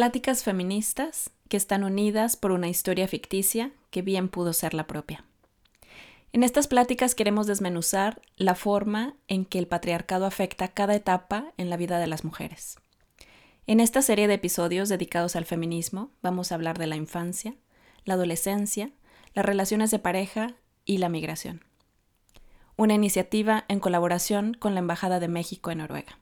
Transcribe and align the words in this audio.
Pláticas 0.00 0.44
feministas 0.44 1.30
que 1.50 1.58
están 1.58 1.84
unidas 1.84 2.34
por 2.34 2.52
una 2.52 2.70
historia 2.70 3.06
ficticia 3.06 3.70
que 3.90 4.00
bien 4.00 4.30
pudo 4.30 4.54
ser 4.54 4.72
la 4.72 4.86
propia. 4.86 5.26
En 6.32 6.42
estas 6.42 6.68
pláticas 6.68 7.14
queremos 7.14 7.46
desmenuzar 7.46 8.22
la 8.38 8.54
forma 8.54 9.14
en 9.28 9.44
que 9.44 9.58
el 9.58 9.66
patriarcado 9.66 10.24
afecta 10.24 10.68
cada 10.68 10.94
etapa 10.94 11.52
en 11.58 11.68
la 11.68 11.76
vida 11.76 11.98
de 11.98 12.06
las 12.06 12.24
mujeres. 12.24 12.78
En 13.66 13.78
esta 13.78 14.00
serie 14.00 14.26
de 14.26 14.32
episodios 14.32 14.88
dedicados 14.88 15.36
al 15.36 15.44
feminismo 15.44 16.10
vamos 16.22 16.50
a 16.50 16.54
hablar 16.54 16.78
de 16.78 16.86
la 16.86 16.96
infancia, 16.96 17.56
la 18.06 18.14
adolescencia, 18.14 18.92
las 19.34 19.44
relaciones 19.44 19.90
de 19.90 19.98
pareja 19.98 20.54
y 20.86 20.96
la 20.96 21.10
migración. 21.10 21.62
Una 22.78 22.94
iniciativa 22.94 23.66
en 23.68 23.80
colaboración 23.80 24.54
con 24.54 24.72
la 24.72 24.80
Embajada 24.80 25.20
de 25.20 25.28
México 25.28 25.70
en 25.70 25.76
Noruega. 25.76 26.19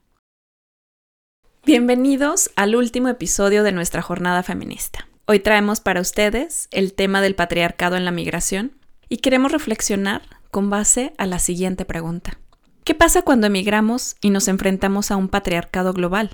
Bienvenidos 1.71 2.49
al 2.55 2.75
último 2.75 3.09
episodio 3.09 3.61
de 3.61 3.71
nuestra 3.71 4.01
jornada 4.01 4.41
feminista. 4.41 5.07
Hoy 5.27 5.39
traemos 5.39 5.81
para 5.81 6.01
ustedes 6.01 6.67
el 6.71 6.93
tema 6.93 7.21
del 7.21 7.35
patriarcado 7.35 7.95
en 7.95 8.05
la 8.05 8.11
migración 8.11 8.71
y 9.07 9.17
queremos 9.17 9.51
reflexionar 9.51 10.23
con 10.49 10.71
base 10.71 11.13
a 11.19 11.27
la 11.27 11.37
siguiente 11.37 11.85
pregunta. 11.85 12.39
¿Qué 12.83 12.95
pasa 12.95 13.21
cuando 13.21 13.45
emigramos 13.45 14.15
y 14.19 14.31
nos 14.31 14.47
enfrentamos 14.47 15.11
a 15.11 15.15
un 15.15 15.29
patriarcado 15.29 15.93
global? 15.93 16.31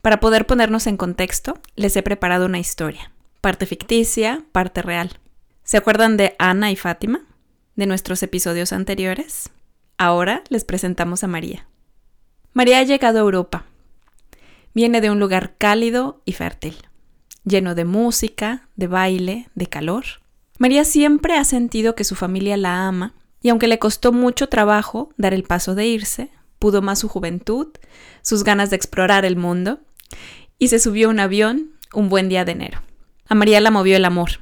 Para 0.00 0.18
poder 0.18 0.46
ponernos 0.46 0.86
en 0.86 0.96
contexto, 0.96 1.60
les 1.76 1.94
he 1.96 2.02
preparado 2.02 2.46
una 2.46 2.58
historia, 2.58 3.12
parte 3.42 3.66
ficticia, 3.66 4.44
parte 4.52 4.80
real. 4.80 5.20
¿Se 5.62 5.76
acuerdan 5.76 6.16
de 6.16 6.36
Ana 6.38 6.70
y 6.70 6.76
Fátima? 6.76 7.20
De 7.76 7.84
nuestros 7.84 8.22
episodios 8.22 8.72
anteriores. 8.72 9.50
Ahora 9.98 10.42
les 10.48 10.64
presentamos 10.64 11.22
a 11.22 11.26
María. 11.26 11.68
María 12.54 12.78
ha 12.78 12.84
llegado 12.84 13.18
a 13.18 13.20
Europa 13.20 13.66
Viene 14.78 15.00
de 15.00 15.10
un 15.10 15.18
lugar 15.18 15.56
cálido 15.58 16.22
y 16.24 16.34
fértil, 16.34 16.76
lleno 17.42 17.74
de 17.74 17.84
música, 17.84 18.68
de 18.76 18.86
baile, 18.86 19.48
de 19.56 19.66
calor. 19.66 20.04
María 20.56 20.84
siempre 20.84 21.34
ha 21.34 21.42
sentido 21.42 21.96
que 21.96 22.04
su 22.04 22.14
familia 22.14 22.56
la 22.56 22.86
ama, 22.86 23.12
y 23.42 23.48
aunque 23.48 23.66
le 23.66 23.80
costó 23.80 24.12
mucho 24.12 24.48
trabajo 24.48 25.12
dar 25.16 25.34
el 25.34 25.42
paso 25.42 25.74
de 25.74 25.88
irse, 25.88 26.30
pudo 26.60 26.80
más 26.80 27.00
su 27.00 27.08
juventud, 27.08 27.66
sus 28.22 28.44
ganas 28.44 28.70
de 28.70 28.76
explorar 28.76 29.24
el 29.24 29.34
mundo, 29.34 29.80
y 30.60 30.68
se 30.68 30.78
subió 30.78 31.08
a 31.08 31.10
un 31.10 31.18
avión 31.18 31.72
un 31.92 32.08
buen 32.08 32.28
día 32.28 32.44
de 32.44 32.52
enero. 32.52 32.80
A 33.26 33.34
María 33.34 33.60
la 33.60 33.72
movió 33.72 33.96
el 33.96 34.04
amor, 34.04 34.38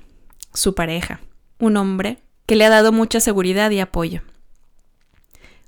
su 0.52 0.74
pareja, 0.74 1.20
un 1.58 1.78
hombre 1.78 2.18
que 2.44 2.56
le 2.56 2.66
ha 2.66 2.68
dado 2.68 2.92
mucha 2.92 3.20
seguridad 3.20 3.70
y 3.70 3.80
apoyo. 3.80 4.20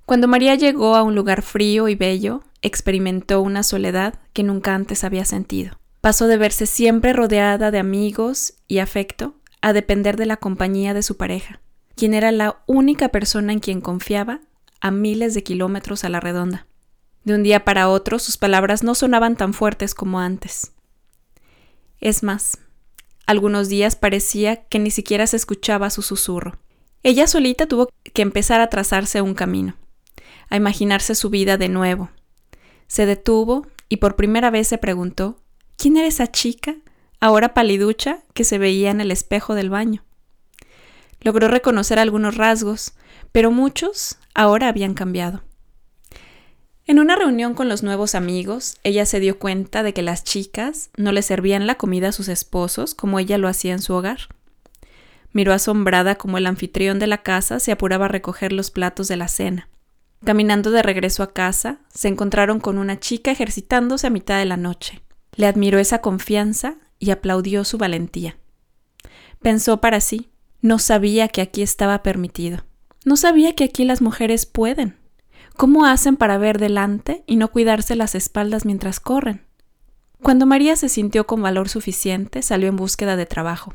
Cuando 0.09 0.27
María 0.27 0.55
llegó 0.55 0.97
a 0.97 1.03
un 1.03 1.15
lugar 1.15 1.43
frío 1.43 1.87
y 1.87 1.95
bello, 1.95 2.43
experimentó 2.63 3.43
una 3.43 3.63
soledad 3.63 4.15
que 4.33 4.43
nunca 4.43 4.75
antes 4.75 5.05
había 5.05 5.27
sentido. 5.27 5.79
Pasó 6.01 6.27
de 6.29 6.39
verse 6.39 6.65
siempre 6.65 7.13
rodeada 7.13 7.71
de 7.71 7.79
amigos 7.79 8.55
y 8.69 8.79
afecto 8.79 9.35
a 9.61 9.75
depender 9.75 10.17
de 10.17 10.25
la 10.25 10.39
compañía 10.39 10.95
de 10.95 11.03
su 11.03 11.19
pareja, 11.19 11.61
quien 11.95 12.15
era 12.15 12.33
la 12.33 12.63
única 12.67 13.11
persona 13.11 13.53
en 13.53 13.59
quien 13.59 13.83
confiaba 13.83 14.41
a 14.81 14.91
miles 14.91 15.35
de 15.35 15.43
kilómetros 15.43 16.05
a 16.05 16.09
la 16.09 16.21
redonda. 16.21 16.67
De 17.25 17.35
un 17.35 17.43
día 17.43 17.67
para 17.67 17.91
otro 17.91 18.19
sus 18.19 18.39
palabras 18.39 18.83
no 18.83 18.95
sonaban 18.95 19.37
tan 19.37 19.53
fuertes 19.53 19.95
como 19.95 20.21
antes. 20.21 20.73
Es 22.01 22.23
más, 22.23 22.57
algunos 23.27 23.69
días 23.69 23.95
parecía 23.95 24.57
que 24.57 24.79
ni 24.79 24.91
siquiera 24.91 25.27
se 25.27 25.37
escuchaba 25.37 25.91
su 25.91 26.01
susurro. 26.01 26.57
Ella 27.03 27.27
solita 27.27 27.67
tuvo 27.67 27.91
que 28.15 28.23
empezar 28.23 28.63
a 28.63 28.71
trazarse 28.71 29.21
un 29.21 29.35
camino, 29.35 29.75
a 30.51 30.57
imaginarse 30.57 31.15
su 31.15 31.31
vida 31.31 31.57
de 31.57 31.69
nuevo, 31.69 32.11
se 32.89 33.07
detuvo 33.07 33.67
y 33.89 33.99
por 33.99 34.17
primera 34.17 34.51
vez 34.51 34.69
se 34.69 34.79
preguntó 34.79 35.41
¿Quién 35.77 35.97
era 35.97 36.09
esa 36.09 36.27
chica, 36.27 36.75
ahora 37.21 37.55
paliducha, 37.55 38.21
que 38.35 38.43
se 38.43 38.59
veía 38.59 38.91
en 38.91 39.01
el 39.01 39.13
espejo 39.13 39.55
del 39.55 39.71
baño? 39.71 40.03
Logró 41.21 41.47
reconocer 41.47 41.99
algunos 41.99 42.37
rasgos, 42.37 42.95
pero 43.31 43.53
muchos 43.53 44.19
ahora 44.35 44.69
habían 44.69 44.95
cambiado. 44.95 45.43
En 46.87 46.99
una 46.99 47.17
reunión 47.17 47.55
con 47.55 47.69
los 47.69 47.83
nuevos 47.83 48.15
amigos, 48.15 48.79
ella 48.83 49.05
se 49.05 49.21
dio 49.21 49.39
cuenta 49.39 49.83
de 49.83 49.93
que 49.93 50.03
las 50.03 50.25
chicas 50.25 50.91
no 50.97 51.13
le 51.13 51.23
servían 51.23 51.67
la 51.67 51.77
comida 51.77 52.09
a 52.09 52.13
sus 52.13 52.29
esposos 52.29 52.95
como 52.95 53.19
ella 53.19 53.37
lo 53.37 53.47
hacía 53.47 53.75
en 53.75 53.83
su 53.83 53.93
hogar. 53.93 54.21
Miró 55.33 55.53
asombrada 55.53 56.15
como 56.15 56.39
el 56.39 56.47
anfitrión 56.47 56.99
de 56.99 57.07
la 57.07 57.23
casa 57.23 57.61
se 57.61 57.73
apuraba 57.73 58.07
a 58.07 58.09
recoger 58.09 58.53
los 58.53 58.71
platos 58.71 59.07
de 59.07 59.17
la 59.17 59.29
cena. 59.29 59.69
Caminando 60.25 60.71
de 60.71 60.83
regreso 60.83 61.23
a 61.23 61.33
casa, 61.33 61.81
se 61.95 62.09
encontraron 62.09 62.61
con 62.61 62.79
una 62.79 62.99
chica 62.99 63.31
ejercitándose 63.31 64.07
a 64.07 64.11
mitad 64.11 64.39
de 64.39 64.45
la 64.45 64.57
noche. 64.57 65.01
Le 65.35 65.47
admiró 65.47 65.79
esa 65.79 66.01
confianza 66.01 66.77
y 66.99 67.11
aplaudió 67.11 67.65
su 67.65 67.79
valentía. 67.79 68.37
Pensó 69.41 69.81
para 69.81 70.01
sí, 70.01 70.31
no 70.61 70.79
sabía 70.79 71.29
que 71.29 71.41
aquí 71.41 71.63
estaba 71.63 72.03
permitido. 72.03 72.65
No 73.05 73.17
sabía 73.17 73.55
que 73.55 73.65
aquí 73.65 73.85
las 73.85 74.03
mujeres 74.03 74.45
pueden. 74.45 74.97
¿Cómo 75.57 75.87
hacen 75.87 76.17
para 76.17 76.39
ver 76.39 76.59
delante 76.59 77.23
y 77.27 77.37
no 77.37 77.49
cuidarse 77.49 77.95
las 77.95 78.15
espaldas 78.15 78.65
mientras 78.65 79.01
corren? 79.01 79.47
Cuando 80.21 80.47
María 80.47 80.75
se 80.75 80.89
sintió 80.89 81.27
con 81.27 81.41
valor 81.41 81.69
suficiente, 81.69 82.43
salió 82.43 82.69
en 82.69 82.77
búsqueda 82.77 83.15
de 83.15 83.27
trabajo. 83.27 83.73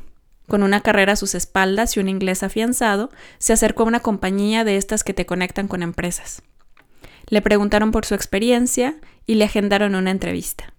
Con 0.48 0.62
una 0.62 0.80
carrera 0.80 1.14
a 1.14 1.16
sus 1.16 1.34
espaldas 1.34 1.96
y 1.96 2.00
un 2.00 2.08
inglés 2.08 2.42
afianzado, 2.42 3.10
se 3.38 3.52
acercó 3.52 3.84
a 3.84 3.86
una 3.86 4.00
compañía 4.00 4.64
de 4.64 4.76
estas 4.76 5.04
que 5.04 5.14
te 5.14 5.26
conectan 5.26 5.68
con 5.68 5.82
empresas. 5.82 6.42
Le 7.28 7.40
preguntaron 7.40 7.90
por 7.90 8.04
su 8.04 8.14
experiencia 8.14 8.96
y 9.26 9.36
le 9.36 9.44
agendaron 9.44 9.94
una 9.94 10.10
entrevista. 10.10 10.74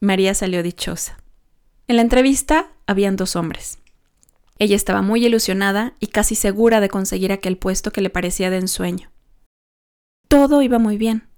María 0.00 0.34
salió 0.34 0.62
dichosa. 0.62 1.18
En 1.88 1.96
la 1.96 2.02
entrevista 2.02 2.70
habían 2.86 3.16
dos 3.16 3.34
hombres. 3.34 3.78
Ella 4.58 4.76
estaba 4.76 5.02
muy 5.02 5.24
ilusionada 5.24 5.94
y 5.98 6.08
casi 6.08 6.34
segura 6.34 6.80
de 6.80 6.88
conseguir 6.88 7.32
aquel 7.32 7.56
puesto 7.56 7.90
que 7.90 8.02
le 8.02 8.10
parecía 8.10 8.50
de 8.50 8.58
ensueño. 8.58 9.10
Todo 10.28 10.62
iba 10.62 10.78
muy 10.78 10.96
bien, 10.96 11.28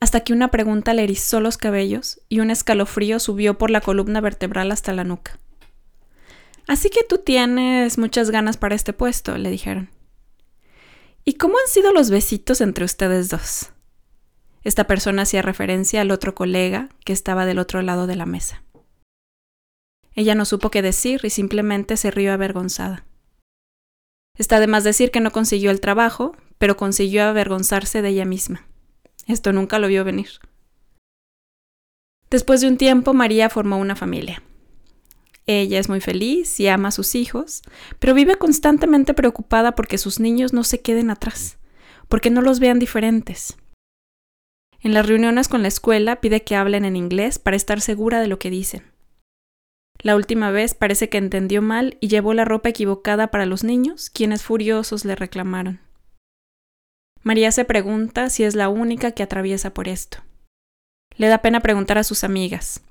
hasta 0.00 0.20
que 0.20 0.32
una 0.32 0.50
pregunta 0.50 0.94
le 0.94 1.04
erizó 1.04 1.40
los 1.40 1.58
cabellos 1.58 2.20
y 2.28 2.40
un 2.40 2.50
escalofrío 2.50 3.18
subió 3.18 3.58
por 3.58 3.70
la 3.70 3.80
columna 3.80 4.20
vertebral 4.20 4.72
hasta 4.72 4.92
la 4.92 5.04
nuca. 5.04 5.38
Así 6.66 6.90
que 6.90 7.04
tú 7.08 7.18
tienes 7.18 7.98
muchas 7.98 8.30
ganas 8.30 8.56
para 8.56 8.74
este 8.74 8.92
puesto, 8.92 9.36
le 9.36 9.50
dijeron. 9.50 9.90
¿Y 11.24 11.34
cómo 11.34 11.54
han 11.58 11.70
sido 11.70 11.92
los 11.92 12.10
besitos 12.10 12.60
entre 12.60 12.84
ustedes 12.84 13.28
dos? 13.28 13.70
Esta 14.64 14.86
persona 14.86 15.22
hacía 15.22 15.42
referencia 15.42 16.00
al 16.00 16.10
otro 16.10 16.34
colega 16.34 16.88
que 17.04 17.12
estaba 17.12 17.46
del 17.46 17.58
otro 17.58 17.82
lado 17.82 18.06
de 18.06 18.16
la 18.16 18.26
mesa. 18.26 18.62
Ella 20.14 20.34
no 20.34 20.44
supo 20.44 20.70
qué 20.70 20.82
decir 20.82 21.20
y 21.24 21.30
simplemente 21.30 21.96
se 21.96 22.10
rió 22.10 22.32
avergonzada. 22.32 23.06
Está 24.36 24.60
de 24.60 24.66
más 24.66 24.84
decir 24.84 25.10
que 25.10 25.20
no 25.20 25.30
consiguió 25.30 25.70
el 25.70 25.80
trabajo, 25.80 26.36
pero 26.58 26.76
consiguió 26.76 27.24
avergonzarse 27.24 28.02
de 28.02 28.10
ella 28.10 28.24
misma. 28.24 28.66
Esto 29.26 29.52
nunca 29.52 29.78
lo 29.78 29.88
vio 29.88 30.04
venir. 30.04 30.40
Después 32.30 32.60
de 32.60 32.68
un 32.68 32.78
tiempo, 32.78 33.14
María 33.14 33.50
formó 33.50 33.78
una 33.78 33.94
familia. 33.94 34.42
Ella 35.46 35.78
es 35.78 35.88
muy 35.88 36.00
feliz 36.00 36.60
y 36.60 36.68
ama 36.68 36.88
a 36.88 36.92
sus 36.92 37.14
hijos, 37.14 37.62
pero 37.98 38.14
vive 38.14 38.36
constantemente 38.36 39.12
preocupada 39.14 39.74
porque 39.74 39.98
sus 39.98 40.20
niños 40.20 40.52
no 40.52 40.62
se 40.62 40.80
queden 40.80 41.10
atrás, 41.10 41.58
porque 42.08 42.30
no 42.30 42.42
los 42.42 42.60
vean 42.60 42.78
diferentes. 42.78 43.56
En 44.80 44.94
las 44.94 45.06
reuniones 45.06 45.48
con 45.48 45.62
la 45.62 45.68
escuela 45.68 46.20
pide 46.20 46.42
que 46.42 46.56
hablen 46.56 46.84
en 46.84 46.96
inglés 46.96 47.38
para 47.38 47.56
estar 47.56 47.80
segura 47.80 48.20
de 48.20 48.28
lo 48.28 48.38
que 48.38 48.50
dicen. 48.50 48.82
La 50.00 50.16
última 50.16 50.50
vez 50.50 50.74
parece 50.74 51.08
que 51.08 51.18
entendió 51.18 51.62
mal 51.62 51.96
y 52.00 52.08
llevó 52.08 52.34
la 52.34 52.44
ropa 52.44 52.68
equivocada 52.68 53.30
para 53.30 53.46
los 53.46 53.62
niños, 53.62 54.10
quienes 54.10 54.42
furiosos 54.42 55.04
le 55.04 55.14
reclamaron. 55.14 55.80
María 57.22 57.52
se 57.52 57.64
pregunta 57.64 58.28
si 58.28 58.42
es 58.42 58.56
la 58.56 58.68
única 58.68 59.12
que 59.12 59.22
atraviesa 59.22 59.72
por 59.72 59.86
esto. 59.86 60.18
Le 61.16 61.28
da 61.28 61.38
pena 61.38 61.60
preguntar 61.60 61.98
a 61.98 62.04
sus 62.04 62.24
amigas, 62.24 62.82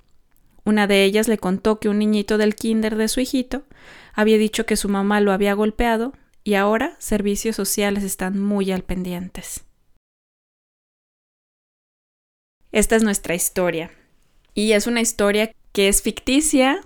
una 0.63 0.87
de 0.87 1.03
ellas 1.03 1.27
le 1.27 1.37
contó 1.37 1.79
que 1.79 1.89
un 1.89 1.99
niñito 1.99 2.37
del 2.37 2.55
kinder 2.55 2.95
de 2.95 3.07
su 3.07 3.19
hijito 3.19 3.63
había 4.13 4.37
dicho 4.37 4.65
que 4.65 4.75
su 4.75 4.89
mamá 4.89 5.21
lo 5.21 5.31
había 5.31 5.53
golpeado 5.53 6.13
y 6.43 6.55
ahora 6.55 6.95
servicios 6.99 7.55
sociales 7.55 8.03
están 8.03 8.39
muy 8.39 8.71
al 8.71 8.83
pendientes. 8.83 9.63
Esta 12.71 12.95
es 12.95 13.03
nuestra 13.03 13.35
historia. 13.35 13.91
Y 14.53 14.73
es 14.73 14.87
una 14.87 15.01
historia 15.01 15.51
que 15.71 15.87
es 15.87 16.01
ficticia, 16.01 16.81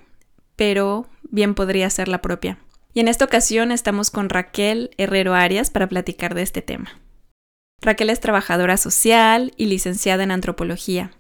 pero 0.56 1.08
bien 1.24 1.56
podría 1.56 1.90
ser 1.90 2.08
la 2.08 2.22
propia. 2.22 2.60
Y 2.94 3.02
en 3.02 3.08
esta 3.08 3.26
ocasión 3.26 3.72
estamos 3.72 4.10
con 4.10 4.30
Raquel 4.30 4.92
Herrero 4.98 5.34
Arias 5.34 5.70
para 5.70 5.88
platicar 5.90 6.34
de 6.34 6.44
este 6.44 6.62
tema. 6.62 7.02
Raquel 7.82 8.10
es 8.10 8.20
trabajadora 8.20 8.78
social 8.78 9.54
y 9.58 9.66
licenciada 9.66 10.24
en 10.24 10.32
antropología. 10.32 11.12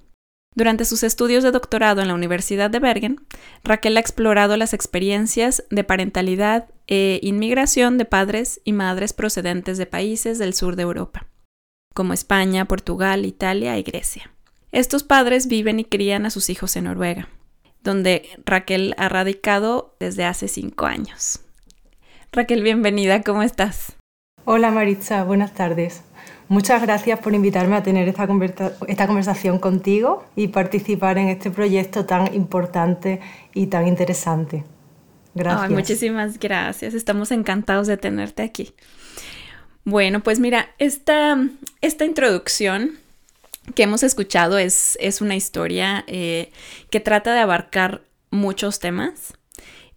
Durante 0.56 0.86
sus 0.86 1.04
estudios 1.04 1.44
de 1.44 1.52
doctorado 1.52 2.02
en 2.02 2.07
la 2.07 2.13
Universidad 2.13 2.69
de 2.69 2.80
Bergen, 2.80 3.19
Raquel 3.66 3.98
ha 3.98 4.00
explorado 4.00 4.56
las 4.56 4.74
experiencias 4.74 5.66
de 5.69 5.84
parentalidad 5.84 6.69
e 6.88 7.19
inmigración 7.22 7.98
de 7.98 8.06
padres 8.06 8.62
y 8.63 8.72
madres 8.72 9.12
procedentes 9.12 9.78
de 9.78 9.86
países 9.86 10.40
del 10.40 10.54
sur 10.54 10.78
de 10.78 10.84
Europa, 10.84 11.28
como 11.94 12.13
España, 12.13 12.66
Portugal, 12.66 13.25
Italia 13.25 13.78
y 13.78 13.84
Grecia. 13.84 14.31
Estos 14.72 15.04
padres 15.04 15.48
viven 15.48 15.81
y 15.81 15.86
crían 15.86 16.25
a 16.25 16.30
sus 16.30 16.50
hijos 16.50 16.75
en 16.78 16.86
Noruega. 16.86 17.28
donde 17.84 18.30
Raquel 18.44 18.96
ha 18.98 19.10
radicado 19.10 19.96
desde 20.00 20.25
hace 20.25 20.48
cinco 20.48 20.88
años. 20.88 21.42
Raquel, 22.31 22.63
bienvenida, 22.63 23.22
¿cómo 23.22 23.44
estás? 23.44 23.96
Hola 24.44 24.72
Maritza, 24.72 25.24
buenas 25.24 25.54
tardes. 25.54 26.01
Muchas 26.48 26.82
gracias 26.82 27.20
por 27.20 27.34
invitarme 27.34 27.76
a 27.76 27.84
tener 27.84 28.08
esta, 28.08 28.28
esta 28.88 29.08
conversación 29.08 29.58
contigo 29.60 30.26
y 30.36 30.50
participar 30.50 31.18
en 31.18 31.30
este 31.30 31.50
proyecto 31.50 32.06
tan 32.06 32.34
importante 32.36 33.20
y 33.54 33.68
tan 33.68 33.88
interesante. 33.88 34.64
Gracias. 35.34 35.72
muchísimas 35.72 36.40
gracias. 36.40 36.94
Estamos 36.94 37.32
encantados 37.32 37.88
de 37.88 37.98
tenerte 37.98 38.44
aquí. 38.44 38.74
Bueno, 39.84 40.22
pues 40.22 40.40
mira, 40.40 40.70
esta, 40.78 41.38
esta 41.82 42.06
introducción 42.06 42.92
que 43.74 43.84
hemos 43.84 44.04
escuchado 44.04 44.58
es, 44.58 44.98
es 45.02 45.22
una 45.22 45.36
historia 45.36 46.04
eh, 46.08 46.52
que 46.90 47.00
trata 47.00 47.34
de 47.34 47.40
abarcar 47.40 48.02
muchos 48.30 48.80
temas 48.80 49.34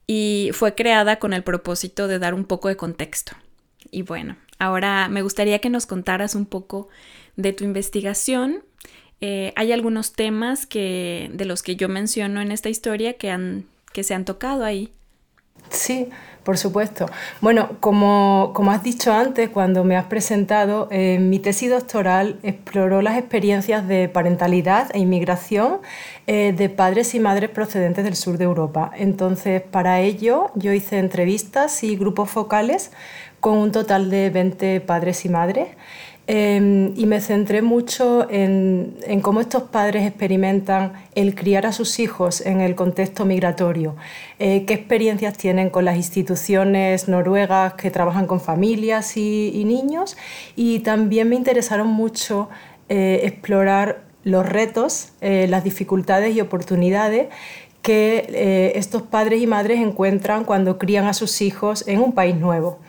y 0.06 0.50
fue 0.54 0.74
creada 0.74 1.18
con 1.18 1.32
el 1.34 1.42
propósito 1.42 2.08
de 2.08 2.18
dar 2.18 2.34
un 2.34 2.44
poco 2.44 2.68
de 2.68 2.76
contexto. 2.76 3.32
Y 3.90 4.02
bueno, 4.02 4.36
ahora 4.58 5.08
me 5.08 5.22
gustaría 5.22 5.58
que 5.60 5.70
nos 5.70 5.86
contaras 5.86 6.34
un 6.34 6.46
poco 6.46 6.88
de 7.36 7.52
tu 7.52 7.64
investigación. 7.64 8.64
Eh, 9.20 9.52
hay 9.56 9.72
algunos 9.72 10.12
temas 10.12 10.66
que, 10.66 11.30
de 11.32 11.44
los 11.44 11.62
que 11.62 11.76
yo 11.76 11.88
menciono 11.88 12.40
en 12.40 12.52
esta 12.52 12.68
historia 12.68 13.14
que, 13.14 13.30
han, 13.30 13.66
que 13.92 14.04
se 14.04 14.14
han 14.14 14.24
tocado 14.24 14.64
ahí. 14.64 14.92
Sí, 15.70 16.08
por 16.48 16.56
supuesto. 16.56 17.06
Bueno, 17.42 17.76
como, 17.80 18.52
has 18.70 18.82
dicho 18.82 19.12
antes, 19.12 19.50
cuando 19.50 19.84
me 19.84 19.96
has 19.96 20.06
presentado, 20.06 20.88
eh, 20.90 21.18
mi 21.18 21.38
tesis 21.40 21.68
doctoral 21.68 22.38
exploró 22.42 23.02
las 23.02 23.18
experiencias 23.18 23.86
de 23.86 24.08
parentalidad 24.08 24.88
e 24.94 24.98
inmigración 24.98 25.80
eh, 26.26 26.54
de 26.56 26.70
padres 26.70 27.14
y 27.14 27.20
madres 27.20 27.50
procedentes 27.50 28.02
del 28.02 28.16
sur 28.16 28.38
de 28.38 28.44
Europa. 28.44 28.90
Entonces, 28.96 29.60
para 29.60 30.00
ello, 30.00 30.50
yo 30.54 30.72
hice 30.72 30.98
entrevistas 30.98 31.84
y 31.84 31.96
grupos 31.96 32.30
focales 32.30 32.92
con 33.40 33.58
un 33.58 33.70
total 33.70 34.10
de 34.10 34.30
20 34.30 34.80
padres 34.80 35.24
y 35.24 35.28
madres. 35.28 35.68
Em, 36.30 36.92
y 36.94 37.06
me 37.06 37.22
centré 37.22 37.62
mucho 37.62 38.30
en, 38.30 38.92
cómo 39.22 39.40
estos 39.40 39.62
padres 39.62 40.06
experimentan 40.06 40.92
el 41.14 41.34
criar 41.34 41.64
a 41.64 41.72
sus 41.72 41.98
hijos 42.00 42.42
en 42.42 42.60
el 42.60 42.74
contexto 42.74 43.24
migratorio, 43.24 43.96
eh, 44.38 44.66
qué 44.66 44.74
experiencias 44.74 45.38
tienen 45.38 45.70
con 45.70 45.86
las 45.86 45.96
instituciones 45.96 47.08
noruegas 47.08 47.72
que 47.74 47.90
trabajan 47.90 48.26
con 48.26 48.42
familias 48.42 49.16
y, 49.16 49.64
niños 49.64 50.18
y 50.54 50.80
también 50.80 51.30
me 51.30 51.36
interesaron 51.36 51.88
mucho 51.88 52.50
eh, 52.90 53.20
explorar 53.22 54.02
los 54.22 54.46
retos, 54.46 55.12
eh, 55.22 55.46
las 55.48 55.64
dificultades 55.64 56.36
y 56.36 56.42
oportunidades 56.42 57.28
que 57.80 58.72
estos 58.74 59.00
padres 59.00 59.40
y 59.40 59.46
madres 59.46 59.80
encuentran 59.80 60.44
cuando 60.44 60.76
crían 60.76 61.06
a 61.06 61.14
sus 61.14 61.40
hijos 61.40 61.88
en 61.88 62.00
un 62.00 62.12
país 62.12 62.36
nuevo. 62.36 62.80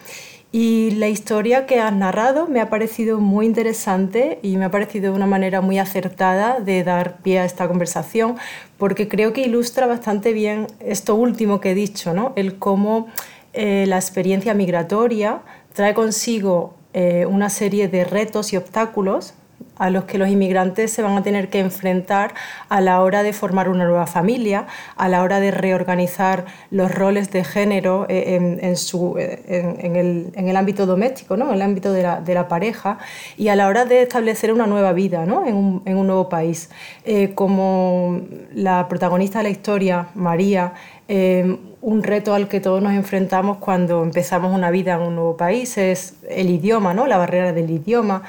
Y 0.51 0.91
la 0.91 1.09
historia 1.09 1.67
que 1.67 1.79
has 1.79 1.93
narrado 1.93 2.47
me 2.47 2.59
ha 2.59 2.69
parecido 2.69 3.19
muy 3.19 3.45
interesante 3.45 4.39
y 4.41 4.57
me 4.57 4.65
ha 4.65 4.71
parecido 4.71 5.13
una 5.13 5.27
manera 5.27 5.61
muy 5.61 5.77
acertada 5.77 6.59
de 6.59 6.83
dar 6.83 7.17
pie 7.17 7.39
a 7.39 7.45
esta 7.45 7.67
conversación, 7.67 8.35
porque 8.79 9.07
creo 9.07 9.31
que 9.31 9.41
ilustra 9.41 9.85
bastante 9.85 10.33
bien 10.33 10.65
esto 10.79 11.13
último 11.13 11.61
que 11.61 11.71
he 11.71 11.75
dicho, 11.75 12.15
¿no? 12.15 12.33
el 12.35 12.57
cómo 12.57 13.07
eh, 13.53 13.85
la 13.87 13.97
experiencia 13.97 14.55
migratoria 14.55 15.41
trae 15.73 15.93
consigo 15.93 16.73
eh, 16.93 17.27
una 17.27 17.51
serie 17.51 17.87
de 17.87 18.03
retos 18.03 18.51
y 18.51 18.57
obstáculos 18.57 19.35
a 19.79 19.89
los 19.89 20.03
que 20.03 20.17
los 20.17 20.29
inmigrantes 20.29 20.91
se 20.91 21.01
van 21.01 21.17
a 21.17 21.23
tener 21.23 21.49
que 21.49 21.59
enfrentar 21.59 22.33
a 22.67 22.81
la 22.81 23.01
hora 23.01 23.23
de 23.23 23.33
formar 23.33 23.69
una 23.69 23.85
nueva 23.85 24.05
familia, 24.05 24.67
a 24.97 25.07
la 25.07 25.23
hora 25.23 25.39
de 25.39 25.51
reorganizar 25.51 26.45
los 26.69 26.93
roles 26.93 27.31
de 27.31 27.43
género 27.43 28.05
eh, 28.09 28.37
eh, 28.61 29.77
en, 29.79 30.47
el, 30.47 30.55
ámbito 30.55 30.85
doméstico, 30.85 31.37
¿no? 31.37 31.47
en 31.47 31.55
el 31.55 31.61
ámbito 31.61 31.93
de 31.93 32.03
la, 32.03 32.47
pareja, 32.49 32.99
y 33.37 33.47
a 33.47 33.55
la 33.55 33.67
hora 33.67 33.85
de 33.85 34.01
establecer 34.01 34.51
una 34.51 34.67
nueva 34.67 34.91
vida 34.91 35.25
¿no? 35.25 35.45
en, 35.45 35.55
un, 35.55 35.81
un, 35.85 36.07
nuevo 36.07 36.27
país. 36.27 36.69
Eh, 37.05 37.31
como 37.33 38.21
la 38.53 38.87
protagonista 38.89 39.39
de 39.39 39.43
la 39.43 39.49
historia, 39.49 40.07
María, 40.13 40.73
un 41.81 42.03
reto 42.03 42.35
al 42.35 42.47
que 42.47 42.59
todos 42.59 42.83
nos 42.83 42.93
enfrentamos 42.93 43.57
cuando 43.57 44.03
empezamos 44.03 44.53
una 44.53 44.69
vida 44.69 44.93
en 44.93 45.01
un 45.01 45.15
nuevo 45.15 45.37
país 45.37 45.75
es 45.79 46.17
el 46.29 46.51
idioma, 46.51 46.93
¿no? 46.93 47.07
la 47.07 47.17
barrera 47.17 47.51
del 47.51 47.71
idioma 47.71 48.21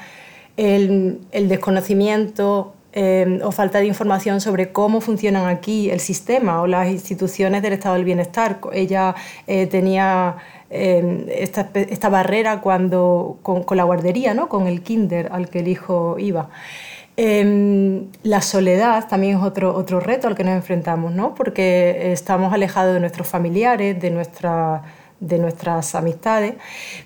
el, 0.57 1.19
desconocimiento 1.31 2.73
eh, 2.93 3.39
o 3.43 3.51
falta 3.51 3.79
de 3.79 3.85
información 3.85 4.41
sobre 4.41 4.71
cómo 4.71 4.99
funcionan 4.99 5.47
aquí 5.47 5.89
el 5.89 5.99
sistema 5.99 6.61
o 6.61 6.67
las 6.67 6.89
instituciones 6.89 7.61
del 7.61 7.73
estado 7.73 7.95
del 7.95 8.03
bienestar. 8.03 8.59
Ella 8.73 9.15
eh, 9.47 9.67
tenía 9.67 10.37
eh, 10.69 11.25
esta, 11.89 12.09
barrera 12.09 12.61
cuando, 12.61 13.37
con, 13.41 13.65
la 13.77 13.83
guardería, 13.83 14.33
¿no? 14.33 14.49
con 14.49 14.67
el 14.67 14.81
kinder 14.81 15.29
al 15.31 15.49
que 15.49 15.59
el 15.59 15.67
hijo 15.67 16.17
iba. 16.19 16.49
la 17.17 18.41
soledad 18.41 19.07
también 19.07 19.37
es 19.37 19.43
otro, 19.43 19.75
otro 19.75 19.99
reto 19.99 20.27
al 20.27 20.35
que 20.35 20.43
nos 20.43 20.55
enfrentamos, 20.55 21.13
¿no? 21.13 21.33
porque 21.35 22.11
estamos 22.11 22.53
alejados 22.53 22.93
de 22.93 22.99
nuestros 22.99 23.27
familiares, 23.27 24.01
de, 24.01 24.09
nuestra, 24.11 24.83
de 25.19 25.37
nuestras 25.37 25.95
amistades, 25.95 26.55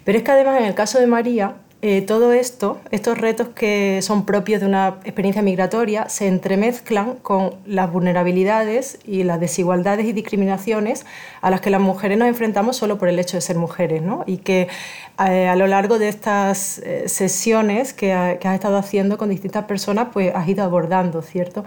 pero 0.04 0.18
es 0.18 0.24
que 0.24 0.32
además 0.32 0.60
en 0.60 0.66
el 0.66 0.74
caso 0.74 1.00
de 1.00 1.08
María, 1.08 1.56
eh, 1.88 2.02
todo 2.02 2.34
esto, 2.34 2.80
estos 2.90 3.16
retos 3.16 3.50
que 3.50 4.02
son 4.02 4.26
propios 4.26 4.60
de 4.60 4.66
una 4.66 4.98
experiencia 5.04 5.44
migratoria, 5.44 6.10
se 6.10 6.28
entremezclan 6.28 7.18
con 7.18 7.54
las 7.68 7.92
vulnerabilidades 7.92 8.98
y 9.06 9.22
las 9.22 9.40
desigualdades 9.40 10.08
y 10.08 10.12
discriminaciones 10.12 11.06
a 11.42 11.52
las 11.52 11.62
que 11.62 11.70
las 11.70 11.80
mujeres 11.80 12.18
nos 12.18 12.28
enfrentamos 12.28 12.76
solo 12.76 12.98
por 12.98 13.08
el 13.08 13.20
hecho 13.20 13.38
de 13.38 13.42
ser 13.42 13.58
mujeres, 13.58 14.02
¿no? 14.02 14.24
Y 14.26 14.38
que 14.38 14.68
eh, 15.28 15.48
a 15.48 15.56
lo 15.56 15.68
largo 15.68 16.00
de 16.00 16.08
estas 16.08 16.80
eh, 16.80 17.08
sesiones 17.08 17.94
que, 17.94 18.14
has 18.14 18.44
estado 18.44 18.78
haciendo 18.78 19.20
con 19.20 19.30
distintas 19.30 19.66
personas, 19.66 20.08
pues 20.12 20.34
has 20.34 20.48
ido 20.48 20.64
abordando, 20.64 21.22
¿cierto? 21.22 21.66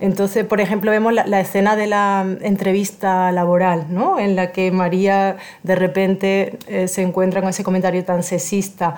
Entonces, 0.00 0.44
por 0.44 0.60
ejemplo, 0.60 0.90
vemos 0.90 1.12
la, 1.12 1.28
la 1.28 1.38
escena 1.38 1.76
de 1.76 1.86
la 1.86 2.26
entrevista 2.40 3.30
laboral, 3.30 3.86
¿no? 3.88 4.18
En 4.18 4.34
la 4.34 4.50
que 4.50 4.72
María 4.72 5.36
de 5.62 5.76
repente 5.76 6.58
se 6.88 7.02
encuentra 7.02 7.40
con 7.40 7.50
ese 7.50 7.62
comentario 7.62 8.04
tan 8.04 8.24
sexista 8.24 8.96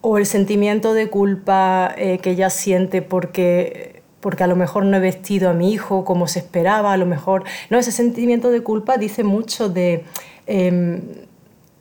o 0.00 0.18
el 0.18 0.26
sentimiento 0.26 0.94
de 0.94 1.08
culpa 1.08 1.94
eh, 1.96 2.18
que 2.18 2.30
ella 2.30 2.50
siente 2.50 3.02
porque, 3.02 4.02
porque 4.20 4.44
a 4.44 4.46
lo 4.46 4.56
mejor 4.56 4.84
no 4.84 4.96
he 4.96 5.00
vestido 5.00 5.50
a 5.50 5.54
mi 5.54 5.72
hijo 5.72 6.04
como 6.04 6.28
se 6.28 6.38
esperaba, 6.38 6.92
a 6.92 6.96
lo 6.96 7.06
mejor... 7.06 7.44
No, 7.70 7.78
ese 7.78 7.92
sentimiento 7.92 8.50
de 8.50 8.62
culpa 8.62 8.96
dice 8.96 9.24
mucho 9.24 9.68
de, 9.68 10.04
em, 10.46 11.00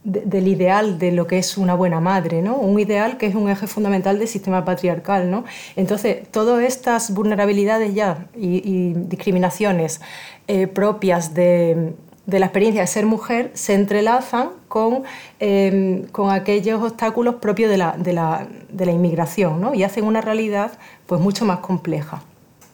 del 0.04 0.48
ideal 0.48 0.98
de 1.00 1.12
lo 1.12 1.28
que 1.28 1.38
es 1.38 1.58
una 1.58 1.76
buena 1.76 2.00
madre, 2.00 2.42
¿no? 2.42 2.56
Un 2.56 2.80
ideal 2.80 3.18
que 3.18 3.28
es 3.28 3.36
un 3.36 3.50
eje 3.50 3.68
fundamental 3.68 4.18
del 4.18 4.28
sistema 4.30 4.64
patriarcal, 4.64 5.30
¿no? 5.30 5.44
Entonces, 5.76 6.28
todas 6.32 6.64
estas 6.64 7.14
vulnerabilidades 7.14 7.94
ya 7.94 8.28
y, 8.34 8.94
discriminaciones 8.94 10.00
eh, 10.48 10.68
propias 10.68 11.34
de 11.34 11.94
de 12.28 12.40
la 12.40 12.46
experiencia 12.46 12.82
de 12.82 12.88
ser 12.88 13.06
mujer 13.06 13.52
se 13.56 13.74
entrelazan 13.74 14.50
con, 14.68 15.04
em, 15.40 16.04
con 16.08 16.30
aquellos 16.30 16.84
obstáculos 16.84 17.36
propios 17.36 17.72
de 17.72 17.78
la, 17.78 17.96
de 17.98 18.14
la, 18.14 18.48
de 18.70 18.86
la 18.86 18.92
inmigración 18.92 19.60
¿no? 19.62 19.74
y 19.74 19.84
hacen 19.84 20.04
una 20.04 20.22
realidad 20.22 20.74
pues, 21.08 21.20
mucho 21.20 21.46
más 21.46 21.60
compleja. 21.60 22.22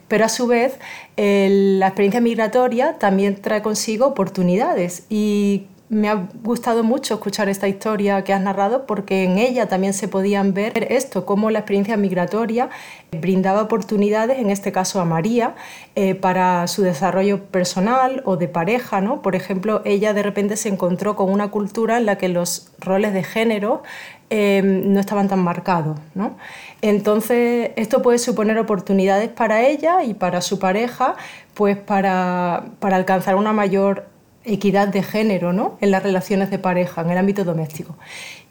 Pero 0.07 0.25
a 0.25 0.29
su 0.29 0.48
vez, 0.48 0.77
la 1.15 1.88
experiencia 1.88 2.22
migratoria 2.22 3.00
también 3.00 3.41
trae 3.41 3.62
consigo 3.62 4.05
oportunidades 4.05 5.05
y 5.10 5.67
me 5.93 6.09
ha 6.09 6.27
gustado 6.43 6.83
mucho 6.83 7.15
escuchar 7.15 7.50
esta 7.50 7.67
historia 7.67 8.23
que 8.23 8.33
has 8.33 8.41
narrado 8.41 8.85
porque 8.85 9.23
en 9.23 9.38
ella 9.38 9.67
también 9.67 9.93
se 9.93 10.07
podían 10.07 10.53
ver 10.53 10.91
esto, 10.91 11.25
cómo 11.25 11.51
la 11.51 11.59
experiencia 11.59 11.97
migratoria 11.97 12.69
brindaba 13.12 13.62
oportunidades, 13.62 14.39
en 14.39 14.50
este 14.50 14.71
caso 14.71 15.00
a 15.00 15.05
María, 15.05 15.55
eh, 15.95 16.15
para 16.15 16.67
su 16.67 16.81
desarrollo 16.81 17.43
personal 17.45 18.21
o 18.25 18.38
de 18.38 18.47
pareja. 18.47 19.01
¿no? 19.01 19.21
Por 19.21 19.35
ejemplo, 19.35 19.81
ella 19.85 20.13
de 20.13 20.23
repente 20.23 20.57
se 20.57 20.69
encontró 20.69 21.15
con 21.15 21.31
una 21.31 21.50
cultura 21.50 21.97
en 21.97 22.05
la 22.05 22.17
que 22.17 22.29
los 22.29 22.71
roles 22.79 23.13
de 23.13 23.23
género 23.23 23.83
em, 24.29 24.91
no 24.93 25.00
estaban 25.00 25.27
tan 25.27 25.39
marcados. 25.39 26.00
¿no? 26.15 26.38
Entonces, 26.81 27.71
esto 27.75 28.01
puede 28.01 28.17
suponer 28.17 28.57
oportunidades 28.57 29.29
para 29.29 29.62
ella 29.62 30.03
y 30.03 30.13
para 30.13 30.41
su 30.41 30.59
pareja, 30.59 31.15
pues 31.53 31.77
para, 31.77 32.65
para 32.79 32.95
alcanzar 32.95 33.35
una 33.35 33.53
mayor 33.53 34.12
equidad 34.45 34.89
de 34.89 35.03
género 35.03 35.53
¿no? 35.53 35.77
en 35.79 35.91
las 35.91 36.03
relaciones 36.03 36.50
de 36.50 36.59
pareja, 36.59 37.01
en 37.01 37.12
el 37.12 37.17
ámbito 37.17 37.43
doméstico. 37.43 37.95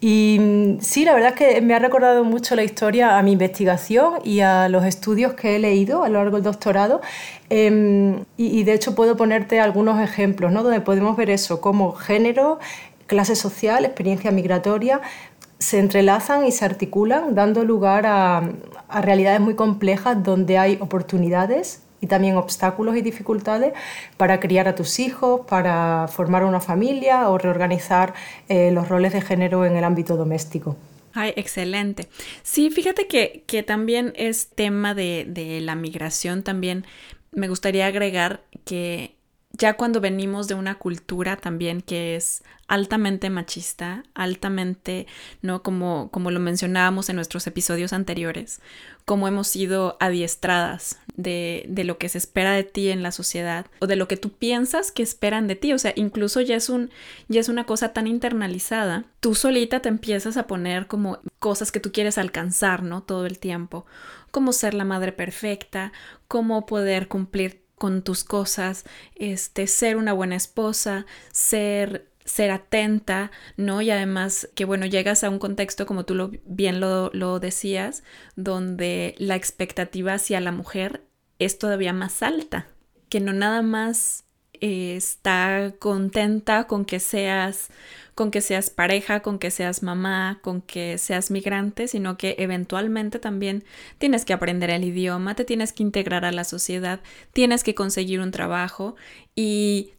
Y 0.00 0.38
mm, 0.40 0.80
sí, 0.80 1.04
la 1.04 1.14
verdad 1.14 1.30
es 1.30 1.37
que 1.37 1.61
me 1.61 1.75
ha 1.75 1.78
recordado 1.78 2.25
mucho 2.25 2.56
la 2.56 2.64
historia 2.64 3.18
a 3.18 3.22
mi 3.22 3.32
investigación 3.32 4.14
y 4.25 4.40
a 4.40 4.68
los 4.68 4.84
estudios 4.84 5.34
que 5.34 5.56
he 5.56 5.58
leído 5.58 6.02
a 6.02 6.08
lo 6.08 6.18
largo 6.18 6.37
del 6.37 6.44
doctorado. 6.44 7.00
Em, 7.50 8.25
y, 8.37 8.64
de 8.64 8.72
hecho 8.72 8.94
puedo 8.94 9.16
ponerte 9.16 9.61
algunos 9.61 10.00
ejemplos 10.00 10.52
¿no? 10.52 10.62
donde 10.62 10.80
podemos 10.80 11.16
ver 11.16 11.30
eso, 11.30 11.61
como 11.61 11.92
género, 11.92 12.58
clase 13.06 13.37
social, 13.37 13.84
experiencia 13.84 14.30
migratoria, 14.30 15.00
se 15.58 15.78
entrelazan 15.78 16.46
y 16.46 16.52
se 16.52 16.64
articulan, 16.64 17.34
dando 17.34 17.64
lugar 17.64 18.06
a, 18.06 18.42
a 18.88 19.00
realidades 19.02 19.40
muy 19.40 19.54
complejas 19.54 20.22
donde 20.25 20.58
hay 20.58 20.78
oportunidades 20.80 21.82
y 22.02 22.09
también 22.09 22.37
obstáculos 22.37 22.97
y 22.97 23.00
dificultades 23.00 23.73
para 24.18 24.40
criar 24.40 24.68
a 24.68 24.75
tus 24.75 24.99
hijos, 24.99 25.47
para 25.47 26.09
formar 26.09 26.44
una 26.44 26.61
familia 26.61 27.30
o 27.30 27.38
reorganizar 27.38 28.12
eh, 28.49 28.71
los 28.73 28.88
roles 28.88 29.14
de 29.14 29.23
género 29.23 29.64
en 29.64 29.76
el 29.76 29.85
ámbito 29.85 30.16
doméstico. 30.16 30.76
Ay, 31.14 31.32
excelente. 31.37 32.09
Sí, 32.42 32.71
fíjate 32.71 33.06
que, 33.06 33.44
que 33.47 33.62
también 33.62 34.12
es 34.16 34.49
tema 34.49 34.94
de, 34.94 35.25
de 35.28 35.61
la 35.61 35.76
migración, 35.76 36.42
también 36.42 36.85
me 37.30 37.49
gustaría 37.49 37.87
agregar 37.87 38.42
que 38.64 39.14
ya 39.62 39.75
cuando 39.75 40.00
venimos 40.00 40.49
de 40.49 40.54
una 40.54 40.75
cultura 40.75 41.37
también 41.37 41.83
que 41.83 42.16
es 42.16 42.42
altamente 42.66 43.31
machista, 43.31 44.02
altamente, 44.12 45.07
¿no? 45.40 45.62
Como, 45.62 46.11
como 46.11 46.33
lo 46.33 46.40
mencionábamos 46.40 47.09
en 47.09 47.14
nuestros 47.14 47.47
episodios 47.47 47.92
anteriores, 47.92 48.61
como 49.04 49.28
hemos 49.28 49.47
sido 49.47 49.97
adiestradas 50.00 50.99
de, 51.14 51.64
de, 51.69 51.85
lo 51.85 51.97
que 51.97 52.09
se 52.09 52.19
espera 52.19 52.54
de 52.54 52.64
ti 52.64 52.88
en 52.88 53.04
la 53.04 53.12
sociedad 53.12 53.66
o 53.78 53.87
de 53.87 53.95
lo 53.95 54.09
que 54.09 54.16
tú 54.16 54.33
piensas 54.33 54.90
que 54.90 55.04
esperan 55.04 55.47
de 55.47 55.54
ti. 55.54 55.73
O 55.73 55.78
sea, 55.78 55.92
incluso 55.95 56.40
ya 56.40 56.57
es, 56.57 56.69
un, 56.69 56.90
ya 57.28 57.38
es 57.38 57.49
una 57.49 57.64
cosa 57.64 57.92
tan 57.92 58.09
internalizada. 58.09 59.04
Tú 59.21 59.37
solita 59.37 59.78
te 59.78 59.90
empiezas 59.90 60.37
a 60.37 60.49
poner 60.49 60.88
como 60.88 61.21
cosas 61.38 61.71
que 61.71 61.78
tú 61.78 61.92
quieres 61.92 62.19
alcanzar, 62.19 62.83
¿no? 62.83 63.04
Todo 63.04 63.26
el 63.26 63.38
tiempo. 63.38 63.87
Como 64.33 64.52
ser 64.52 64.75
la 64.75 64.85
madre 64.85 65.12
perfecta, 65.12 65.92
cómo 66.26 66.66
poder 66.66 67.07
cumplir 67.07 67.62
con 67.82 68.02
tus 68.02 68.22
cosas, 68.22 68.84
este, 69.16 69.66
ser 69.66 69.96
una 69.96 70.12
buena 70.12 70.36
esposa, 70.36 71.04
ser 71.32 72.12
ser 72.24 72.52
atenta, 72.52 73.32
¿no? 73.56 73.82
Y 73.82 73.90
además 73.90 74.48
que, 74.54 74.64
bueno, 74.64 74.86
llegas 74.86 75.24
a 75.24 75.30
un 75.30 75.40
contexto, 75.40 75.84
como 75.84 76.04
tú 76.04 76.14
lo, 76.14 76.30
bien 76.44 76.78
lo, 76.78 77.10
lo 77.12 77.40
decías, 77.40 78.04
donde 78.36 79.16
la 79.18 79.34
expectativa 79.34 80.14
hacia 80.14 80.38
la 80.38 80.52
mujer 80.52 81.02
es 81.40 81.58
todavía 81.58 81.92
más 81.92 82.22
alta, 82.22 82.68
que 83.08 83.18
no 83.18 83.32
nada 83.32 83.62
más 83.62 84.26
está 84.62 85.75
contenta 85.78 86.66
con 86.69 86.85
que 86.85 87.00
seas 87.00 87.69
con 88.14 88.31
que 88.31 88.42
seas 88.42 88.71
pareja, 88.71 89.21
con 89.21 89.38
que 89.38 89.50
seas 89.50 89.83
mamá, 89.83 90.38
con 90.42 90.61
que 90.61 90.99
seas 90.99 91.31
migrante, 91.31 91.88
sino 91.88 92.19
que 92.19 92.37
eventualmente 92.38 93.19
también 93.19 93.64
tienes 93.99 94.25
que 94.25 94.35
aprender 94.35 94.71
el 94.71 94.85
idioma, 94.85 95.35
te 95.35 95.45
tienes 95.45 95.73
que 95.73 95.83
integrar 95.83 96.25
a 96.26 96.33
la 96.33 96.45
sociedad, 96.45 97.00
tienes 97.33 97.64
que 97.64 97.75
conseguir 97.75 98.21
un 98.21 98.31
trabajo 98.31 98.97
y 99.35 99.95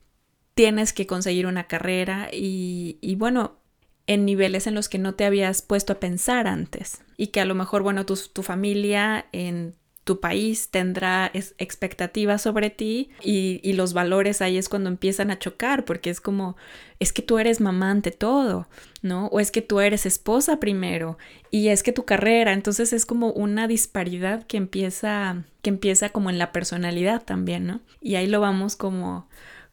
tienes 0.54 0.94
que 0.94 1.08
conseguir 1.08 1.48
una 1.48 1.66
carrera 1.66 2.30
y, 2.32 3.00
y 3.02 3.16
bueno, 3.16 3.58
en 4.06 4.26
niveles 4.26 4.68
en 4.68 4.76
los 4.76 4.90
que 4.90 5.00
no 5.00 5.16
te 5.16 5.26
habías 5.26 5.62
puesto 5.62 5.94
a 5.94 6.00
pensar 6.00 6.48
antes 6.48 7.02
y 7.18 7.28
que 7.28 7.42
a 7.42 7.46
lo 7.46 7.56
mejor, 7.56 7.84
bueno, 7.84 8.06
tu, 8.06 8.16
tu 8.16 8.44
familia 8.44 9.26
en 9.32 9.76
tu 10.04 10.20
país 10.20 10.70
tendrá 10.70 11.32
expectativas 11.34 12.42
sobre 12.42 12.70
ti 12.70 13.10
y, 13.24 13.74
los 13.74 13.94
valores 13.94 14.42
ahí 14.42 14.58
es 14.58 14.70
cuando 14.70 14.90
empiezan 14.90 15.32
a 15.32 15.40
chocar 15.40 15.86
porque 15.86 16.10
es 16.10 16.22
como, 16.22 16.56
es 17.00 17.12
que 17.14 17.22
tú 17.22 17.40
eres 17.40 17.60
mamá 17.60 17.90
ante 17.90 18.12
todo, 18.12 18.68
¿no? 19.02 19.28
O 19.28 19.40
es 19.40 19.50
que 19.50 19.62
tú 19.62 19.80
eres 19.80 20.06
esposa 20.06 20.60
primero 20.60 21.18
y 21.50 21.70
es 21.70 21.82
que 21.82 21.92
tu 21.92 22.06
carrera, 22.06 22.54
entonces 22.54 22.94
es 22.94 23.06
como 23.06 23.32
una 23.32 23.68
disparidad 23.68 24.46
que 24.46 24.58
empieza, 24.58 25.44
que 25.62 25.70
empieza 25.70 26.10
como 26.10 26.30
en 26.30 26.38
la 26.38 26.52
personalidad 26.52 27.24
también, 27.24 27.66
¿no? 27.66 27.82
Y 28.02 28.16
ahí 28.16 28.28
lo 28.28 28.42
vamos 28.42 28.76
como, 28.76 29.28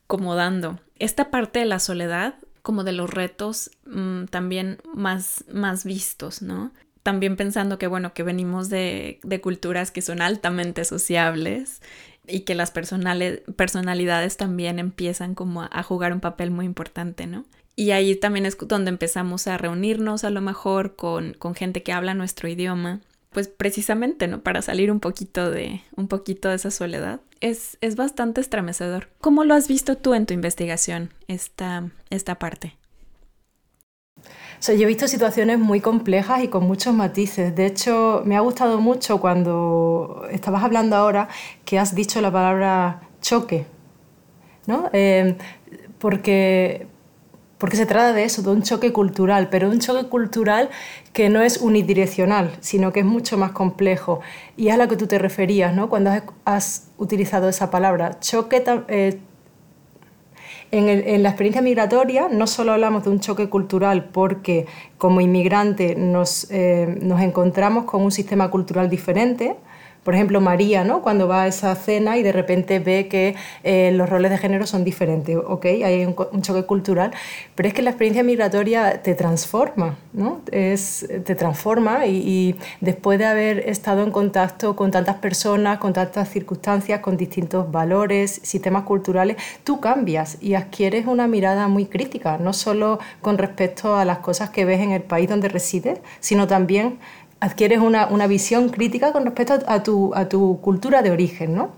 como 0.06 0.34
dando. 0.34 0.80
Esta 0.98 1.30
parte 1.30 1.58
de 1.58 1.66
la 1.66 1.78
soledad 1.78 2.36
como 2.62 2.84
de 2.84 2.92
los 2.92 3.10
retos 3.10 3.70
mm, 3.86 4.26
también 4.26 4.78
más, 4.94 5.44
más 5.52 5.84
vistos, 5.84 6.40
¿no? 6.40 6.72
También 7.02 7.36
pensando 7.36 7.78
que, 7.78 7.86
bueno, 7.86 8.12
que 8.12 8.22
venimos 8.22 8.68
de, 8.68 9.20
culturas 9.42 9.90
que 9.90 10.02
son 10.02 10.22
altamente 10.22 10.84
sociables 10.84 11.80
y 12.26 12.40
que 12.40 12.54
las 12.54 12.70
personalidades 12.70 14.36
también 14.36 14.78
empiezan 14.78 15.34
como 15.34 15.62
a, 15.62 15.82
jugar 15.82 16.12
un 16.12 16.20
papel 16.20 16.50
muy 16.50 16.66
importante, 16.66 17.26
¿no? 17.26 17.44
Y 17.76 17.92
ahí 17.92 18.14
también 18.14 18.44
es 18.44 18.58
donde 18.58 18.90
empezamos 18.90 19.46
a 19.46 19.56
reunirnos 19.56 20.24
a 20.24 20.30
lo 20.30 20.40
mejor 20.40 20.96
con, 20.96 21.32
con 21.34 21.54
gente 21.54 21.82
que 21.82 21.92
habla 21.92 22.12
nuestro 22.12 22.48
idioma, 22.48 23.00
pues 23.30 23.48
precisamente, 23.48 24.28
¿no? 24.28 24.42
Para 24.42 24.60
salir 24.60 24.90
un 24.90 25.00
poquito 25.00 25.50
de, 25.50 25.80
un 25.96 26.08
poquito 26.08 26.48
de 26.50 26.56
esa 26.56 26.70
soledad. 26.70 27.20
Es, 27.40 27.78
es 27.80 27.96
bastante 27.96 28.42
estremecedor. 28.42 29.08
¿Cómo 29.20 29.44
lo 29.44 29.54
has 29.54 29.66
visto 29.66 29.96
tú 29.96 30.12
en 30.14 30.26
tu 30.26 30.34
investigación, 30.34 31.14
esta, 31.26 31.90
esta 32.10 32.38
parte? 32.38 32.76
Yo 34.68 34.72
he 34.72 34.86
visto 34.86 35.08
situaciones 35.08 35.58
muy 35.58 35.80
complejas 35.80 36.44
y 36.44 36.48
con 36.48 36.64
muchos 36.64 36.94
matices. 36.94 37.54
De 37.56 37.66
hecho, 37.66 38.22
me 38.24 38.36
ha 38.36 38.40
gustado 38.40 38.80
mucho 38.80 39.18
cuando 39.20 40.26
estabas 40.30 40.62
hablando 40.62 40.96
ahora 40.96 41.28
que 41.64 41.78
has 41.78 41.94
dicho 41.94 42.20
la 42.20 42.30
palabra 42.30 43.00
choque, 43.22 43.66
¿no? 44.66 44.90
Eh, 44.92 45.36
porque, 45.98 46.86
porque 47.56 47.76
se 47.76 47.86
trata 47.86 48.12
de 48.12 48.24
eso, 48.24 48.42
de 48.42 48.50
un 48.50 48.62
choque 48.62 48.92
cultural, 48.92 49.48
pero 49.50 49.70
un 49.70 49.80
choque 49.80 50.08
cultural 50.08 50.68
que 51.12 51.30
no 51.30 51.40
es 51.40 51.58
unidireccional, 51.58 52.56
sino 52.60 52.92
que 52.92 53.00
es 53.00 53.06
mucho 53.06 53.38
más 53.38 53.52
complejo. 53.52 54.20
Y 54.56 54.68
es 54.68 54.74
a 54.74 54.76
lo 54.76 54.88
que 54.88 54.96
tú 54.96 55.06
te 55.06 55.18
referías, 55.18 55.74
¿no? 55.74 55.88
Cuando 55.88 56.10
has, 56.44 56.88
utilizado 56.98 57.48
esa 57.48 57.70
palabra. 57.70 58.20
Choque 58.20 58.62
eh, 58.88 59.18
en, 60.72 61.22
la 61.22 61.28
experiencia 61.28 61.62
migratoria 61.62 62.28
no 62.30 62.46
solo 62.46 62.72
hablamos 62.72 63.04
de 63.04 63.10
un 63.10 63.20
choque 63.20 63.48
cultural 63.48 64.04
porque 64.12 64.66
como 64.98 65.20
inmigrante 65.20 65.94
nos, 65.96 66.50
eh, 66.50 66.98
nos 67.02 67.20
encontramos 67.20 67.84
con 67.84 68.02
un 68.02 68.12
sistema 68.12 68.50
cultural 68.50 68.88
diferente, 68.88 69.56
por 70.10 70.16
ejemplo, 70.16 70.40
María, 70.40 70.82
¿no? 70.82 71.02
Cuando 71.02 71.28
va 71.28 71.42
a 71.42 71.46
esa 71.46 71.72
cena 71.76 72.18
y 72.18 72.24
de 72.24 72.32
repente 72.32 72.80
ve 72.80 73.06
que 73.06 73.36
eh, 73.62 73.92
los 73.92 74.10
roles 74.10 74.32
de 74.32 74.38
género 74.38 74.66
son 74.66 74.82
diferentes, 74.82 75.36
¿ok? 75.36 75.66
Hay 75.84 76.04
un, 76.04 76.42
choque 76.42 76.64
cultural, 76.64 77.12
pero 77.54 77.68
es 77.68 77.74
que 77.74 77.80
la 77.80 77.90
experiencia 77.90 78.24
migratoria 78.24 79.02
te 79.02 79.14
transforma, 79.14 79.98
¿no? 80.12 80.40
Te 80.50 81.34
transforma 81.36 82.06
y, 82.06 82.56
después 82.80 83.20
de 83.20 83.26
haber 83.26 83.68
estado 83.68 84.02
en 84.02 84.10
contacto 84.10 84.74
con 84.74 84.90
tantas 84.90 85.14
personas, 85.18 85.78
con 85.78 85.92
tantas 85.92 86.28
circunstancias, 86.28 86.98
con 86.98 87.16
distintos 87.16 87.70
valores, 87.70 88.40
sistemas 88.42 88.82
culturales, 88.82 89.36
tú 89.62 89.78
cambias 89.78 90.38
y 90.40 90.54
adquieres 90.54 91.06
una 91.06 91.28
mirada 91.28 91.68
muy 91.68 91.86
crítica, 91.86 92.36
no 92.36 92.52
solo 92.52 92.98
con 93.22 93.38
respecto 93.38 93.94
a 93.94 94.04
las 94.04 94.18
cosas 94.18 94.50
que 94.50 94.64
ves 94.64 94.80
en 94.80 94.90
el 94.90 95.02
país 95.02 95.28
donde 95.28 95.48
resides, 95.48 96.00
sino 96.18 96.48
también 96.48 96.98
adquieres 97.40 97.80
una, 97.80 98.06
una, 98.06 98.26
visión 98.26 98.68
crítica 98.68 99.12
con 99.12 99.24
respecto 99.24 99.58
a 99.66 99.82
tu, 99.82 100.14
a 100.14 100.28
tu 100.28 100.60
cultura 100.60 101.02
de 101.02 101.10
origen, 101.10 101.54
¿no? 101.54 101.70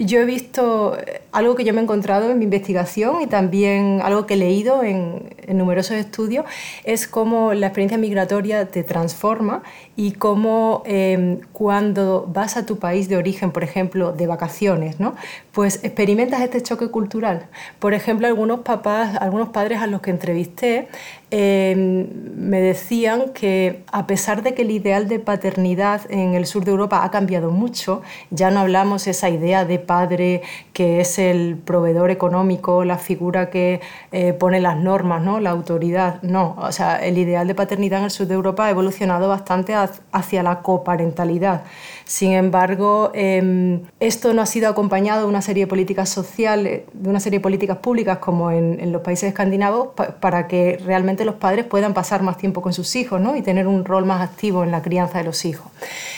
Yo 0.00 0.20
he 0.20 0.24
visto 0.24 0.96
eh, 0.96 1.22
algo 1.32 1.56
que 1.56 1.64
yo 1.64 1.74
me 1.74 1.80
he 1.80 1.82
encontrado 1.82 2.30
en 2.30 2.38
mi 2.38 2.44
investigación 2.44 3.20
y 3.20 3.26
también 3.26 4.00
algo 4.00 4.26
que 4.26 4.34
he 4.34 4.36
leído 4.36 4.84
en, 4.84 5.36
numerosos 5.48 5.96
estudios, 5.96 6.44
es 6.84 7.08
cómo 7.08 7.54
la 7.54 7.68
experiencia 7.68 7.98
migratoria 7.98 8.66
te 8.66 8.84
transforma 8.84 9.62
y 9.96 10.12
cómo 10.12 10.82
em, 10.84 11.40
cuando 11.52 12.28
vas 12.32 12.56
a 12.58 12.66
tu 12.66 12.78
país 12.78 13.08
de 13.08 13.16
origen, 13.16 13.50
por 13.50 13.64
ejemplo, 13.64 14.12
de 14.12 14.26
vacaciones, 14.26 15.00
¿no? 15.00 15.14
pues 15.52 15.82
experimentas 15.82 16.42
este 16.42 16.62
choque 16.62 16.88
cultural. 16.88 17.48
Por 17.80 17.94
ejemplo, 17.94 18.28
algunos 18.28 18.60
papás, 18.60 19.16
algunos 19.16 19.48
padres 19.48 19.80
a 19.80 19.86
los 19.86 20.02
que 20.02 20.10
entrevisté 20.10 20.88
em, 21.30 22.06
me 22.36 22.60
decían 22.60 23.30
que 23.34 23.82
a 23.92 24.06
pesar 24.06 24.42
de 24.42 24.54
que 24.54 24.62
el 24.62 24.70
ideal 24.70 25.08
de 25.08 25.18
paternidad 25.18 26.02
en 26.10 26.34
el 26.34 26.46
sur 26.46 26.64
de 26.64 26.70
Europa 26.70 27.04
ha 27.04 27.10
cambiado 27.10 27.50
mucho, 27.50 28.02
ya 28.30 28.50
no 28.50 28.60
hablamos 28.60 29.06
esa 29.06 29.28
idea 29.28 29.64
de 29.64 29.78
padre 29.78 30.42
que 30.72 31.00
es 31.00 31.18
el 31.18 31.56
proveedor 31.56 32.10
económico, 32.10 32.84
la 32.84 32.98
figura 32.98 33.50
que 33.50 33.80
eh, 34.12 34.32
pone 34.32 34.60
las 34.60 34.76
normas, 34.76 35.22
¿no? 35.22 35.40
la 35.40 35.50
autoridad, 35.50 36.22
no, 36.22 36.56
o 36.58 36.72
sea, 36.72 36.96
el 37.04 37.18
ideal 37.18 37.46
de 37.46 37.54
paternidad 37.54 37.98
en 38.00 38.06
el 38.06 38.10
sur 38.10 38.26
de 38.26 38.34
Europa 38.34 38.66
ha 38.66 38.70
evolucionado 38.70 39.28
bastante 39.28 39.74
hacia 39.74 40.42
la 40.42 40.62
coparentalidad. 40.62 41.62
Sin 42.04 42.32
embargo, 42.32 43.10
em, 43.12 43.82
esto 44.00 44.32
no 44.32 44.40
ha 44.40 44.46
sido 44.46 44.68
acompañado 44.70 45.22
de 45.22 45.26
una 45.26 45.42
serie 45.42 45.64
de 45.64 45.66
políticas 45.66 46.08
sociales, 46.08 46.84
de 46.94 47.10
una 47.10 47.20
serie 47.20 47.38
de 47.38 47.42
políticas 47.42 47.76
públicas 47.78 48.16
como 48.18 48.50
en, 48.50 48.90
los 48.92 49.02
países 49.02 49.28
escandinavos, 49.28 49.88
para 50.20 50.48
que 50.48 50.80
realmente 50.84 51.17
los 51.24 51.36
padres 51.36 51.64
puedan 51.64 51.94
pasar 51.94 52.22
más 52.22 52.36
tiempo 52.38 52.62
con 52.62 52.72
sus 52.72 52.96
hijos 52.96 53.20
¿no? 53.20 53.36
y 53.36 53.42
tener 53.42 53.66
un 53.66 53.84
rol 53.84 54.04
más 54.04 54.22
activo 54.22 54.64
en 54.64 54.70
la 54.70 54.82
crianza 54.82 55.18
de 55.18 55.24
los 55.24 55.44
hijos. 55.44 55.70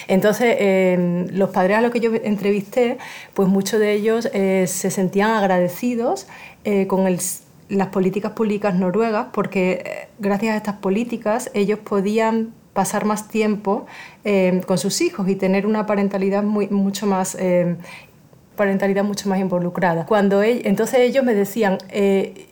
Entonces, 0.08 0.56
em, 0.58 1.28
los 1.32 1.50
padres 1.50 1.78
a 1.78 1.80
los 1.80 1.90
que 1.90 2.00
yo 2.00 2.12
entrevisté, 2.14 2.98
pues 3.34 3.48
muchos 3.48 3.80
de 3.80 3.92
ellos 3.92 4.28
eh, 4.32 4.66
se 4.66 4.90
sentían 4.90 5.30
agradecidos 5.30 6.26
eh, 6.64 6.86
con 6.86 7.04
las 7.04 7.88
políticas 7.88 8.32
públicas 8.32 8.74
noruegas 8.74 9.26
porque 9.32 9.82
eh, 9.84 10.08
gracias 10.18 10.54
a 10.54 10.56
estas 10.56 10.74
políticas 10.76 11.50
ellos 11.54 11.78
podían 11.78 12.52
pasar 12.72 13.04
más 13.04 13.28
tiempo 13.28 13.86
eh, 14.24 14.60
con 14.66 14.78
sus 14.78 15.00
hijos 15.00 15.28
y 15.28 15.36
tener 15.36 15.66
una 15.66 15.86
parentalidad 15.86 16.42
mucho 16.42 17.06
más 17.06 17.36
eh, 17.38 17.76
parentalidad 18.56 19.04
mucho 19.04 19.28
más 19.28 19.40
involucrada. 19.40 20.04
Cuando 20.04 20.42
entonces 20.42 21.00
ellos 21.00 21.24
me 21.24 21.34
decían, 21.34 21.78
eh, 21.88 22.48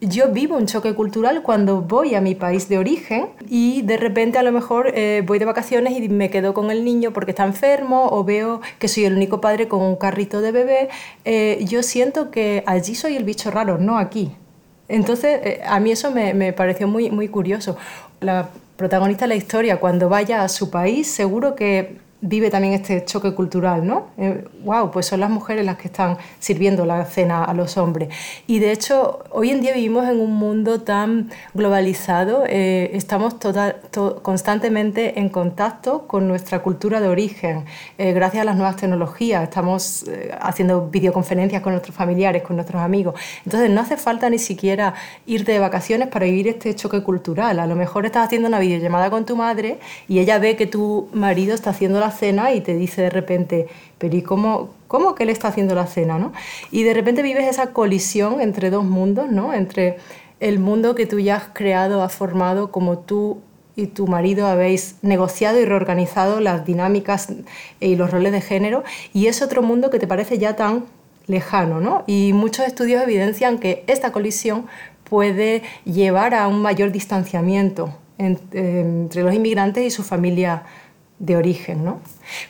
yo 0.00 0.30
vivo 0.30 0.56
un 0.56 0.66
choque 0.66 0.94
cultural 0.94 1.42
cuando 1.42 1.80
voy 1.80 2.14
a 2.14 2.20
mi 2.20 2.34
país 2.34 2.68
de 2.68 2.76
origen 2.78 3.28
y 3.48 3.80
de 3.82 3.96
repente 3.96 4.38
a 4.38 4.42
lo 4.42 4.52
mejor 4.52 4.92
eh, 4.94 5.22
voy 5.24 5.38
de 5.38 5.46
vacaciones 5.46 5.96
y 5.96 6.08
me 6.10 6.28
quedo 6.28 6.52
con 6.52 6.70
el 6.70 6.84
niño 6.84 7.12
porque 7.12 7.30
está 7.30 7.44
enfermo 7.44 8.08
o 8.10 8.22
veo 8.22 8.60
que 8.78 8.88
soy 8.88 9.06
el 9.06 9.14
único 9.14 9.40
padre 9.40 9.68
con 9.68 9.80
un 9.80 9.96
carrito 9.96 10.42
de 10.42 10.52
bebé. 10.52 10.88
Eh, 11.24 11.64
yo 11.66 11.82
siento 11.82 12.30
que 12.30 12.62
allí 12.66 12.94
soy 12.94 13.16
el 13.16 13.24
bicho 13.24 13.50
raro, 13.50 13.78
no 13.78 13.98
aquí. 13.98 14.32
Entonces, 14.88 15.40
eh, 15.42 15.62
a 15.66 15.80
mí 15.80 15.90
eso 15.90 16.10
me, 16.10 16.34
me, 16.34 16.52
pareció 16.52 16.86
muy, 16.86 17.10
muy 17.10 17.28
curioso. 17.28 17.76
La 18.20 18.50
protagonista 18.76 19.24
de 19.24 19.30
la 19.30 19.34
historia, 19.34 19.80
cuando 19.80 20.08
vaya 20.08 20.44
a 20.44 20.48
su 20.48 20.70
país, 20.70 21.10
seguro 21.10 21.54
que 21.56 21.98
vive 22.20 22.50
también 22.50 22.74
este 22.74 23.04
choque 23.04 23.34
cultural, 23.34 23.86
¿no? 23.86 24.06
wow, 24.64 24.86
eh, 24.86 24.90
pues 24.92 25.06
son 25.06 25.20
las 25.20 25.30
mujeres 25.30 25.64
las 25.66 25.76
que 25.76 25.88
están 25.88 26.16
sirviendo 26.38 26.86
la 26.86 27.04
cena 27.04 27.44
a 27.44 27.52
los 27.52 27.76
hombres. 27.76 28.08
Y 28.46 28.58
de 28.58 28.72
hecho, 28.72 29.24
hoy 29.30 29.50
en 29.50 29.60
día 29.60 29.74
vivimos 29.74 30.08
en 30.08 30.20
un 30.20 30.34
mundo 30.34 30.80
tan 30.80 31.30
globalizado, 31.54 32.44
eh, 32.46 32.90
estamos 32.94 33.38
total, 33.38 33.76
constantemente 34.22 35.18
en 35.18 35.28
contacto 35.28 36.06
con 36.06 36.26
nuestra 36.26 36.62
cultura 36.62 37.00
de 37.00 37.08
origen, 37.08 37.64
eh, 37.98 38.12
gracias 38.12 38.42
a 38.42 38.44
las 38.44 38.56
nuevas 38.56 38.76
tecnologías, 38.76 39.42
estamos 39.42 40.04
haciendo 40.40 40.88
videoconferencias 40.88 41.62
con 41.62 41.72
nuestros 41.72 41.94
familiares, 41.94 42.42
con 42.42 42.56
nuestros 42.56 42.80
amigos. 42.80 43.20
Entonces, 43.44 43.70
no 43.70 43.80
hace 43.80 43.96
falta 43.96 44.30
ni 44.30 44.38
siquiera 44.38 44.94
irte 45.26 45.52
de 45.52 45.58
vacaciones 45.58 46.08
para 46.08 46.26
vivir 46.26 46.48
este 46.48 46.74
choque 46.74 47.02
cultural. 47.02 47.60
A 47.60 47.66
lo 47.66 47.76
mejor 47.76 48.06
estás 48.06 48.26
haciendo 48.26 48.48
una 48.48 48.58
videollamada 48.58 49.10
con 49.10 49.26
tu 49.26 49.36
madre 49.36 49.78
y 50.08 50.18
ella 50.18 50.38
ve 50.38 50.56
que 50.56 50.66
tu 50.66 51.08
marido 51.12 51.54
está 51.54 51.70
haciendo 51.70 52.00
la 52.00 52.05
cena 52.10 52.52
y 52.52 52.60
te 52.60 52.74
dice 52.74 53.02
de 53.02 53.10
repente, 53.10 53.68
pero 53.98 54.16
¿y 54.16 54.22
cómo, 54.22 54.70
cómo 54.88 55.14
que 55.14 55.24
él 55.24 55.30
está 55.30 55.48
haciendo 55.48 55.74
la 55.74 55.86
cena? 55.86 56.18
¿no? 56.18 56.32
Y 56.70 56.82
de 56.82 56.94
repente 56.94 57.22
vives 57.22 57.46
esa 57.46 57.72
colisión 57.72 58.40
entre 58.40 58.70
dos 58.70 58.84
mundos, 58.84 59.30
¿no? 59.30 59.52
entre 59.54 59.98
el 60.40 60.58
mundo 60.58 60.94
que 60.94 61.06
tú 61.06 61.18
ya 61.18 61.36
has 61.36 61.44
creado, 61.52 62.02
has 62.02 62.14
formado, 62.14 62.70
como 62.70 62.98
tú 62.98 63.38
y 63.76 63.88
tu 63.88 64.06
marido 64.06 64.46
habéis 64.46 64.96
negociado 65.02 65.60
y 65.60 65.64
reorganizado 65.64 66.40
las 66.40 66.64
dinámicas 66.64 67.28
y 67.78 67.96
los 67.96 68.10
roles 68.10 68.32
de 68.32 68.40
género, 68.40 68.84
y 69.12 69.26
es 69.26 69.42
otro 69.42 69.62
mundo 69.62 69.90
que 69.90 69.98
te 69.98 70.06
parece 70.06 70.38
ya 70.38 70.56
tan 70.56 70.84
lejano, 71.26 71.80
¿no? 71.80 72.04
Y 72.06 72.32
muchos 72.32 72.66
estudios 72.66 73.02
evidencian 73.02 73.58
que 73.58 73.84
esta 73.86 74.12
colisión 74.12 74.66
puede 75.08 75.62
llevar 75.84 76.34
a 76.34 76.48
un 76.48 76.62
mayor 76.62 76.90
distanciamiento 76.90 77.92
entre 78.18 79.22
los 79.22 79.34
inmigrantes 79.34 79.84
y 79.84 79.90
su 79.90 80.02
familia 80.02 80.62
de 81.18 81.36
origen, 81.36 81.84
¿no? 81.84 82.00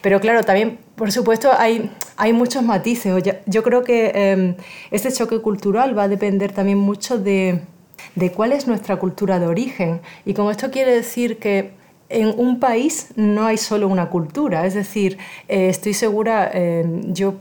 Pero 0.01 0.21
claro, 0.21 0.43
también, 0.43 0.79
por 0.97 1.13
supuesto, 1.13 1.51
hay, 1.57 1.91
hay 2.17 2.33
muchos 2.33 2.63
matices. 2.63 3.13
Yo 3.47 3.63
creo 3.63 3.85
que 3.85 4.13
em, 4.15 4.55
este 4.91 5.13
choque 5.13 5.41
cultural 5.41 5.97
va 5.97 6.05
a 6.05 6.09
depender 6.09 6.53
también 6.53 6.79
mucho 6.79 7.19
de, 7.19 7.61
de 8.15 8.33
cuál 8.33 8.53
es 8.53 8.67
nuestra 8.67 8.97
cultura 8.97 9.39
de 9.39 9.47
origen. 9.47 10.01
Y 10.25 10.35
con 10.35 10.51
esto 10.51 10.71
quiere 10.71 10.93
decir 10.93 11.39
que 11.39 11.73
en 12.09 12.35
un 12.37 12.61
país 12.61 13.09
no 13.17 13.47
hay 13.47 13.57
solo 13.57 13.89
una 13.89 14.11
cultura, 14.11 14.65
es 14.65 14.75
decir, 14.75 15.19
eh, 15.49 15.69
estoy 15.69 15.93
segura, 15.93 16.49
em, 16.53 17.13
yo 17.13 17.35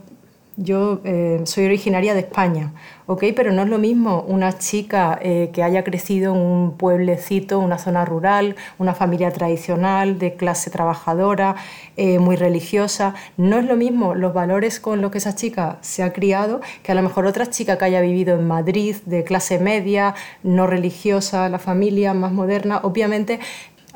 yo 0.56 1.00
eh, 1.04 1.42
soy 1.44 1.66
originaria 1.66 2.14
de 2.14 2.20
España, 2.20 2.72
¿ok? 3.06 3.24
Pero 3.34 3.52
no 3.52 3.62
es 3.62 3.68
lo 3.68 3.78
mismo 3.78 4.24
una 4.28 4.58
chica 4.58 5.18
eh, 5.22 5.50
que 5.52 5.62
haya 5.62 5.84
crecido 5.84 6.34
en 6.34 6.40
un 6.40 6.76
pueblecito, 6.76 7.58
una 7.58 7.78
zona 7.78 8.04
rural, 8.04 8.56
una 8.78 8.94
familia 8.94 9.32
tradicional, 9.32 10.18
de 10.18 10.34
clase 10.34 10.70
trabajadora, 10.70 11.56
eh, 11.96 12.18
muy 12.18 12.36
religiosa. 12.36 13.14
No 13.36 13.58
es 13.58 13.64
lo 13.64 13.76
mismo 13.76 14.14
los 14.14 14.34
valores 14.34 14.80
con 14.80 15.00
los 15.00 15.10
que 15.10 15.18
esa 15.18 15.34
chica 15.34 15.78
se 15.80 16.02
ha 16.02 16.12
criado 16.12 16.60
que 16.82 16.92
a 16.92 16.94
lo 16.94 17.02
mejor 17.02 17.26
otra 17.26 17.48
chica 17.50 17.78
que 17.78 17.84
haya 17.84 18.00
vivido 18.00 18.34
en 18.34 18.46
Madrid, 18.46 18.96
de 19.06 19.24
clase 19.24 19.58
media, 19.58 20.14
no 20.42 20.66
religiosa, 20.66 21.48
la 21.48 21.58
familia 21.58 22.14
más 22.14 22.32
moderna. 22.32 22.80
Obviamente 22.82 23.40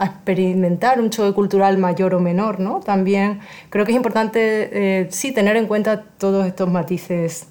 a 0.00 0.06
experimentar 0.06 0.98
un 0.98 1.10
choque 1.10 1.34
cultural 1.34 1.76
mayor 1.76 2.14
o 2.14 2.20
menor, 2.20 2.58
¿no? 2.58 2.80
También 2.80 3.40
creo 3.68 3.84
que 3.84 3.92
es 3.92 3.96
importante, 3.96 5.00
eh, 5.00 5.08
sí, 5.10 5.32
tener 5.32 5.56
en 5.56 5.66
cuenta 5.66 6.04
todos 6.16 6.46
estos 6.46 6.70
matices. 6.70 7.48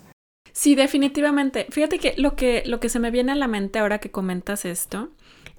Sí, 0.51 0.75
definitivamente. 0.75 1.67
Fíjate 1.69 1.99
que 1.99 2.13
lo, 2.17 2.35
que 2.35 2.63
lo 2.65 2.79
que 2.79 2.89
se 2.89 2.99
me 2.99 3.11
viene 3.11 3.31
a 3.31 3.35
la 3.35 3.47
mente 3.47 3.79
ahora 3.79 3.99
que 3.99 4.11
comentas 4.11 4.65
esto, 4.65 5.09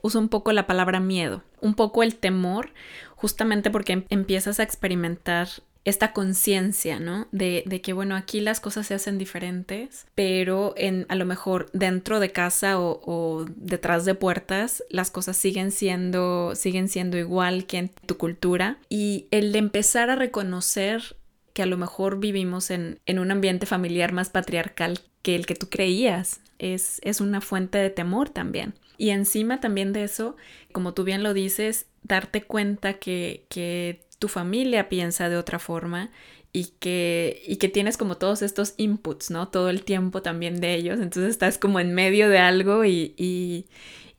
uso 0.02 0.18
un 0.18 0.28
poco 0.28 0.52
la 0.52 0.66
palabra 0.66 1.00
miedo, 1.00 1.42
un 1.60 1.74
poco 1.74 2.02
el 2.02 2.16
temor, 2.16 2.70
justamente 3.16 3.70
porque 3.70 3.92
em, 3.92 4.04
empiezas 4.08 4.60
a 4.60 4.62
experimentar 4.62 5.48
esta 5.84 6.12
conciencia, 6.12 7.00
¿no? 7.00 7.26
De, 7.32 7.64
que, 7.82 7.92
bueno, 7.94 8.14
aquí 8.14 8.40
las 8.40 8.60
cosas 8.60 8.86
se 8.86 8.94
hacen 8.94 9.16
diferentes, 9.16 10.06
pero 10.14 10.74
en, 10.76 11.06
a 11.08 11.14
lo 11.14 11.24
mejor 11.24 11.70
dentro 11.72 12.20
de 12.20 12.32
casa 12.32 12.78
o, 12.78 13.00
o, 13.04 13.46
detrás 13.56 14.04
de 14.04 14.14
puertas, 14.14 14.84
las 14.90 15.10
cosas 15.10 15.38
siguen 15.38 15.72
siendo, 15.72 16.54
siguen 16.54 16.88
siendo 16.88 17.16
igual 17.16 17.64
que 17.64 17.78
en 17.78 17.90
tu 18.06 18.18
cultura. 18.18 18.78
Y 18.90 19.26
el 19.30 19.56
empezar 19.56 20.10
a 20.10 20.16
reconocer 20.16 21.16
que 21.52 21.62
a 21.62 21.66
lo 21.66 21.76
mejor 21.76 22.20
vivimos 22.20 22.70
en, 22.70 23.00
en 23.06 23.18
un 23.18 23.30
ambiente 23.30 23.66
familiar 23.66 24.12
más 24.12 24.30
patriarcal 24.30 25.00
que 25.22 25.36
el 25.36 25.46
que 25.46 25.54
tú 25.54 25.68
creías, 25.68 26.40
es, 26.58 27.00
es 27.02 27.20
una 27.20 27.40
fuente 27.40 27.78
de 27.78 27.90
temor 27.90 28.30
también. 28.30 28.74
Y 28.98 29.10
encima 29.10 29.60
también 29.60 29.92
de 29.92 30.04
eso, 30.04 30.36
como 30.72 30.92
tú 30.94 31.04
bien 31.04 31.22
lo 31.22 31.34
dices, 31.34 31.86
darte 32.02 32.42
cuenta 32.42 32.94
que, 32.94 33.46
que 33.48 34.02
tu 34.18 34.28
familia 34.28 34.88
piensa 34.88 35.28
de 35.28 35.36
otra 35.36 35.58
forma 35.58 36.10
y 36.52 36.72
que, 36.80 37.42
y 37.46 37.56
que 37.56 37.68
tienes 37.68 37.96
como 37.96 38.16
todos 38.16 38.42
estos 38.42 38.74
inputs, 38.76 39.30
¿no? 39.30 39.48
Todo 39.48 39.70
el 39.70 39.84
tiempo 39.84 40.20
también 40.20 40.60
de 40.60 40.74
ellos. 40.74 41.00
Entonces 41.00 41.30
estás 41.30 41.58
como 41.58 41.80
en 41.80 41.94
medio 41.94 42.28
de 42.28 42.38
algo 42.38 42.84
y, 42.84 43.14
y, 43.16 43.66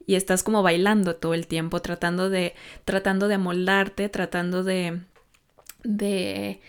y 0.06 0.15
estás 0.15 0.44
como 0.44 0.63
bailando 0.63 1.15
todo 1.15 1.34
el 1.34 1.48
tiempo, 1.48 1.82
tratando 1.82 2.30
de, 2.30 2.56
tratando 2.86 3.28
de 3.28 3.36
amoldarte, 3.36 4.10
tratando 4.10 4.63
de, 4.63 5.02
de, 5.84 6.62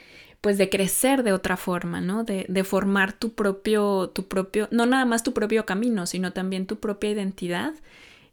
pues 0.43 0.59
de 0.59 0.69
crecer 0.69 1.23
de 1.23 1.33
otra 1.33 1.57
forma, 1.57 2.01
¿no? 2.03 2.25
De, 2.25 2.45
de, 2.49 2.65
formar 2.65 3.13
tu 3.15 3.35
propio, 3.35 4.11
tu 4.11 4.29
propio, 4.29 4.69
no 4.73 4.87
nada 4.87 5.07
más 5.07 5.23
tu 5.23 5.33
propio 5.33 5.65
camino, 5.65 6.07
sino 6.07 6.33
también 6.33 6.67
tu 6.67 6.81
propia 6.81 7.11
identidad. 7.11 7.73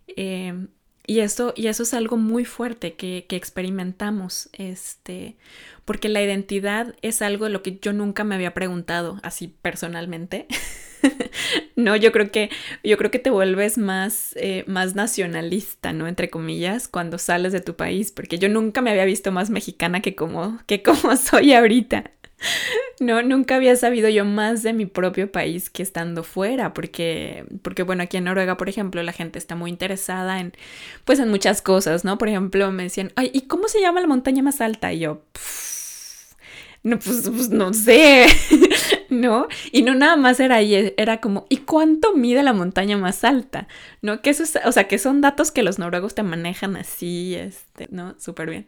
Eh, 0.08 0.68
y 1.10 1.22
eso, 1.22 1.54
y 1.56 1.66
eso 1.70 1.82
es 1.82 1.96
algo 1.96 2.18
muy 2.18 2.46
fuerte 2.46 2.94
que, 2.94 3.26
que, 3.28 3.36
experimentamos, 3.36 4.48
este, 4.54 5.38
porque 5.84 6.08
la 6.08 6.22
identidad 6.22 6.94
es 7.02 7.24
algo 7.24 7.46
de 7.46 7.52
lo 7.52 7.64
que 7.64 7.80
yo 7.82 7.94
nunca 7.94 8.24
me 8.24 8.36
había 8.36 8.54
preguntado, 8.54 9.20
así 9.24 9.48
personalmente. 9.48 10.46
no, 11.76 11.96
yo 11.96 12.12
creo 12.12 12.30
que, 12.30 12.52
yo 12.84 12.96
creo 13.00 13.10
que 13.10 13.18
te 13.18 13.32
vuelves 13.32 13.80
más, 13.80 14.36
eh, 14.36 14.64
más 14.68 14.94
nacionalista, 14.94 15.94
¿no? 15.94 16.08
Entre 16.08 16.30
comillas, 16.30 16.88
cuando 16.88 17.18
sales 17.18 17.54
de 17.54 17.62
tu 17.62 17.76
país, 17.76 18.12
porque 18.12 18.38
yo 18.38 18.48
nunca 18.48 18.84
me 18.84 18.92
había 18.92 19.06
visto 19.06 19.32
más 19.32 19.50
mexicana 19.50 20.02
que 20.02 20.14
como, 20.14 20.60
que 20.68 20.84
como 20.84 21.16
soy 21.18 21.54
ahorita. 21.54 22.12
No, 23.00 23.22
nunca 23.24 23.56
había 23.56 23.76
sabido 23.76 24.10
yo 24.10 24.26
más 24.26 24.62
de 24.64 24.74
mi 24.74 24.86
propio 24.86 25.32
país 25.32 25.70
que 25.70 25.84
estando 25.84 26.24
fuera, 26.24 26.74
porque, 26.74 27.46
porque 27.62 27.84
bueno, 27.84 28.04
aquí 28.04 28.18
en 28.18 28.26
Noruega, 28.26 28.58
por 28.58 28.70
ejemplo, 28.70 29.02
la 29.04 29.14
gente 29.14 29.40
está 29.40 29.56
muy 29.56 29.70
interesada 29.72 30.40
en, 30.40 30.54
pues 31.06 31.20
en 31.20 31.30
muchas 31.30 31.62
cosas, 31.62 32.04
¿no? 32.06 32.18
Por 32.18 32.28
ejemplo, 32.30 32.72
me 32.72 32.84
decían, 32.84 33.12
ay, 33.16 33.32
¿y 33.34 33.42
cómo 33.42 33.68
se 33.68 33.82
llama 33.82 34.02
la 34.02 34.08
montaña 34.08 34.44
más 34.44 34.62
alta? 34.62 34.92
Y 34.94 35.00
yo, 35.00 35.22
no, 36.84 36.98
pues, 36.98 37.30
pues, 37.30 37.50
no 37.50 37.74
sé, 37.74 38.26
¿no? 39.10 39.48
Y 39.72 39.82
no 39.82 39.96
nada 39.96 40.16
más 40.16 40.40
era 40.40 40.56
ahí, 40.56 40.94
era 40.98 41.20
como, 41.20 41.46
¿y 41.50 41.58
cuánto 41.58 42.16
mide 42.16 42.42
la 42.44 42.54
montaña 42.54 42.98
más 42.98 43.24
alta? 43.24 43.68
¿No? 44.02 44.22
Que 44.22 44.30
eso 44.30 44.44
es, 44.44 44.58
o 44.66 44.72
sea, 44.72 44.88
que 44.88 44.98
son 44.98 45.20
datos 45.22 45.52
que 45.52 45.64
los 45.64 45.78
noruegos 45.80 46.16
te 46.16 46.24
manejan 46.24 46.78
así, 46.78 47.36
este, 47.36 47.88
¿no? 47.92 48.16
Súper 48.20 48.50
bien. 48.50 48.66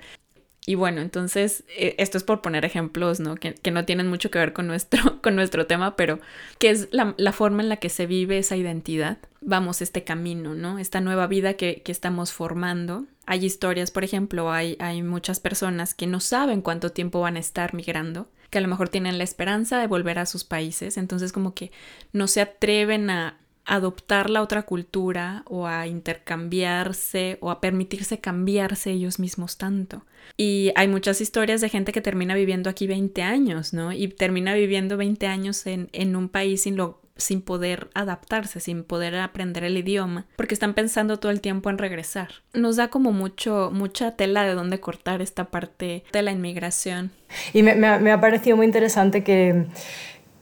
Y 0.65 0.75
bueno, 0.75 1.01
entonces, 1.01 1.63
eh, 1.69 1.95
esto 1.97 2.19
es 2.19 2.23
por 2.23 2.41
poner 2.41 2.65
ejemplos, 2.65 3.19
¿no? 3.19 3.35
Que, 3.35 3.55
que, 3.55 3.71
no 3.71 3.83
tienen 3.83 4.07
mucho 4.07 4.29
que 4.29 4.37
ver 4.37 4.53
con 4.53 4.67
nuestro, 4.67 5.19
con 5.21 5.35
nuestro 5.35 5.65
tema, 5.65 5.95
pero 5.95 6.19
que 6.59 6.69
es 6.69 6.87
la, 6.91 7.15
la, 7.17 7.31
forma 7.31 7.63
en 7.63 7.69
la 7.69 7.77
que 7.77 7.89
se 7.89 8.05
vive 8.05 8.37
esa 8.37 8.55
identidad. 8.57 9.17
Vamos, 9.41 9.81
este 9.81 10.03
camino, 10.03 10.53
¿no? 10.53 10.77
Esta 10.77 11.01
nueva 11.01 11.25
vida 11.25 11.55
que, 11.55 11.81
que 11.81 11.91
estamos 11.91 12.31
formando. 12.31 13.05
Hay 13.25 13.43
historias, 13.43 13.89
por 13.89 14.03
ejemplo, 14.03 14.51
hay, 14.51 14.77
hay 14.79 15.01
muchas 15.01 15.39
personas 15.39 15.95
que 15.95 16.05
no 16.05 16.19
saben 16.19 16.61
cuánto 16.61 16.91
tiempo 16.91 17.21
van 17.21 17.37
a 17.37 17.39
estar 17.39 17.73
migrando, 17.73 18.29
que 18.51 18.59
a 18.59 18.61
lo 18.61 18.67
mejor 18.67 18.89
tienen 18.89 19.17
la 19.17 19.23
esperanza 19.23 19.79
de 19.79 19.87
volver 19.87 20.19
a 20.19 20.27
sus 20.27 20.43
países, 20.43 20.97
entonces 20.97 21.31
como 21.31 21.55
que 21.55 21.71
no 22.13 22.27
se 22.27 22.41
atreven 22.41 23.09
a 23.09 23.37
adoptar 23.65 24.29
la 24.29 24.41
otra 24.41 24.63
cultura 24.63 25.43
o 25.45 25.67
a 25.67 25.87
intercambiarse 25.87 27.37
o 27.41 27.51
a 27.51 27.61
permitirse 27.61 28.19
cambiarse 28.19 28.91
ellos 28.91 29.19
mismos 29.19 29.57
tanto. 29.57 30.05
Y 30.37 30.71
hay 30.75 30.87
muchas 30.87 31.21
historias 31.21 31.61
de 31.61 31.69
gente 31.69 31.91
que 31.91 32.01
termina 32.01 32.35
viviendo 32.35 32.69
aquí 32.69 32.87
20 32.87 33.21
años, 33.21 33.73
¿no? 33.73 33.91
Y 33.91 34.07
termina 34.07 34.53
viviendo 34.53 34.97
20 34.97 35.27
años 35.27 35.65
en, 35.67 35.89
en 35.93 36.15
un 36.15 36.29
país 36.29 36.61
sin, 36.61 36.77
lo, 36.77 37.01
sin 37.17 37.41
poder 37.41 37.89
adaptarse, 37.93 38.59
sin 38.59 38.83
poder 38.83 39.15
aprender 39.15 39.63
el 39.63 39.77
idioma, 39.77 40.25
porque 40.35 40.53
están 40.53 40.73
pensando 40.73 41.19
todo 41.19 41.31
el 41.31 41.41
tiempo 41.41 41.69
en 41.69 41.77
regresar. 41.77 42.29
Nos 42.53 42.75
da 42.75 42.89
como 42.89 43.11
mucho, 43.11 43.71
mucha 43.73 44.15
tela 44.15 44.43
de 44.43 44.53
dónde 44.53 44.79
cortar 44.79 45.21
esta 45.21 45.45
parte 45.45 46.03
de 46.11 46.21
la 46.21 46.31
inmigración. 46.31 47.11
Y 47.53 47.63
me, 47.63 47.75
me, 47.75 47.99
me 47.99 48.11
ha 48.11 48.19
parecido 48.19 48.57
muy 48.57 48.65
interesante 48.65 49.23
que 49.23 49.67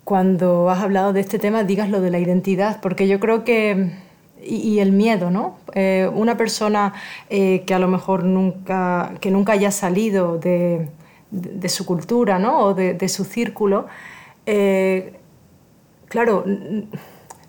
cuando 0.10 0.72
has 0.72 0.80
hablado 0.80 1.14
de 1.14 1.20
este 1.20 1.38
tema 1.38 1.64
digas 1.64 1.92
lo 1.92 2.02
de 2.02 2.10
la 2.10 2.18
identidad, 2.18 2.82
porque 2.82 3.08
yo 3.08 3.20
creo 3.20 3.44
que 3.44 3.92
y, 4.44 4.80
el 4.80 4.92
miedo, 4.92 5.30
¿no? 5.30 5.60
Eh, 5.76 6.10
una 6.12 6.36
persona 6.36 6.96
eh, 7.30 7.62
que 7.68 7.76
a 7.76 7.80
lo 7.80 7.88
mejor 7.88 8.24
nunca, 8.24 9.14
que 9.22 9.30
nunca 9.30 9.52
haya 9.54 9.70
salido 9.70 10.40
de, 10.40 10.90
su 11.68 11.86
cultura, 11.86 12.40
¿no? 12.40 12.58
O 12.58 12.74
de, 12.74 13.08
su 13.08 13.24
círculo, 13.24 13.86
eh, 14.48 15.14
claro, 16.08 16.44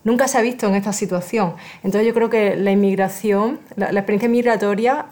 nunca 0.05 0.29
se 0.29 0.37
ha 0.37 0.43
visto 0.43 0.67
en 0.67 0.75
esta 0.75 0.93
situación. 0.93 1.55
Entonces 1.83 2.07
yo 2.07 2.13
creo 2.13 2.29
que 2.29 2.57
la 2.57 2.73
inmigración, 2.73 3.59
la, 3.77 3.89
experiencia 3.89 4.29
migratoria 4.29 5.07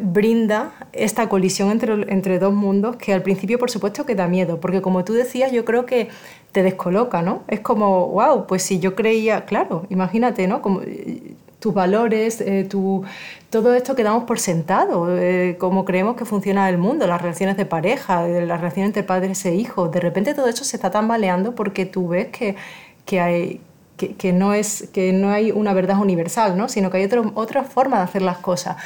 brinda 0.00 0.72
esta 0.92 1.28
colisión 1.28 1.70
entre, 1.70 2.12
entre, 2.12 2.38
dos 2.38 2.52
mundos 2.52 2.96
que 2.96 3.14
al 3.14 3.22
principio 3.22 3.58
por 3.58 3.70
supuesto 3.70 4.04
que 4.04 4.14
da 4.14 4.28
miedo, 4.28 4.60
porque 4.60 4.82
como 4.82 5.04
tú 5.04 5.12
decías, 5.14 5.50
yo 5.52 5.64
creo 5.64 5.86
que 5.86 6.08
te 6.52 6.62
descoloca, 6.62 7.22
¿no? 7.22 7.42
Es 7.48 7.60
como, 7.60 8.08
wow, 8.08 8.46
pues 8.46 8.62
si 8.62 8.78
yo 8.80 8.94
creía, 8.94 9.44
claro, 9.44 9.86
imagínate, 9.88 10.46
¿no? 10.46 10.60
Como 10.62 10.82
eh, 10.82 11.34
tus 11.58 11.74
valores, 11.74 12.40
eh, 12.40 12.66
tu, 12.68 13.04
todo 13.50 13.74
esto 13.74 13.96
que 13.96 14.02
damos 14.02 14.24
por 14.24 14.38
sentado, 14.38 15.06
eh, 15.18 15.56
cómo 15.58 15.84
creemos 15.84 16.16
que 16.16 16.24
funciona 16.24 16.68
el 16.68 16.78
mundo, 16.78 17.06
las 17.06 17.20
relaciones 17.20 17.56
de 17.56 17.66
pareja, 17.66 18.26
las 18.26 18.60
relaciones 18.60 18.90
entre 18.90 19.02
padres 19.02 19.44
e 19.46 19.54
hijos, 19.54 19.90
de 19.90 20.00
repente 20.00 20.34
todo 20.34 20.48
eso 20.48 20.64
se 20.64 20.76
está 20.76 20.90
tambaleando 20.90 21.54
porque 21.54 21.86
tú 21.86 22.08
ves 22.08 22.28
que, 22.28 22.56
que 23.04 23.20
hay, 23.20 23.60
que, 23.98 24.32
no 24.32 24.54
es, 24.54 24.88
que 24.92 25.12
no 25.12 25.30
hay 25.30 25.50
una 25.50 25.74
verdad 25.74 25.98
universal, 25.98 26.56
¿no? 26.56 26.68
sino 26.68 26.90
que 26.90 26.98
hay 26.98 27.04
otro, 27.04 27.32
otra 27.34 27.64
forma 27.64 27.98
de 27.98 28.04
hacer 28.04 28.22
las 28.22 28.38
cosas. 28.38 28.76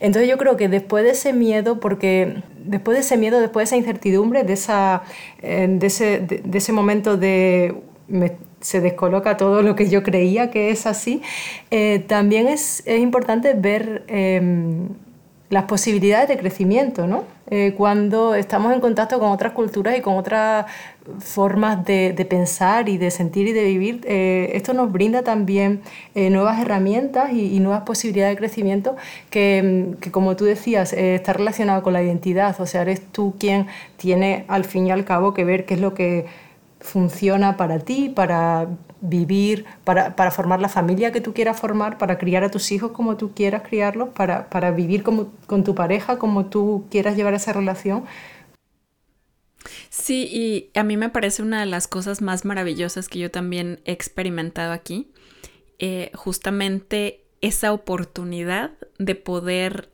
Entonces 0.00 0.28
yo 0.28 0.36
creo 0.36 0.56
que 0.56 0.68
después 0.68 1.04
de 1.04 1.10
ese 1.10 1.32
miedo, 1.32 1.80
porque 1.80 2.42
después 2.58 2.96
de 2.96 3.00
ese 3.00 3.16
miedo, 3.16 3.40
después 3.40 3.68
de 3.68 3.76
esa 3.76 3.76
incertidumbre, 3.76 4.44
de, 4.44 4.52
esa, 4.52 5.02
eh, 5.42 5.66
de, 5.68 5.86
ese, 5.86 6.20
de, 6.20 6.58
ese 6.58 6.72
momento 6.72 7.16
de... 7.16 7.74
se 8.60 8.80
descoloca 8.80 9.36
todo 9.36 9.62
lo 9.62 9.74
que 9.74 9.88
yo 9.88 10.02
creía 10.02 10.50
que 10.50 10.70
es 10.70 10.86
así, 10.86 11.22
eh, 11.70 12.04
también 12.06 12.48
es, 12.48 12.82
es, 12.86 13.00
importante 13.00 13.54
ver 13.54 14.04
em, 14.08 14.88
las 15.50 15.64
posibilidades 15.64 16.28
de 16.28 16.36
crecimiento, 16.36 17.06
¿no? 17.06 17.24
Eh, 17.50 17.72
cuando 17.74 18.34
estamos 18.34 18.74
en 18.74 18.80
contacto 18.80 19.18
con 19.18 19.30
otras 19.30 19.52
culturas 19.54 19.96
y 19.96 20.02
con 20.02 20.18
otras 20.18 20.66
formas 21.20 21.86
de, 21.86 22.26
pensar 22.28 22.90
y 22.90 22.98
de 22.98 23.10
sentir 23.10 23.46
y 23.46 23.52
de 23.52 23.64
vivir, 23.64 24.00
eh, 24.04 24.50
esto 24.52 24.74
nos 24.74 24.92
brinda 24.92 25.22
también 25.22 25.80
eh, 26.14 26.28
nuevas 26.28 26.60
herramientas 26.60 27.32
y, 27.32 27.58
nuevas 27.60 27.82
posibilidades 27.82 28.36
de 28.36 28.38
crecimiento 28.38 28.96
que, 29.30 29.94
que 30.00 30.10
como 30.10 30.36
tú 30.36 30.44
decías, 30.44 30.92
está 30.92 31.32
relacionado 31.32 31.82
con 31.82 31.94
la 31.94 32.02
identidad, 32.02 32.60
o 32.60 32.66
sea, 32.66 32.82
eres 32.82 33.00
tú 33.10 33.34
quien 33.38 33.68
tiene 33.96 34.44
al 34.48 34.64
fin 34.64 34.86
y 34.86 34.90
al 34.90 35.06
cabo 35.06 35.32
que 35.32 35.44
ver 35.44 35.64
qué 35.64 35.74
es 35.74 35.80
lo 35.80 35.94
que 35.94 36.26
funciona 36.80 37.56
para 37.56 37.78
ti, 37.78 38.10
para 38.10 38.68
vivir, 39.00 39.64
para, 39.84 40.16
para, 40.16 40.30
formar 40.30 40.60
la 40.60 40.68
familia 40.68 41.12
que 41.12 41.20
tú 41.20 41.32
quieras 41.32 41.58
formar, 41.58 41.98
para 41.98 42.18
criar 42.18 42.44
a 42.44 42.50
tus 42.50 42.72
hijos 42.72 42.92
como 42.92 43.16
tú 43.16 43.32
quieras 43.32 43.62
criarlos, 43.62 44.08
para, 44.10 44.48
para 44.50 44.70
vivir 44.70 45.02
como, 45.02 45.32
con 45.46 45.64
tu 45.64 45.74
pareja 45.74 46.18
como 46.18 46.46
tú 46.46 46.86
quieras 46.90 47.16
llevar 47.16 47.34
esa 47.34 47.52
relación. 47.52 48.04
Sí, 49.90 50.28
y 50.30 50.78
a 50.78 50.82
mí 50.82 50.96
me 50.96 51.08
parece 51.08 51.42
una 51.42 51.60
de 51.60 51.66
las 51.66 51.88
cosas 51.88 52.22
más 52.22 52.44
maravillosas 52.44 53.08
que 53.08 53.18
yo 53.18 53.30
también 53.30 53.80
he 53.84 53.92
experimentado 53.92 54.72
aquí, 54.72 55.10
eh, 55.78 56.10
justamente 56.14 57.24
esa 57.40 57.72
oportunidad 57.72 58.72
de 58.98 59.14
poder 59.14 59.90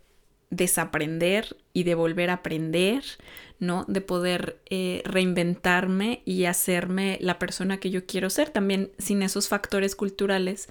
desaprender 0.51 1.57
y 1.73 1.83
de 1.85 1.95
volver 1.95 2.31
a 2.31 2.35
aprender, 2.35 3.03
¿no? 3.59 3.85
De 3.89 4.01
poder 4.01 4.59
eh, 4.67 5.03
reinventarme 5.05 6.23
y 6.25 6.45
hacerme 6.45 7.19
la 7.21 7.39
persona 7.39 7.79
que 7.79 7.91
yo 7.91 8.07
quiero 8.07 8.31
ser, 8.31 8.51
también 8.51 8.91
sin 8.99 9.23
esos 9.23 9.49
factores 9.49 9.97
culturales 9.97 10.69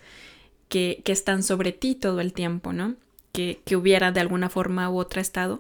que, 0.70 1.02
están 1.06 1.44
sobre 1.44 1.72
ti 1.72 1.96
todo 1.96 2.22
el 2.22 2.34
tiempo, 2.34 2.74
¿no? 2.74 2.96
Que, 3.32 3.62
hubiera 3.76 4.12
de 4.12 4.20
alguna 4.20 4.50
forma 4.50 4.90
u 4.90 4.98
otra 4.98 5.22
estado. 5.22 5.60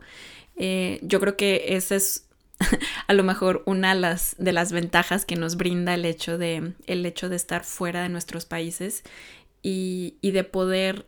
Eh, 0.55 0.99
yo 1.01 1.19
creo 1.19 1.38
que 1.38 1.65
esa 1.69 1.95
es 1.95 2.27
a 3.07 3.13
lo 3.13 3.23
mejor 3.23 3.63
una 3.65 3.93
de 3.93 3.99
las, 3.99 4.36
de 4.38 4.53
las 4.53 4.71
ventajas 4.71 5.25
que 5.25 5.36
nos 5.36 5.55
brinda 5.55 5.93
el 5.93 6.05
hecho 6.05 6.38
de, 6.38 6.73
el 6.88 7.05
hecho 7.05 7.29
de 7.29 7.36
estar 7.36 7.63
fuera 7.63 8.03
de 8.03 8.09
nuestros 8.09 8.45
países 8.45 9.03
y, 9.62 10.17
de 10.21 10.43
poder 10.43 11.05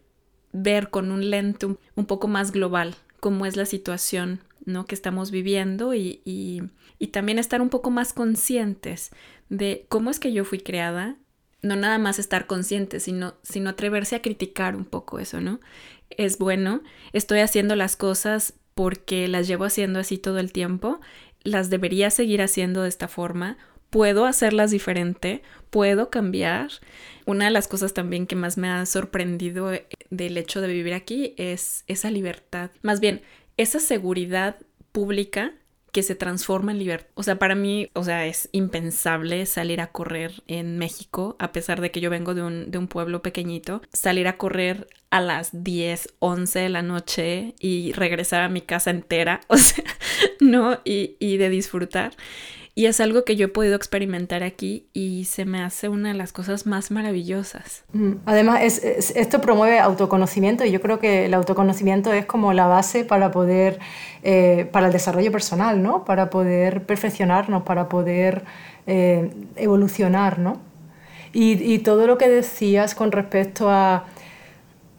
ver 0.53 0.89
con 0.89 1.11
un 1.11 1.29
lente 1.29 1.65
un 1.65 2.05
poco 2.05 2.27
más 2.27 2.51
global 2.51 2.95
cómo 3.19 3.45
es 3.45 3.57
la 3.57 3.65
situación 3.65 4.39
¿no? 4.65 4.85
que 4.85 4.95
estamos 4.95 5.31
viviendo 5.31 5.93
y, 5.93 6.21
y, 6.25 7.07
también 7.07 7.39
estar 7.39 7.61
un 7.61 7.69
poco 7.69 7.91
más 7.91 8.11
conscientes 8.11 9.11
de 9.47 9.85
cómo 9.89 10.09
es 10.09 10.19
que 10.19 10.33
yo 10.33 10.43
fui 10.43 10.59
creada, 10.59 11.15
no 11.61 11.75
nada 11.75 11.97
más 11.97 12.19
estar 12.19 12.45
conscientes, 12.45 13.03
sino, 13.03 13.35
sino 13.41 13.69
atreverse 13.69 14.15
a 14.15 14.21
criticar 14.21 14.75
un 14.75 14.85
poco 14.85 15.19
eso, 15.19 15.39
¿no? 15.39 15.61
Es 16.09 16.37
bueno, 16.37 16.83
estoy 17.13 17.39
haciendo 17.39 17.75
las 17.75 17.95
cosas 17.95 18.53
porque 18.73 19.27
las 19.29 19.47
llevo 19.47 19.63
haciendo 19.63 19.99
así 19.99 20.17
todo 20.17 20.39
el 20.39 20.51
tiempo, 20.51 20.99
las 21.43 21.69
debería 21.69 22.09
seguir 22.09 22.41
haciendo 22.41 22.81
de 22.81 22.89
esta 22.89 23.07
forma, 23.07 23.57
puedo 23.89 24.25
hacerlas 24.25 24.71
diferente, 24.71 25.41
puedo 25.69 26.09
cambiar. 26.09 26.69
Una 27.25 27.45
de 27.45 27.51
las 27.51 27.69
cosas 27.69 27.93
también 27.93 28.27
que 28.27 28.35
más 28.35 28.57
me 28.57 28.67
ha 28.67 28.85
sorprendido 28.85 29.73
eh, 29.73 29.87
del 30.09 30.37
hecho 30.37 30.59
de 30.59 30.67
vivir 30.67 30.93
aquí 30.93 31.33
es 31.37 31.85
esa 31.87 32.11
libertad. 32.11 32.71
Más 32.81 32.99
bien, 32.99 33.21
esa 33.57 33.79
seguridad 33.79 34.57
pública 34.91 35.53
que 35.95 36.03
se 36.03 36.15
transforma 36.15 36.73
en 36.73 36.79
libertad. 36.79 37.07
O 37.13 37.23
sea, 37.23 37.39
para 37.39 37.55
mí, 37.55 37.89
o 37.93 38.03
sea, 38.03 38.25
es 38.25 38.49
impensable 38.51 39.45
salir 39.45 39.79
a 39.79 39.93
correr 39.93 40.43
en 40.45 40.77
México, 40.77 41.37
a 41.39 41.53
pesar 41.53 41.79
de 41.79 41.89
que 41.89 42.01
yo 42.01 42.09
vengo 42.09 42.33
de 42.33 42.43
un, 42.43 42.69
de 42.69 42.77
un 42.77 42.89
pueblo 42.89 43.21
pequeñito, 43.21 43.81
salir 43.93 44.27
a 44.27 44.35
correr 44.35 44.87
a 45.09 45.21
las 45.21 45.63
10, 45.63 46.15
11 46.19 46.59
de 46.59 46.69
la 46.69 46.81
noche 46.81 47.55
y 47.61 47.93
regresar 47.93 48.41
a 48.41 48.49
mi 48.49 48.59
casa 48.59 48.89
entera, 48.91 49.39
o 49.47 49.55
sea, 49.55 49.85
¿no? 50.41 50.81
Y, 50.83 51.15
y 51.19 51.37
de 51.37 51.49
disfrutar. 51.49 52.11
Y 52.77 52.87
es 52.87 52.99
algo 52.99 53.23
que 53.23 53.37
yo 53.37 53.45
he 53.45 53.47
podido 53.47 53.77
experimentar 53.77 54.43
aquí 54.43 54.85
y 54.91 55.23
se 55.25 55.45
me 55.45 55.63
hace 55.63 55.87
una 55.87 56.09
de 56.09 56.15
las 56.15 56.33
cosas 56.33 56.65
más 56.65 56.91
maravillosas. 56.91 57.85
Mm, 57.93 58.15
además, 58.25 58.61
esto 58.61 59.39
promueve 59.39 59.79
autoconocimiento 59.79 60.65
y 60.65 60.71
yo 60.71 60.81
creo 60.81 60.99
que 60.99 61.25
el 61.25 61.33
autoconocimiento 61.33 62.11
es 62.11 62.25
como 62.25 62.51
la 62.51 62.67
base 62.67 63.05
para 63.05 63.31
poder, 63.31 63.79
eh, 64.23 64.67
para 64.73 64.87
el 64.87 64.93
desarrollo 64.93 65.31
personal, 65.31 65.81
¿no? 65.81 66.03
Para 66.03 66.29
poder 66.29 66.85
perfeccionarnos, 66.85 67.63
para 67.63 67.87
poder 67.87 68.43
eh, 68.87 69.31
evolucionar, 69.55 70.39
¿no? 70.39 70.59
Y, 71.31 71.53
y, 71.53 71.79
todo 71.79 72.07
lo 72.07 72.17
que 72.17 72.27
decías 72.27 72.93
con 72.93 73.13
respecto 73.13 73.69
a, 73.69 74.05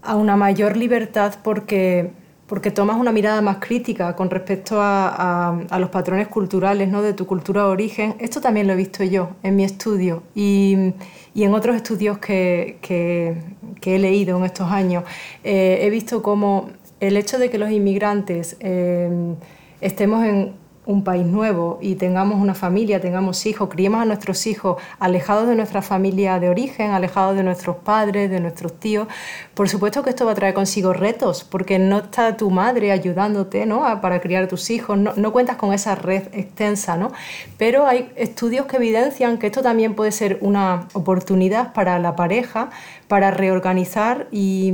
a 0.02 0.16
una 0.16 0.36
mayor 0.36 0.78
libertad 0.78 1.34
porque 1.42 2.10
porque 2.46 2.70
tomas 2.70 2.96
una 2.96 3.12
mirada 3.12 3.40
más 3.40 3.58
crítica 3.58 4.14
con 4.14 4.30
respecto 4.30 4.76
a, 4.78 5.58
los 5.78 5.90
patrones 5.90 6.28
culturales 6.28 6.88
¿no? 6.88 7.02
de 7.02 7.12
tu 7.12 7.26
cultura 7.26 7.62
de 7.62 7.68
origen. 7.68 8.14
Esto 8.18 8.40
también 8.40 8.66
lo 8.66 8.72
he 8.72 8.76
visto 8.76 9.02
yo 9.02 9.30
en 9.42 9.56
mi 9.56 9.64
estudio 9.64 10.22
y, 10.34 10.92
en 11.34 11.54
otros 11.54 11.76
estudios 11.76 12.18
que, 12.18 12.78
he 13.82 13.98
leído 13.98 14.38
en 14.38 14.44
estos 14.44 14.70
años. 14.70 15.04
Eh, 15.42 15.80
he 15.82 15.90
visto 15.90 16.22
cómo 16.22 16.70
el 17.00 17.16
hecho 17.16 17.38
de 17.38 17.50
que 17.50 17.58
los 17.58 17.70
inmigrantes 17.70 18.56
eh, 18.60 19.10
estemos 19.80 20.24
en 20.24 20.54
un 20.86 21.02
país 21.02 21.26
nuevo 21.26 21.78
y 21.82 21.96
tengamos 21.96 22.40
una 22.40 22.54
familia, 22.54 23.00
tengamos 23.00 23.44
hijos, 23.44 23.68
criemos 23.68 24.00
a 24.00 24.04
nuestros 24.04 24.46
hijos 24.46 24.80
alejados 25.00 25.48
de 25.48 25.56
nuestra 25.56 25.82
familia 25.82 26.38
de 26.38 26.48
origen, 26.48 26.92
alejados 26.92 27.36
de 27.36 27.42
nuestros 27.42 27.76
padres, 27.76 28.30
de 28.30 28.40
nuestros 28.40 28.78
tíos, 28.78 29.08
por 29.56 29.70
supuesto 29.70 30.02
que 30.02 30.10
esto 30.10 30.26
va 30.26 30.32
a 30.32 30.34
traer 30.34 30.52
consigo 30.52 30.92
retos, 30.92 31.42
porque 31.42 31.78
no 31.78 31.96
está 31.96 32.36
tu 32.36 32.50
madre 32.50 32.92
ayudándote 32.92 33.64
¿no? 33.64 34.02
para 34.02 34.20
criar 34.20 34.44
a 34.44 34.48
tus 34.48 34.68
hijos, 34.68 34.98
no, 34.98 35.32
cuentas 35.32 35.56
con 35.56 35.72
esa 35.72 35.94
red 35.94 36.24
extensa, 36.32 36.98
¿no? 36.98 37.10
pero 37.56 37.86
hay 37.86 38.12
estudios 38.16 38.66
que 38.66 38.76
evidencian 38.76 39.38
que 39.38 39.46
esto 39.46 39.62
también 39.62 39.94
puede 39.94 40.12
ser 40.12 40.36
una 40.42 40.88
oportunidad 40.92 41.72
para 41.72 41.98
la 41.98 42.14
pareja 42.16 42.68
para 43.08 43.30
reorganizar 43.30 44.26
y, 44.30 44.72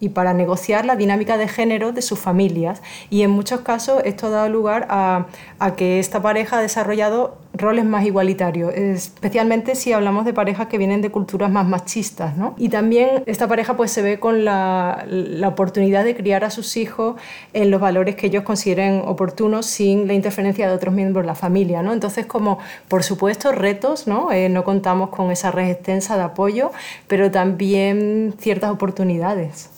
y, 0.00 0.10
para 0.10 0.32
negociar 0.32 0.86
la 0.86 0.96
dinámica 0.96 1.36
de 1.36 1.48
género 1.48 1.92
de 1.92 2.00
sus 2.00 2.18
familias. 2.18 2.80
Y 3.10 3.22
en 3.22 3.30
muchos 3.30 3.60
casos 3.60 4.02
esto 4.04 4.28
ha 4.28 4.30
dado 4.30 4.48
lugar 4.48 4.86
a, 4.88 5.26
a 5.58 5.74
que 5.74 5.98
esta 5.98 6.22
pareja 6.22 6.58
ha 6.58 6.62
desarrollado 6.62 7.38
roles 7.54 7.84
más 7.84 8.04
igualitarios, 8.04 8.72
especialmente 8.74 9.74
si 9.74 9.92
hablamos 9.92 10.24
de 10.24 10.32
parejas 10.32 10.68
que 10.68 10.78
vienen 10.78 11.02
de 11.02 11.10
culturas 11.10 11.50
más 11.50 11.66
machistas. 11.66 12.36
¿no? 12.36 12.54
Y 12.56 12.68
también 12.68 13.24
esta 13.26 13.48
pareja 13.48 13.76
pues, 13.76 13.90
se 13.90 14.02
ve 14.02 14.20
con 14.22 14.46
la, 14.46 15.04
la, 15.06 15.48
oportunidad 15.48 16.04
de 16.04 16.16
criar 16.16 16.44
a 16.44 16.50
sus 16.50 16.78
hijos 16.78 17.20
en 17.52 17.70
los 17.70 17.78
valores 17.78 18.16
que 18.16 18.28
ellos 18.28 18.44
consideren 18.44 19.02
oportunos 19.04 19.66
sin 19.66 20.06
la 20.06 20.14
interferencia 20.14 20.66
de 20.66 20.74
otros 20.74 20.94
miembros 20.94 21.24
de 21.24 21.26
la 21.26 21.34
familia. 21.34 21.82
¿no? 21.82 21.92
Entonces, 21.92 22.24
como 22.24 22.58
por 22.88 23.02
supuesto 23.02 23.52
retos, 23.52 24.06
¿no? 24.06 24.32
Eh, 24.32 24.48
no 24.48 24.64
contamos 24.64 25.10
con 25.10 25.30
esa 25.30 25.50
red 25.50 25.68
extensa 25.68 26.16
de 26.16 26.22
apoyo, 26.22 26.72
pero 27.06 27.30
también 27.30 28.34
ciertas 28.38 28.70
oportunidades. 28.70 29.68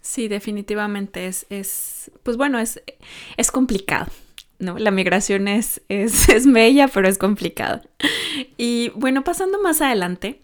Sí, 0.00 0.28
definitivamente 0.28 1.26
es, 1.26 1.46
es 1.50 2.12
pues 2.22 2.36
bueno, 2.36 2.60
es, 2.60 2.80
es 3.36 3.50
complicado. 3.50 4.06
¿no? 4.58 4.78
La 4.78 4.90
migración 4.90 5.48
es, 5.48 5.82
es, 5.88 6.46
bella, 6.52 6.88
pero 6.88 7.08
es 7.08 7.18
complicada. 7.18 7.82
Y 8.56 8.90
bueno, 8.94 9.24
pasando 9.24 9.60
más 9.60 9.80
adelante, 9.80 10.40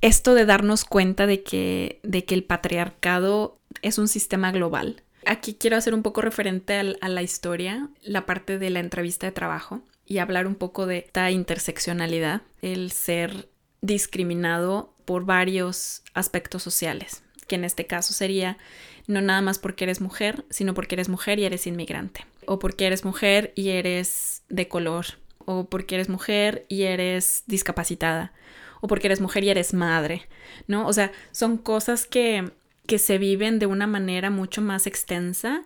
esto 0.00 0.34
de 0.34 0.46
darnos 0.46 0.84
cuenta 0.84 1.26
de 1.26 1.42
que, 1.42 2.00
de 2.02 2.24
que 2.24 2.34
el 2.34 2.44
patriarcado 2.44 3.58
es 3.82 3.98
un 3.98 4.08
sistema 4.08 4.50
global. 4.52 5.02
Aquí 5.26 5.54
quiero 5.54 5.76
hacer 5.76 5.94
un 5.94 6.02
poco 6.02 6.22
referente 6.22 6.74
a 6.74 7.08
la 7.08 7.22
historia, 7.22 7.88
la 8.02 8.24
parte 8.24 8.58
de 8.58 8.70
la 8.70 8.80
entrevista 8.80 9.26
de 9.26 9.32
trabajo 9.32 9.82
y 10.06 10.18
hablar 10.18 10.46
un 10.46 10.54
poco 10.54 10.86
de 10.86 10.98
esta 10.98 11.30
interseccionalidad, 11.30 12.42
el 12.62 12.90
ser 12.90 13.48
discriminado 13.82 14.94
por 15.04 15.24
varios 15.24 16.02
aspectos 16.14 16.62
sociales, 16.62 17.22
que 17.46 17.56
en 17.56 17.64
este 17.64 17.86
caso 17.86 18.12
sería 18.12 18.58
no 19.06 19.20
nada 19.20 19.42
más 19.42 19.58
porque 19.58 19.84
eres 19.84 20.00
mujer, 20.00 20.44
sino 20.50 20.72
porque 20.72 20.94
eres 20.94 21.08
mujer 21.08 21.38
y 21.38 21.44
eres 21.44 21.66
inmigrante, 21.66 22.24
o 22.46 22.58
porque 22.58 22.86
eres 22.86 23.04
mujer 23.04 23.52
y 23.56 23.70
eres 23.70 24.42
de 24.48 24.68
color, 24.68 25.06
o 25.44 25.64
porque 25.68 25.96
eres 25.96 26.08
mujer 26.08 26.64
y 26.68 26.82
eres 26.82 27.44
discapacitada, 27.46 28.32
o 28.80 28.88
porque 28.88 29.06
eres 29.06 29.20
mujer 29.20 29.44
y 29.44 29.50
eres 29.50 29.74
madre, 29.74 30.28
¿no? 30.66 30.86
O 30.86 30.92
sea, 30.92 31.12
son 31.32 31.56
cosas 31.58 32.06
que, 32.06 32.50
que 32.86 32.98
se 32.98 33.18
viven 33.18 33.58
de 33.58 33.66
una 33.66 33.86
manera 33.86 34.30
mucho 34.30 34.62
más 34.62 34.86
extensa 34.86 35.62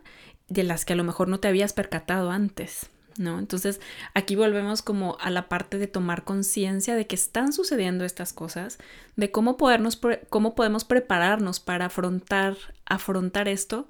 de 0.49 0.63
las 0.63 0.85
que 0.85 0.93
a 0.93 0.97
lo 0.97 1.05
mejor 1.05 1.29
no 1.29 1.41
te 1.41 1.49
habías 1.49 1.73
percatado 1.73 2.31
antes. 2.31 2.91
¿No? 3.17 3.39
Entonces 3.39 3.81
aquí 4.13 4.35
volvemos 4.35 4.83
como 4.83 5.17
a 5.21 5.31
la 5.31 5.49
parte 5.49 5.79
de 5.79 5.87
tomar 5.87 6.25
conciencia 6.25 6.97
de 6.97 7.07
que 7.07 7.15
están 7.15 7.53
sucediendo 7.53 8.05
estas 8.05 8.33
cosas, 8.33 8.79
de 9.15 9.31
cómo, 9.31 9.57
podernos, 9.57 10.01
cómo 10.29 10.57
podemos 10.57 10.83
prepararnos 10.85 11.61
para 11.61 11.87
afrontar, 11.87 12.57
afrontar 12.87 13.47
esto. 13.47 13.87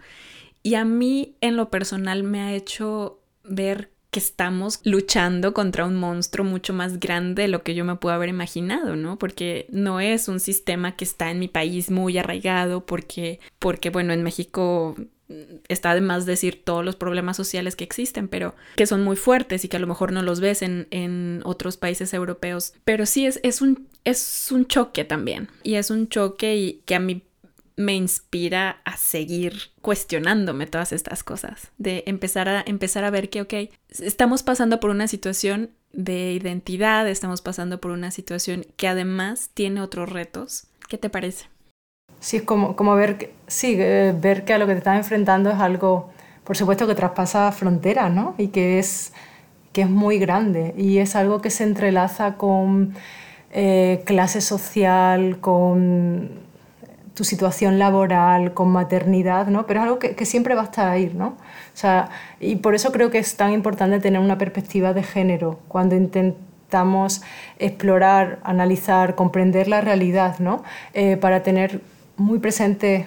Y 0.62 0.74
a 0.74 0.84
mí 0.84 1.36
en 1.40 1.56
lo 1.56 1.70
personal 1.70 2.22
me 2.22 2.42
ha 2.42 2.52
hecho 2.52 3.18
ver 3.44 3.93
que 4.14 4.20
estamos 4.20 4.78
luchando 4.84 5.52
contra 5.54 5.84
un 5.84 5.96
monstruo 5.96 6.46
mucho 6.46 6.72
más 6.72 7.00
grande 7.00 7.42
de 7.42 7.48
lo 7.48 7.64
que 7.64 7.74
yo 7.74 7.84
me 7.84 7.96
puedo 7.96 8.14
haber 8.14 8.28
imaginado, 8.28 8.94
¿no? 8.94 9.18
Porque 9.18 9.66
no 9.70 9.98
es 9.98 10.28
un 10.28 10.38
sistema 10.38 10.94
que 10.94 11.04
está 11.04 11.32
en 11.32 11.40
mi 11.40 11.48
país 11.48 11.90
muy 11.90 12.16
arraigado, 12.16 12.86
porque, 12.86 13.40
porque 13.58 13.90
bueno, 13.90 14.12
en 14.12 14.22
México 14.22 14.94
está 15.66 15.96
de 15.96 16.00
más 16.00 16.26
decir 16.26 16.62
todos 16.62 16.84
los 16.84 16.94
problemas 16.94 17.36
sociales 17.36 17.74
que 17.74 17.82
existen, 17.82 18.28
pero 18.28 18.54
que 18.76 18.86
son 18.86 19.02
muy 19.02 19.16
fuertes 19.16 19.64
y 19.64 19.68
que 19.68 19.78
a 19.78 19.80
lo 19.80 19.88
mejor 19.88 20.12
no 20.12 20.22
los 20.22 20.38
ves 20.38 20.62
en, 20.62 20.86
en 20.92 21.40
otros 21.44 21.76
países 21.76 22.14
europeos. 22.14 22.72
Pero 22.84 23.06
sí 23.06 23.26
es, 23.26 23.40
es, 23.42 23.62
un, 23.62 23.88
es 24.04 24.52
un 24.52 24.66
choque 24.66 25.04
también. 25.04 25.48
Y 25.64 25.74
es 25.74 25.90
un 25.90 26.08
choque 26.08 26.54
y 26.54 26.82
que 26.84 26.94
a 26.94 27.00
mí 27.00 27.24
me 27.76 27.94
inspira 27.94 28.80
a 28.84 28.96
seguir 28.96 29.72
cuestionándome 29.80 30.66
todas 30.66 30.92
estas 30.92 31.24
cosas, 31.24 31.72
de 31.78 32.04
empezar 32.06 32.48
a, 32.48 32.62
empezar 32.66 33.04
a 33.04 33.10
ver 33.10 33.30
que, 33.30 33.42
ok, 33.42 33.54
estamos 33.88 34.42
pasando 34.42 34.80
por 34.80 34.90
una 34.90 35.08
situación 35.08 35.70
de 35.92 36.32
identidad, 36.32 37.08
estamos 37.08 37.42
pasando 37.42 37.80
por 37.80 37.90
una 37.90 38.10
situación 38.10 38.66
que 38.76 38.88
además 38.88 39.50
tiene 39.54 39.80
otros 39.80 40.08
retos. 40.08 40.66
¿Qué 40.88 40.98
te 40.98 41.10
parece? 41.10 41.46
Sí, 42.20 42.38
es 42.38 42.42
como, 42.42 42.76
como 42.76 42.94
ver, 42.94 43.18
que, 43.18 43.34
sí, 43.46 43.76
eh, 43.78 44.14
ver 44.18 44.44
que 44.44 44.54
a 44.54 44.58
lo 44.58 44.66
que 44.66 44.72
te 44.72 44.78
estás 44.78 44.96
enfrentando 44.96 45.50
es 45.50 45.58
algo, 45.58 46.10
por 46.44 46.56
supuesto, 46.56 46.86
que 46.86 46.94
traspasa 46.94 47.50
fronteras, 47.52 48.12
¿no? 48.12 48.34
Y 48.38 48.48
que 48.48 48.78
es, 48.78 49.12
que 49.72 49.82
es 49.82 49.90
muy 49.90 50.18
grande 50.18 50.74
y 50.76 50.98
es 50.98 51.16
algo 51.16 51.40
que 51.40 51.50
se 51.50 51.64
entrelaza 51.64 52.36
con 52.36 52.94
eh, 53.50 54.02
clase 54.04 54.40
social, 54.40 55.38
con 55.40 56.43
tu 57.14 57.24
situación 57.24 57.78
laboral, 57.78 58.54
con 58.54 58.70
maternidad, 58.70 59.46
¿no? 59.46 59.66
Pero 59.66 59.80
es 59.80 59.84
algo 59.84 59.98
que, 59.98 60.24
siempre 60.26 60.54
va 60.54 60.62
a 60.62 60.64
estar 60.64 60.88
ahí, 60.88 61.12
¿no? 61.14 61.28
O 61.28 61.76
sea, 61.76 62.10
y 62.40 62.56
por 62.56 62.74
eso 62.74 62.90
creo 62.92 63.10
que 63.10 63.18
es 63.18 63.36
tan 63.36 63.52
importante 63.52 64.00
tener 64.00 64.20
una 64.20 64.36
perspectiva 64.36 64.92
de 64.92 65.04
género 65.04 65.60
cuando 65.68 65.94
intentamos 65.94 67.22
explorar, 67.58 68.40
analizar, 68.42 69.14
comprender 69.14 69.68
la 69.68 69.80
realidad, 69.80 70.40
¿no? 70.40 70.64
Eh, 70.92 71.16
para 71.16 71.42
tener 71.42 71.80
muy 72.16 72.40
presente 72.40 73.06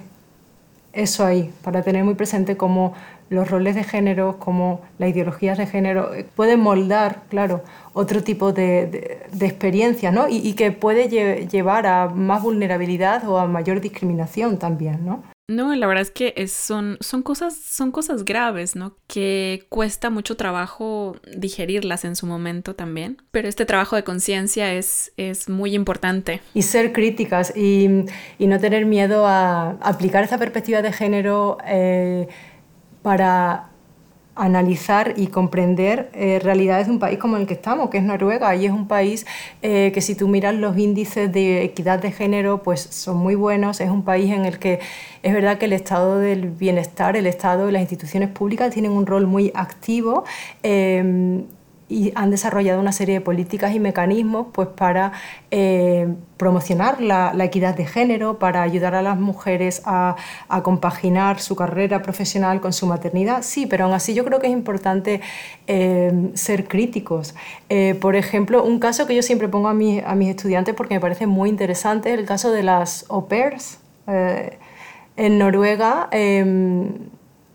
eso 0.98 1.26
ahí, 1.26 1.54
para 1.64 1.84
tener 1.84 2.04
muy 2.04 2.16
presente 2.16 2.58
cómo 2.58 2.94
los 3.30 3.50
roles 3.50 3.76
de 3.76 3.84
género, 3.84 4.40
como 4.40 4.82
las 4.98 5.10
ideologías 5.10 5.58
de 5.58 5.68
género, 5.68 6.14
eh, 6.14 6.26
pueden 6.36 6.60
moldar, 6.60 7.22
claro, 7.30 7.62
otro 7.94 8.24
tipo 8.24 8.52
de, 8.52 9.20
de, 9.32 9.46
experiencia, 9.46 10.12
¿no? 10.12 10.28
Y, 10.30 10.54
que 10.54 10.72
puede 10.72 11.08
llevar 11.48 11.86
a 11.86 12.10
más 12.10 12.42
vulnerabilidad 12.42 13.28
o 13.30 13.38
a 13.38 13.46
mayor 13.46 13.80
discriminación 13.80 14.58
también, 14.58 15.06
¿no? 15.06 15.24
No, 15.50 15.74
la 15.76 15.88
verdad 15.88 16.02
es 16.02 16.12
que 16.12 16.48
son, 16.48 16.98
son, 17.00 17.24
cosas, 17.24 17.56
son 17.56 17.92
cosas 17.92 18.26
graves, 18.26 18.76
¿no? 18.76 18.98
Que 19.08 19.66
cuesta 19.70 20.10
mucho 20.10 20.36
trabajo 20.36 21.16
digerirlas 21.38 22.04
en 22.04 22.18
su 22.18 22.26
momento 22.26 22.76
también. 22.76 23.22
Pero 23.32 23.48
este 23.48 23.66
trabajo 23.66 23.96
de 23.96 24.04
conciencia 24.04 24.74
es, 24.74 25.14
es 25.16 25.48
muy 25.48 25.74
importante. 25.74 26.42
Y 26.54 26.64
ser 26.64 26.92
críticas 26.92 27.56
y, 27.56 28.06
y, 28.38 28.48
no 28.48 28.60
tener 28.60 28.86
miedo 28.86 29.26
a 29.26 29.78
aplicar 29.82 30.24
esa 30.26 30.38
perspectiva 30.38 30.82
de 30.82 30.92
género. 30.92 31.58
Eh, 31.66 32.28
para 33.08 33.70
analizar 34.38 35.13
y 35.17 35.28
comprender 35.28 36.10
eh, 36.13 36.39
realidades 36.41 36.88
de 36.88 36.93
un 36.93 37.00
país 37.00 37.19
como 37.19 37.38
el 37.38 37.47
que 37.47 37.54
estamos, 37.54 37.89
que 37.89 37.97
es 37.97 38.04
Noruega, 38.04 38.56
y 38.56 38.65
es 38.65 38.71
un 38.71 38.88
país 38.88 39.26
eh, 39.62 39.91
que 39.93 40.02
si 40.02 40.15
tú 40.15 40.28
miras 40.28 40.56
los 40.56 40.78
índices 40.78 41.32
de 41.32 41.63
equidad 41.63 42.00
de 42.00 42.12
género, 42.12 42.63
pues 42.63 42.82
son 42.82 43.17
muy 43.17 43.36
buenos, 43.36 43.82
es 43.82 43.89
un 43.89 44.04
país 44.04 44.32
en 44.32 44.45
el 44.45 44.60
que 44.60 44.80
es 45.23 45.34
verdad 45.34 45.58
que 45.58 45.65
el 45.65 45.73
estado 45.73 46.19
del 46.19 46.50
bienestar, 46.50 47.17
el 47.17 47.28
estado 47.28 47.69
y 47.69 47.71
las 47.71 47.82
instituciones 47.82 48.30
públicas 48.30 48.73
tienen 48.73 48.91
un 48.91 49.06
rol 49.06 49.28
muy 49.28 49.52
activo. 49.56 50.23
Eh, 50.63 51.43
y 51.89 52.12
han 52.15 52.32
desarrollado 52.32 52.82
una 52.82 52.91
serie 52.91 53.15
de 53.15 53.21
políticas 53.21 53.73
y 53.73 53.80
mecanismos 53.80 54.47
pues, 54.52 54.67
para 54.67 55.13
eh, 55.52 56.13
promocionar 56.36 57.02
la, 57.02 57.34
equidad 57.45 57.76
de 57.76 57.86
género, 57.86 58.39
para 58.39 58.62
ayudar 58.62 58.93
a 58.93 59.02
las 59.02 59.17
mujeres 59.17 59.82
a, 59.86 60.15
compaginar 60.63 61.39
su 61.39 61.56
carrera 61.56 62.02
profesional 62.02 62.60
con 62.60 62.73
su 62.73 62.88
maternidad. 62.88 63.41
Sí, 63.41 63.67
pero 63.67 63.86
aún 63.86 63.93
así 63.93 64.13
yo 64.13 64.26
creo 64.26 64.39
que 64.39 64.47
es 64.47 64.54
importante 64.54 65.21
eh, 65.67 66.32
ser 66.34 66.67
críticos. 66.67 67.36
Eh, 67.69 67.95
por 68.02 68.15
ejemplo, 68.15 68.63
un 68.63 68.80
caso 68.80 69.08
que 69.08 69.15
yo 69.15 69.21
siempre 69.21 69.47
pongo 69.47 69.67
a, 69.67 69.71
a 69.71 69.76
mis 69.76 70.30
estudiantes 70.30 70.76
porque 70.76 70.95
me 70.95 71.00
parece 71.00 71.26
muy 71.26 71.50
interesante 71.50 72.13
es 72.13 72.19
el 72.19 72.26
caso 72.26 72.52
de 72.52 72.63
las 72.63 73.06
au 73.10 73.28
pairs. 73.28 73.80
en 75.17 75.39
Noruega 75.39 76.08
em, 76.12 77.10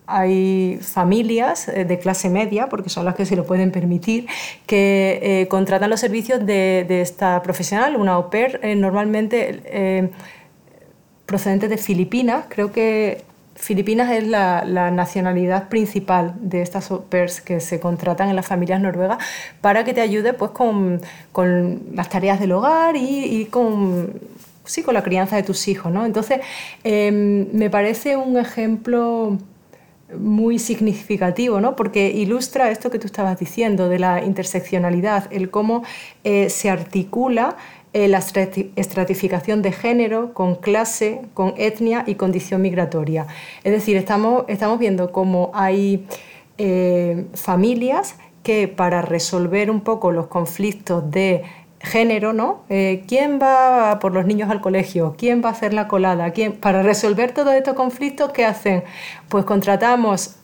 hay 0.07 0.79
familias 0.83 1.69
eh, 1.69 1.85
de 1.85 1.99
clase 1.99 2.29
media, 2.29 2.69
porque 2.69 2.91
son 2.91 3.05
las 3.05 3.15
que 3.15 3.27
se 3.27 3.37
lo 3.37 3.47
pueden 3.47 3.71
permitir, 3.71 4.27
que 4.67 5.21
eh, 5.23 5.49
contratan 5.49 5.91
los 5.91 6.01
servicios 6.01 6.45
de, 6.45 7.01
esta 7.01 7.43
profesional, 7.43 7.97
una 7.97 8.13
au 8.13 8.31
pair, 8.31 8.61
eh, 8.63 8.75
normalmente 8.75 10.11
procedente 11.27 11.69
de 11.69 11.79
Filipinas. 11.79 12.45
Creo 12.49 12.73
que 12.73 13.23
Filipinas 13.55 14.11
es 14.11 14.27
la, 14.27 14.65
nacionalidad 14.91 15.69
principal 15.69 16.35
de 16.41 16.63
estas 16.63 16.91
au 16.91 17.05
pairs 17.05 17.41
que 17.41 17.61
se 17.61 17.79
contratan 17.79 18.29
en 18.29 18.37
las 18.37 18.47
familias 18.47 18.81
noruegas 18.81 19.19
para 19.61 19.85
que 19.85 19.95
te 19.95 20.01
ayude 20.01 20.33
pues, 20.35 20.51
con, 20.51 21.01
las 21.95 22.09
tareas 22.09 22.41
del 22.41 22.53
hogar 22.53 22.97
y, 22.97 23.47
con 23.51 24.13
sí, 24.65 24.83
con 24.83 24.95
la 24.95 25.03
crianza 25.03 25.37
de 25.37 25.43
tus 25.43 25.69
hijos. 25.69 25.93
¿no? 25.93 26.05
Entonces, 26.05 26.41
me 26.85 27.71
parece 27.71 28.17
un 28.17 28.37
ejemplo 28.37 29.39
muy 30.19 30.59
significativo, 30.59 31.61
¿no? 31.61 31.77
porque 31.77 32.11
ilustra 32.11 32.71
esto 32.71 32.91
que 32.91 32.99
tú 32.99 33.07
estabas 33.07 33.39
diciendo 33.39 33.89
de 33.89 33.99
la 33.99 34.25
interseccionalidad, 34.25 35.33
el 35.33 35.51
cómo 35.51 35.83
eh, 36.25 36.51
se 36.51 36.71
articula 36.71 37.57
eh, 37.95 38.09
la 38.09 38.19
estratificación 38.19 39.61
de 39.61 39.71
género 39.71 40.33
con 40.33 40.55
clase, 40.55 41.21
con 41.35 41.53
etnia 41.59 42.05
y 42.07 42.15
condición 42.15 42.63
migratoria. 42.63 43.27
Es 43.65 43.73
decir, 43.73 43.99
estamos, 43.99 44.45
estamos 44.49 44.79
viendo 44.79 45.13
cómo 45.13 45.51
hay 45.53 46.07
eh, 46.57 47.27
familias 47.35 48.17
que 48.43 48.67
para 48.67 49.03
resolver 49.03 49.71
un 49.71 49.83
poco 49.83 50.11
los 50.11 50.29
conflictos 50.29 51.11
de 51.11 51.45
género, 51.83 52.33
¿no? 52.33 52.63
Eh, 52.69 53.05
¿Quién 53.09 53.39
va 53.41 53.99
por 54.01 54.13
los 54.13 54.25
niños 54.25 54.51
al 54.51 54.61
colegio? 54.61 55.15
¿Quién 55.19 55.43
va 55.45 55.49
a 55.49 55.53
hacer 55.53 55.75
la 55.75 55.89
colada? 55.89 56.31
¿Quién? 56.31 56.53
Para 56.53 56.83
resolver 56.83 57.33
todos 57.33 57.55
estos 57.55 57.75
conflictos, 57.75 58.33
¿qué 58.33 58.45
hacen? 58.45 58.85
Pues 59.29 59.45
contratamos 59.45 60.37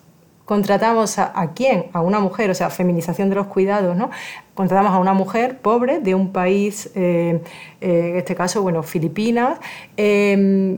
contratamos 0.45 1.19
a, 1.19 1.53
quién? 1.55 1.89
A 1.93 2.01
una 2.01 2.21
mujer, 2.21 2.49
o 2.51 2.55
sea, 2.55 2.71
feminización 2.71 3.29
de 3.29 3.35
los 3.35 3.49
cuidados, 3.49 3.95
¿no? 3.95 4.09
Contratamos 4.55 4.93
a 4.93 4.99
una 4.99 5.13
mujer 5.13 5.59
pobre 5.59 6.01
de 6.01 6.15
un 6.15 6.33
país, 6.33 6.91
eh, 6.95 7.43
eh, 7.83 8.09
en 8.13 8.17
este 8.17 8.35
caso, 8.35 8.63
bueno, 8.63 8.83
Filipinas, 8.83 9.59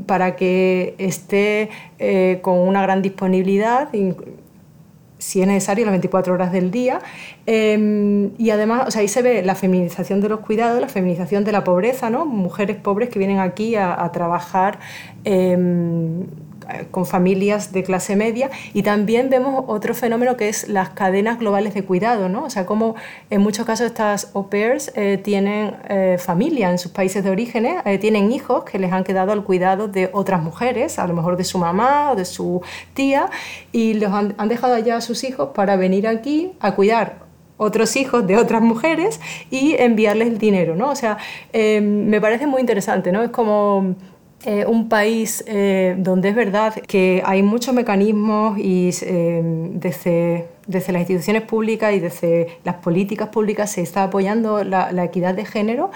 para 0.08 0.34
que 0.34 0.96
esté 0.98 1.70
con 2.42 2.58
una 2.58 2.82
gran 2.82 3.00
disponibilidad, 3.00 3.90
si 5.20 5.42
es 5.42 5.46
necesario, 5.46 5.84
las 5.84 5.92
24 5.92 6.32
horas 6.32 6.50
del 6.50 6.70
día. 6.70 7.00
Em, 7.46 8.30
y 8.38 8.50
además, 8.50 8.88
o 8.88 8.90
sea, 8.90 9.02
ahí 9.02 9.08
se 9.08 9.22
ve 9.22 9.42
la 9.42 9.54
feminización 9.54 10.20
de 10.20 10.28
los 10.28 10.40
cuidados, 10.40 10.80
la 10.80 10.88
feminización 10.88 11.44
de 11.44 11.52
la 11.52 11.62
pobreza, 11.62 12.10
¿no? 12.10 12.24
Mujeres 12.24 12.76
pobres 12.76 13.10
que 13.10 13.18
vienen 13.18 13.38
aquí 13.38 13.76
a, 13.76 14.10
trabajar. 14.12 14.78
Em, 15.24 16.24
con 16.90 17.06
familias 17.06 17.72
de 17.72 17.82
clase 17.82 18.16
media 18.16 18.50
y 18.72 18.82
también 18.82 19.30
vemos 19.30 19.64
otro 19.66 19.94
fenómeno 19.94 20.36
que 20.36 20.48
es 20.48 20.68
las 20.68 20.90
cadenas 20.90 21.38
globales 21.38 21.74
de 21.74 21.84
cuidado, 21.84 22.28
¿no? 22.28 22.44
O 22.44 22.50
sea, 22.50 22.66
como 22.66 22.94
en 23.30 23.40
muchos 23.40 23.66
casos 23.66 23.86
estas 23.86 24.30
au 24.34 24.48
pairs 24.48 24.92
eh, 24.94 25.18
tienen 25.18 25.74
eh, 25.88 26.16
familia 26.18 26.70
en 26.70 26.78
sus 26.78 26.92
países 26.92 27.24
de 27.24 27.30
origen, 27.30 27.66
eh, 27.66 27.98
tienen 27.98 28.32
hijos 28.32 28.64
que 28.64 28.78
les 28.78 28.92
han 28.92 29.04
quedado 29.04 29.32
al 29.32 29.44
cuidado 29.44 29.88
de 29.88 30.10
otras 30.12 30.42
mujeres, 30.42 30.98
a 30.98 31.06
lo 31.06 31.14
mejor 31.14 31.36
de 31.36 31.44
su 31.44 31.58
mamá 31.58 32.12
o 32.12 32.16
de 32.16 32.24
su 32.24 32.62
tía, 32.94 33.30
y 33.72 33.94
los 33.94 34.12
han, 34.12 34.34
han 34.38 34.48
dejado 34.48 34.74
allá 34.74 34.96
a 34.96 35.00
sus 35.00 35.24
hijos 35.24 35.50
para 35.54 35.76
venir 35.76 36.06
aquí 36.06 36.52
a 36.60 36.74
cuidar 36.74 37.30
otros 37.56 37.94
hijos 37.96 38.26
de 38.26 38.38
otras 38.38 38.62
mujeres 38.62 39.20
y 39.50 39.76
enviarles 39.78 40.28
el 40.28 40.38
dinero, 40.38 40.76
¿no? 40.76 40.88
O 40.88 40.96
sea, 40.96 41.18
me 41.52 42.18
parece 42.18 42.46
muy 42.46 42.60
interesante, 42.62 43.12
¿no? 43.12 43.22
Es 43.22 43.28
como 43.28 43.96
eh, 44.42 44.64
un 44.66 44.88
país 44.88 45.44
eh, 45.46 45.94
donde 45.98 46.30
es 46.30 46.34
verdad 46.34 46.74
que 46.74 47.22
hay 47.26 47.42
muchos 47.42 47.74
mecanismos 47.74 48.58
y 48.58 48.88
eh, 49.02 49.42
desde, 49.74 50.48
desde, 50.66 50.92
las 50.94 51.00
instituciones 51.00 51.42
públicas 51.42 51.92
y 51.92 52.00
desde 52.00 52.58
las 52.64 52.76
políticas 52.76 53.28
públicas 53.28 53.70
se 53.70 53.82
está 53.82 54.04
apoyando 54.04 54.64
la, 54.64 54.92
la, 54.92 55.04
equidad 55.04 55.34
de 55.34 55.44
género, 55.44 55.90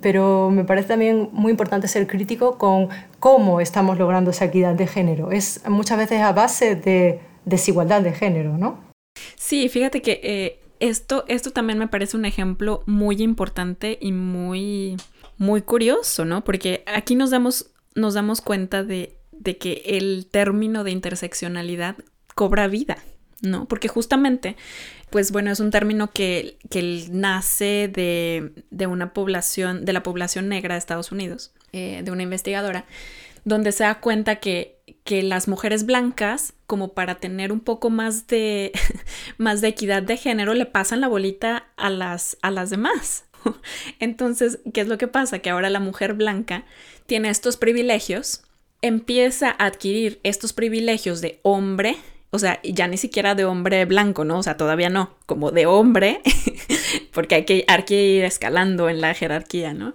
pero 0.00 0.48
me 0.50 0.62
parece 0.62 0.86
también 0.86 1.28
muy 1.32 1.50
importante 1.50 1.88
ser 1.88 2.06
crítico 2.06 2.56
con 2.56 2.88
cómo 3.18 3.60
estamos 3.60 3.98
logrando 3.98 4.30
esa 4.30 4.44
equidad 4.44 4.74
de 4.74 4.86
género. 4.86 5.32
Es 5.32 5.62
muchas 5.68 5.98
veces 5.98 6.20
a 6.20 6.32
base 6.32 6.76
de 6.76 7.18
desigualdad 7.46 8.02
de 8.02 8.12
género, 8.12 8.56
¿no? 8.56 8.78
Sí, 9.34 9.68
fíjate 9.68 10.02
que 10.02 10.60
esto, 10.78 11.24
esto 11.26 11.50
también 11.50 11.80
me 11.80 11.88
parece 11.88 12.16
un 12.16 12.26
ejemplo 12.26 12.84
muy 12.86 13.20
importante 13.22 13.98
y 14.00 14.12
muy, 14.12 14.96
muy 15.36 15.62
curioso, 15.62 16.24
¿no? 16.24 16.44
Porque 16.44 16.84
aquí 16.86 17.16
nos 17.16 17.30
damos 17.30 17.72
nos 17.94 18.14
damos 18.14 18.40
cuenta 18.40 18.84
de, 18.84 19.18
que 19.60 19.82
el 19.84 20.26
término 20.30 20.84
de 20.84 20.90
interseccionalidad 20.90 21.96
cobra 22.34 22.68
vida, 22.68 22.98
¿no? 23.40 23.66
Porque 23.66 23.88
justamente, 23.88 24.56
pues 25.10 25.32
bueno, 25.32 25.50
es 25.50 25.60
un 25.60 25.70
término 25.70 26.10
que, 26.10 26.58
nace 27.10 27.88
de, 27.88 28.86
una 28.86 29.12
población, 29.12 29.84
de 29.84 29.92
la 29.92 30.02
población 30.02 30.48
negra 30.48 30.74
de 30.74 30.78
Estados 30.78 31.12
Unidos, 31.12 31.52
eh, 31.72 32.02
de 32.04 32.10
una 32.10 32.22
investigadora, 32.22 32.84
donde 33.44 33.72
se 33.72 33.84
da 33.84 34.00
cuenta 34.00 34.36
que, 34.36 34.80
que, 35.04 35.22
las 35.22 35.48
mujeres 35.48 35.86
blancas, 35.86 36.54
como 36.66 36.92
para 36.92 37.16
tener 37.16 37.52
un 37.52 37.60
poco 37.60 37.90
más 37.90 38.26
de, 38.26 38.72
más 39.38 39.60
de 39.60 39.68
equidad 39.68 40.02
de 40.02 40.16
género, 40.16 40.54
le 40.54 40.66
pasan 40.66 41.00
la 41.00 41.08
bolita 41.08 41.68
a 41.76 41.90
las, 41.90 42.36
a 42.42 42.50
las 42.50 42.70
demás, 42.70 43.27
Entonces, 44.00 44.60
¿qué 44.72 44.80
es 44.80 44.88
lo 44.88 44.98
que 44.98 45.08
pasa? 45.08 45.38
Que 45.40 45.50
ahora 45.50 45.70
la 45.70 45.80
mujer 45.80 46.14
blanca 46.14 46.64
tiene 47.06 47.30
estos 47.30 47.56
privilegios, 47.56 48.42
empieza 48.82 49.50
a 49.50 49.66
adquirir 49.66 50.20
estos 50.22 50.52
privilegios 50.52 51.20
de 51.20 51.40
hombre, 51.42 51.96
o 52.30 52.38
sea, 52.38 52.60
ya 52.62 52.86
ni 52.88 52.96
siquiera 52.96 53.34
de 53.34 53.44
hombre 53.44 53.84
blanco, 53.86 54.24
¿no? 54.24 54.38
O 54.38 54.42
sea, 54.42 54.56
todavía 54.56 54.90
no, 54.90 55.16
como 55.26 55.50
de 55.50 55.66
hombre, 55.66 56.20
porque 57.12 57.34
hay 57.36 57.44
que, 57.44 57.64
ir 57.96 58.24
escalando 58.24 58.88
en 58.88 59.00
la 59.00 59.14
jerarquía, 59.14 59.72
¿no? 59.72 59.94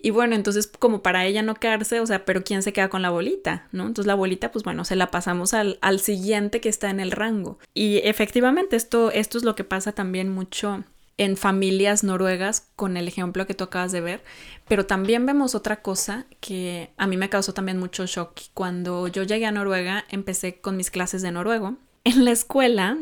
Y 0.00 0.10
bueno, 0.10 0.36
entonces 0.36 0.68
como 0.68 1.02
para 1.02 1.26
ella 1.26 1.42
no 1.42 1.56
quedarse, 1.56 1.98
o 1.98 2.06
sea, 2.06 2.24
pero 2.24 2.44
¿quién 2.44 2.62
se 2.62 2.72
queda 2.72 2.88
con 2.88 3.02
la 3.02 3.10
bolita? 3.10 3.66
¿No? 3.72 3.84
Entonces 3.84 4.06
la 4.06 4.14
bolita, 4.14 4.52
pues 4.52 4.62
bueno, 4.62 4.84
se 4.84 4.94
la 4.94 5.10
pasamos 5.10 5.54
al, 5.54 5.78
al 5.80 5.98
siguiente 5.98 6.60
que 6.60 6.68
está 6.68 6.90
en 6.90 7.00
el 7.00 7.10
rango. 7.10 7.58
Y 7.74 7.98
efectivamente 8.04 8.76
esto, 8.76 9.10
esto 9.10 9.38
es 9.38 9.44
lo 9.44 9.56
que 9.56 9.64
pasa 9.64 9.90
también 9.90 10.28
mucho 10.28 10.84
en 11.18 11.36
familias 11.36 12.04
noruegas 12.04 12.70
con 12.76 12.96
el 12.96 13.08
ejemplo 13.08 13.46
que 13.46 13.54
tú 13.54 13.64
acabas 13.64 13.92
de 13.92 14.00
ver, 14.00 14.22
pero 14.68 14.86
también 14.86 15.26
vemos 15.26 15.54
otra 15.54 15.82
cosa 15.82 16.26
que 16.40 16.90
a 16.96 17.06
mí 17.06 17.16
me 17.16 17.28
causó 17.28 17.52
también 17.52 17.78
mucho 17.78 18.06
shock. 18.06 18.40
Cuando 18.54 19.08
yo 19.08 19.24
llegué 19.24 19.44
a 19.44 19.52
Noruega, 19.52 20.04
empecé 20.10 20.60
con 20.60 20.76
mis 20.76 20.90
clases 20.90 21.20
de 21.20 21.32
noruego. 21.32 21.76
En 22.04 22.24
la 22.24 22.30
escuela 22.30 22.96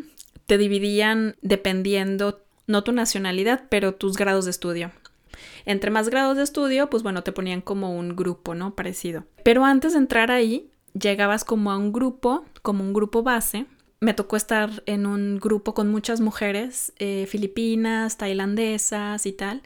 te 0.46 0.58
dividían 0.58 1.36
dependiendo, 1.42 2.42
no 2.66 2.82
tu 2.82 2.92
nacionalidad, 2.92 3.64
pero 3.68 3.94
tus 3.94 4.16
grados 4.16 4.46
de 4.46 4.50
estudio. 4.50 4.90
Entre 5.66 5.90
más 5.90 6.08
grados 6.08 6.36
de 6.36 6.42
estudio, 6.42 6.88
pues 6.88 7.02
bueno, 7.02 7.22
te 7.22 7.32
ponían 7.32 7.60
como 7.60 7.94
un 7.94 8.16
grupo, 8.16 8.54
¿no? 8.54 8.74
Parecido. 8.74 9.24
Pero 9.42 9.64
antes 9.64 9.92
de 9.92 9.98
entrar 9.98 10.30
ahí, 10.30 10.70
llegabas 10.94 11.44
como 11.44 11.70
a 11.70 11.76
un 11.76 11.92
grupo, 11.92 12.44
como 12.62 12.82
un 12.82 12.94
grupo 12.94 13.22
base, 13.22 13.66
me 14.00 14.14
tocó 14.14 14.36
estar 14.36 14.82
en 14.86 15.06
un 15.06 15.38
grupo 15.38 15.74
con 15.74 15.90
muchas 15.90 16.20
mujeres 16.20 16.92
eh, 16.98 17.26
filipinas, 17.28 18.18
tailandesas 18.18 19.26
y 19.26 19.32
tal, 19.32 19.62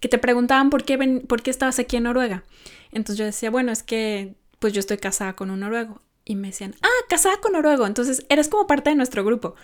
que 0.00 0.08
te 0.08 0.18
preguntaban 0.18 0.70
por 0.70 0.84
qué, 0.84 1.22
por 1.26 1.42
qué 1.42 1.50
estabas 1.50 1.78
aquí 1.78 1.96
en 1.96 2.04
Noruega. 2.04 2.44
Entonces 2.92 3.18
yo 3.18 3.24
decía, 3.24 3.50
bueno, 3.50 3.72
es 3.72 3.82
que 3.82 4.34
pues 4.62 4.72
yo 4.72 4.80
estoy 4.80 4.98
casada 4.98 5.34
con 5.34 5.50
un 5.50 5.60
noruego. 5.60 6.00
Y 6.24 6.36
me 6.36 6.48
decían, 6.48 6.76
ah, 6.82 7.04
casada 7.08 7.38
con 7.38 7.52
noruego, 7.52 7.84
entonces 7.84 8.24
eres 8.28 8.48
como 8.48 8.68
parte 8.68 8.90
de 8.90 8.96
nuestro 8.96 9.24
grupo. 9.24 9.56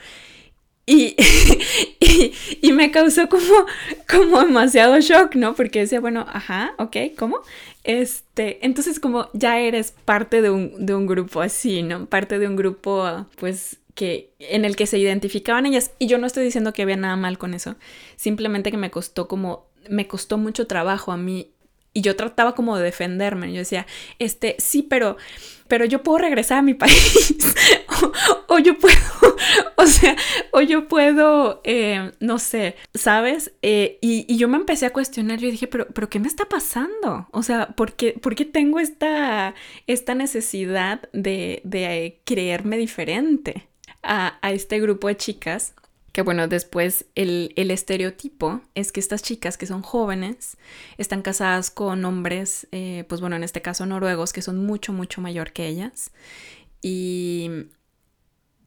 Y, 0.87 1.15
y, 2.63 2.73
me 2.73 2.91
causó 2.91 3.29
como, 3.29 3.67
como 4.09 4.41
demasiado 4.41 4.99
shock, 4.99 5.37
¿no? 5.37 5.55
Porque 5.55 5.81
decía, 5.81 6.01
bueno, 6.01 6.27
ajá, 6.29 6.73
ok, 6.79 6.97
¿cómo? 7.17 7.43
Este, 7.85 8.65
entonces 8.67 8.99
como 8.99 9.29
ya 9.35 9.61
eres 9.61 9.93
parte 10.05 10.43
de 10.43 10.51
un, 10.51 10.85
de 10.85 10.95
un 10.95 11.07
grupo 11.07 11.43
así, 11.43 11.83
¿no? 11.83 12.07
Parte 12.07 12.39
de 12.39 12.49
un 12.49 12.57
grupo, 12.57 13.27
pues, 13.37 13.79
en 13.99 14.65
el 14.65 14.77
que 14.77 14.87
se 14.87 14.99
identificaban 14.99 15.67
ellas. 15.67 15.93
Y 15.99 16.07
yo 16.07 16.19
no 16.19 16.27
estoy 16.27 16.45
diciendo 16.45 16.73
que 16.73 16.83
había 16.83 16.97
nada 16.97 17.17
mal 17.17 17.39
con 17.39 17.55
eso. 17.55 17.77
Simplemente 18.17 18.71
que 18.71 18.77
me 18.77 18.91
costó 18.91 19.29
como, 19.29 19.67
me 19.89 20.07
costó 20.07 20.39
mucho 20.39 20.67
trabajo 20.67 21.13
a 21.13 21.17
mí. 21.17 21.53
Y 21.95 22.03
yo 22.03 22.15
trataba 22.17 22.55
como 22.55 22.77
de 22.77 22.85
defenderme. 22.85 23.53
Yo 23.53 23.59
decía, 23.59 23.87
este, 24.19 24.57
sí, 24.59 24.83
pero, 24.83 25.17
pero 25.67 25.85
yo 25.85 26.03
puedo 26.03 26.19
regresar 26.19 26.59
a 26.59 26.63
mi 26.63 26.75
país. 26.75 27.37
o, 28.47 28.59
yo 28.59 28.79
puedo, 28.79 28.97
o 29.77 29.87
sea, 29.87 30.15
o 30.53 30.61
yo 30.61 30.87
puedo, 30.87 31.61
eh, 31.65 32.13
no 32.21 32.39
sé, 32.39 32.77
¿sabes? 32.95 33.53
Eh, 33.63 33.99
y, 34.01 34.37
yo 34.37 34.49
me 34.49 34.59
empecé 34.59 34.87
a 34.87 34.93
cuestionar. 34.93 35.39
Yo 35.39 35.51
dije, 35.51 35.67
pero, 35.67 35.89
pero 35.89 36.09
¿qué 36.09 36.21
me 36.21 36.29
está 36.29 36.45
pasando? 36.45 37.27
O 37.33 37.43
sea, 37.43 37.69
¿por 37.69 37.95
qué, 37.95 38.13
por 38.13 38.35
qué 38.35 38.45
tengo 38.45 38.79
esta, 38.79 39.55
esta 39.87 40.15
necesidad 40.15 41.09
de, 41.13 41.63
de 41.65 42.21
creerme 42.25 42.77
diferente? 42.77 43.68
A, 44.03 44.39
este 44.43 44.81
grupo 44.81 45.09
de 45.09 45.17
chicas, 45.17 45.75
que 46.13 46.23
bueno, 46.23 46.49
después 46.49 47.07
el, 47.15 47.53
estereotipo 47.57 48.61
es 48.75 48.93
que 48.93 49.01
estas 49.01 49.23
chicas 49.23 49.57
que 49.57 49.67
son 49.67 49.83
jóvenes 49.83 50.57
están 50.97 51.23
casadas 51.23 51.71
con 51.71 52.05
hombres, 52.05 52.67
eh, 52.73 53.05
pues 53.09 53.21
bueno, 53.21 53.37
en 53.37 53.45
este 53.45 53.63
caso 53.63 53.87
noruegos, 53.87 54.33
que 54.33 54.43
son 54.43 54.65
mucho, 54.65 54.93
mucho 54.93 55.21
mayor 55.21 55.53
que 55.53 55.67
ellas. 55.67 56.11
Y, 56.81 57.51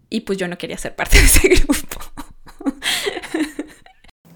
y 0.09 0.21
pues 0.21 0.37
yo 0.37 0.47
no 0.47 0.57
quería 0.57 0.77
ser 0.77 0.95
parte 0.95 1.17
de 1.17 1.25
ese 1.25 1.47
grupo. 1.67 2.01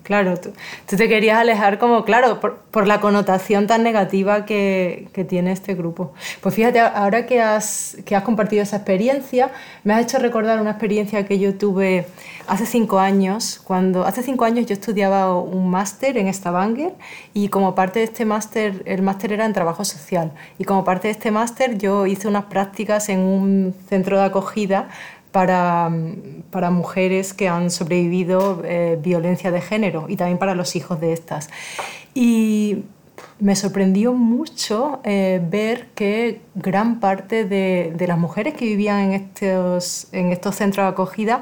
Claro, 0.05 0.37
tú, 0.37 0.53
te 0.85 1.09
querías 1.09 1.39
alejar 1.39 1.79
como, 1.79 2.05
claro, 2.05 2.39
por, 2.39 2.85
la 2.85 3.01
connotación 3.01 3.65
tan 3.65 3.81
negativa 3.81 4.45
que, 4.45 5.09
tiene 5.27 5.51
este 5.51 5.73
grupo. 5.73 6.13
Pues 6.41 6.53
fíjate, 6.53 6.79
ahora 6.79 7.25
que 7.25 7.41
has, 7.41 7.97
que 8.05 8.15
has 8.15 8.21
compartido 8.21 8.61
esa 8.61 8.75
experiencia, 8.75 9.49
me 9.83 9.95
has 9.95 10.03
hecho 10.03 10.19
recordar 10.19 10.61
una 10.61 10.71
experiencia 10.71 11.25
que 11.25 11.39
yo 11.39 11.55
tuve 11.55 12.05
hace 12.45 12.67
cinco 12.67 12.99
años. 12.99 13.59
Cuando 13.63 14.05
hace 14.05 14.21
cinco 14.21 14.45
años 14.45 14.67
yo 14.67 14.73
estudiaba 14.73 15.39
un 15.39 15.71
máster 15.71 16.19
en 16.19 16.31
Stavanger 16.31 16.93
y 17.33 17.47
como 17.47 17.73
parte 17.73 17.97
de 17.97 18.05
este 18.05 18.25
máster, 18.25 18.83
el 18.85 19.01
máster 19.01 19.33
era 19.33 19.45
en 19.45 19.53
trabajo 19.53 19.83
social. 19.85 20.33
Y 20.59 20.65
como 20.65 20.83
parte 20.83 21.07
de 21.07 21.13
este 21.13 21.31
máster 21.31 21.79
yo 21.79 22.05
hice 22.05 22.27
unas 22.27 22.45
prácticas 22.45 23.09
en 23.09 23.21
un 23.21 23.73
centro 23.89 24.19
de 24.19 24.25
acogida 24.25 24.89
para, 25.35 25.91
para 26.49 26.71
mujeres 26.71 27.33
que 27.33 27.49
han 27.49 27.69
sobrevivido 27.69 28.61
eh, 28.63 28.97
violencia 29.01 29.51
de 29.51 29.59
género 29.59 30.05
y 30.07 30.15
también 30.15 30.37
para 30.37 30.55
los 30.55 30.77
hijos 30.77 31.01
de 31.01 31.11
estas. 31.11 31.49
Y 32.13 32.85
me 33.41 33.57
sorprendió 33.57 34.13
mucho 34.13 35.01
eh, 35.03 35.41
ver 35.51 35.87
que 35.93 36.39
gran 36.53 37.01
parte 37.01 37.43
de, 37.43 37.93
de, 37.97 38.07
las 38.07 38.17
mujeres 38.17 38.53
que 38.53 38.63
vivían 38.63 38.99
en 39.01 39.11
estos, 39.11 40.07
en 40.13 40.31
estos 40.31 40.55
centros 40.55 40.85
de 40.85 40.91
acogida 40.91 41.41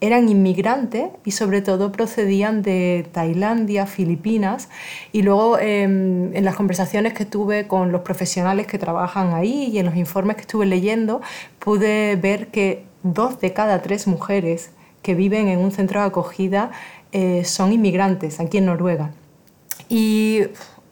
eran 0.00 0.30
inmigrantes 0.30 1.10
y 1.26 1.32
sobre 1.32 1.60
todo 1.60 1.92
procedían 1.92 2.62
de 2.62 3.06
Tailandia, 3.12 3.86
Filipinas 3.86 4.70
y 5.12 5.20
luego 5.20 5.58
em, 5.58 6.34
en 6.34 6.44
las 6.46 6.56
conversaciones 6.56 7.12
que 7.12 7.26
tuve 7.26 7.66
con 7.66 7.92
los 7.92 8.00
profesionales 8.00 8.66
que 8.66 8.78
trabajan 8.78 9.34
ahí 9.34 9.70
y 9.70 9.78
en 9.78 9.84
los 9.86 9.96
informes 9.96 10.36
que 10.36 10.42
estuve 10.42 10.64
leyendo 10.64 11.20
pude 11.58 12.16
ver 12.16 12.48
que 12.48 12.93
dos 13.04 13.38
de 13.40 13.52
cada 13.52 13.82
tres 13.82 14.08
mujeres 14.08 14.70
que 15.02 15.14
viven 15.14 15.46
en 15.46 15.60
un 15.60 15.70
centro 15.70 16.00
de 16.00 16.06
acogida 16.06 16.72
eh, 17.12 17.44
son 17.44 17.72
inmigrantes 17.72 18.40
aquí 18.40 18.58
en 18.58 18.66
Noruega. 18.66 19.12
Y 19.88 20.40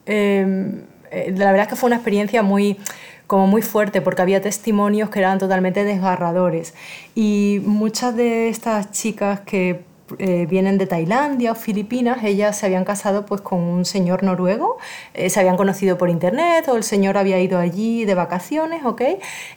em, 0.06 0.82
eh, 1.10 1.34
la 1.36 1.46
verdad 1.50 1.62
es 1.62 1.68
que 1.68 1.76
fue 1.76 1.88
una 1.88 1.96
experiencia 1.96 2.42
muy, 2.42 2.78
como 3.26 3.48
muy 3.48 3.62
fuerte 3.62 4.00
porque 4.02 4.22
había 4.22 4.40
testimonios 4.40 5.08
que 5.10 5.18
eran 5.18 5.38
totalmente 5.38 5.82
desgarradores. 5.82 6.74
Y 7.16 7.62
muchas 7.64 8.14
de 8.14 8.50
estas 8.50 8.92
chicas 8.92 9.40
que 9.40 9.80
eh, 10.18 10.46
vienen 10.48 10.76
de 10.76 10.86
Tailandia 10.86 11.52
o 11.52 11.54
Filipinas, 11.54 12.22
ellas 12.22 12.58
se 12.58 12.66
habían 12.66 12.84
casado 12.84 13.24
pues 13.24 13.40
con 13.40 13.60
un 13.60 13.86
señor 13.86 14.22
noruego, 14.22 14.76
se 15.14 15.40
habían 15.40 15.56
conocido 15.56 15.96
por 15.96 16.10
internet 16.10 16.68
o 16.68 16.76
el 16.76 16.82
señor 16.82 17.16
había 17.16 17.40
ido 17.40 17.58
allí 17.58 18.04
de 18.04 18.14
vacaciones, 18.14 18.84
¿ok? 18.84 19.02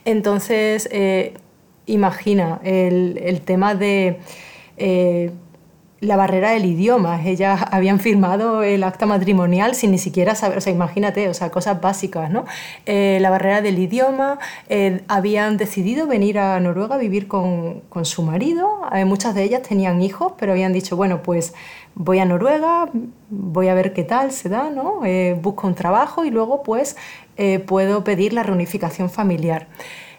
Entonces 0.06 0.89
imagina 1.86 2.59
el, 2.63 3.41
tema 3.45 3.75
de 3.75 4.19
eh, 4.77 5.31
la 6.01 6.17
barrera 6.17 6.51
del 6.51 6.65
idioma. 6.65 7.23
Ellas 7.23 7.61
habían 7.71 7.99
firmado 7.99 8.63
el 8.63 8.83
acta 8.83 9.05
matrimonial 9.05 9.75
sin 9.75 9.91
ni 9.91 9.97
siquiera 9.97 10.36
saber, 10.36 10.57
o 10.57 10.61
sea, 10.61 10.73
imagínate, 10.73 11.29
o 11.29 11.33
sea, 11.33 11.49
cosas 11.49 11.81
básicas, 11.81 12.29
¿no? 12.29 12.45
Eh, 12.86 13.17
la 13.21 13.29
barrera 13.29 13.61
del 13.61 13.79
idioma, 13.79 14.38
eh, 14.69 15.01
habían 15.07 15.57
decidido 15.57 16.05
venir 16.05 16.38
a 16.38 16.59
Noruega 16.59 16.95
a 16.95 16.97
vivir 16.97 17.27
con, 17.27 17.83
su 18.03 18.23
marido. 18.23 18.81
muchas 19.05 19.33
de 19.36 19.43
ellas 19.43 19.61
tenían 19.63 20.01
hijos, 20.01 20.33
pero 20.38 20.51
habían 20.51 20.73
dicho, 20.73 20.95
bueno, 20.95 21.23
pues 21.23 21.53
voy 21.95 22.19
a 22.19 22.25
Noruega, 22.25 22.89
voy 23.29 23.69
a 23.69 23.73
ver 23.73 23.93
qué 23.93 24.03
tal 24.03 24.31
se 24.31 24.49
da, 24.49 24.69
¿no? 24.69 25.01
busco 25.41 25.65
un 25.65 25.75
trabajo 25.75 26.25
y 26.25 26.29
luego 26.29 26.61
pues 26.61 26.97
puedo 27.65 28.03
pedir 28.03 28.33
la 28.33 28.43
reunificación 28.43 29.09
familiar. 29.09 29.67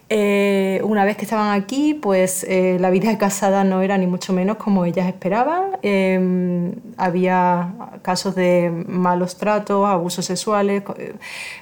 Eh, 0.09 0.81
una 0.85 1.05
vez 1.05 1.17
que 1.17 1.25
estaban 1.25 1.61
aquí, 1.61 1.93
pues 1.95 2.45
eh, 2.45 2.77
la 2.79 2.91
vida 2.91 3.19
casada 3.19 3.65
no 3.65 3.83
era 3.83 3.99
ni 3.99 4.07
mucho 4.07 4.33
menos 4.33 4.57
como 4.57 4.85
ellas 4.85 5.09
esperaban. 5.09 5.79
Em, 5.83 6.75
había 6.97 7.73
casos 8.03 8.37
de 8.37 8.71
malos 8.87 9.37
tratos, 9.37 9.85
abusos 9.85 10.25
sexuales, 10.25 10.85
eh, 10.97 11.15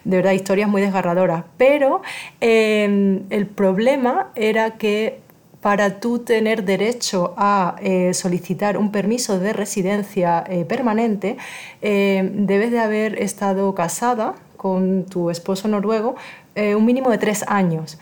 de 0.04 0.16
verdad 0.16 0.32
historias 0.32 0.68
muy 0.68 0.82
desgarradoras. 0.82 1.44
Pero 1.56 2.02
em, 2.40 3.22
el 3.30 3.46
problema 3.46 4.30
era 4.34 4.72
que 4.72 5.20
para 5.62 5.98
tú 5.98 6.18
tener 6.18 6.64
derecho 6.64 7.32
a 7.38 7.76
solicitar 8.12 8.76
un 8.76 8.92
permiso 8.92 9.38
de 9.38 9.54
residencia 9.54 10.44
permanente, 10.68 11.38
em, 11.80 12.44
debes 12.46 12.70
de 12.70 12.80
haber 12.80 13.22
estado 13.22 13.74
casada 13.74 14.34
con 14.58 15.06
tu 15.06 15.30
esposo 15.30 15.66
noruego 15.68 16.16
un 16.54 16.84
mínimo 16.84 17.10
de 17.10 17.16
tres 17.18 17.44
años. 17.48 17.98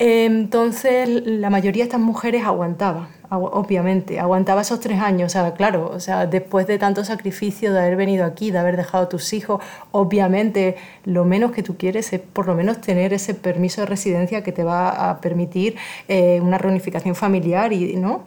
Entonces 0.00 1.08
la 1.26 1.50
mayoría 1.50 1.82
de 1.82 1.88
estas 1.88 2.00
mujeres 2.00 2.44
aguantaba, 2.44 3.08
obviamente, 3.30 4.20
aguantaba 4.20 4.60
esos 4.60 4.78
tres 4.78 5.00
años, 5.00 5.26
o 5.26 5.28
sea, 5.32 5.52
claro, 5.54 5.90
o 5.92 5.98
sea, 5.98 6.26
después 6.26 6.68
de 6.68 6.78
tanto 6.78 7.04
sacrificio 7.04 7.72
de 7.72 7.80
haber 7.80 7.96
venido 7.96 8.24
aquí, 8.24 8.52
de 8.52 8.58
haber 8.58 8.76
dejado 8.76 9.04
a 9.04 9.08
tus 9.08 9.32
hijos, 9.32 9.60
obviamente 9.90 10.76
lo 11.04 11.24
menos 11.24 11.50
que 11.50 11.64
tú 11.64 11.76
quieres 11.76 12.12
es 12.12 12.20
por 12.20 12.46
lo 12.46 12.54
menos 12.54 12.80
tener 12.80 13.12
ese 13.12 13.34
permiso 13.34 13.80
de 13.80 13.86
residencia 13.88 14.44
que 14.44 14.52
te 14.52 14.62
va 14.62 15.10
a 15.10 15.20
permitir 15.20 15.74
eh, 16.06 16.40
una 16.40 16.58
reunificación 16.58 17.16
familiar 17.16 17.72
y, 17.72 17.96
¿no? 17.96 18.24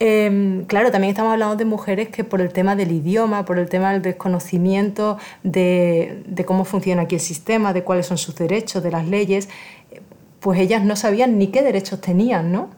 Em, 0.00 0.64
claro, 0.66 0.90
también 0.90 1.12
estamos 1.12 1.32
hablando 1.32 1.56
de 1.56 1.64
mujeres 1.64 2.08
que 2.08 2.22
por 2.22 2.40
el 2.42 2.52
tema 2.52 2.76
del 2.76 2.92
idioma, 2.92 3.46
por 3.46 3.58
el 3.58 3.68
tema 3.70 3.92
del 3.92 4.02
desconocimiento 4.02 5.16
de, 5.42 6.22
de 6.26 6.44
cómo 6.44 6.64
funciona 6.64 7.02
aquí 7.02 7.14
el 7.14 7.20
sistema, 7.20 7.72
de 7.72 7.82
cuáles 7.82 8.06
son 8.06 8.18
sus 8.18 8.34
derechos, 8.34 8.82
de 8.82 8.90
las 8.90 9.06
leyes, 9.06 9.48
pues 10.44 10.60
ellas 10.60 10.84
no 10.84 10.94
sabían 10.94 11.38
ni 11.38 11.46
qué 11.46 11.62
derechos 11.62 12.02
tenían, 12.02 12.52
¿no? 12.52 12.68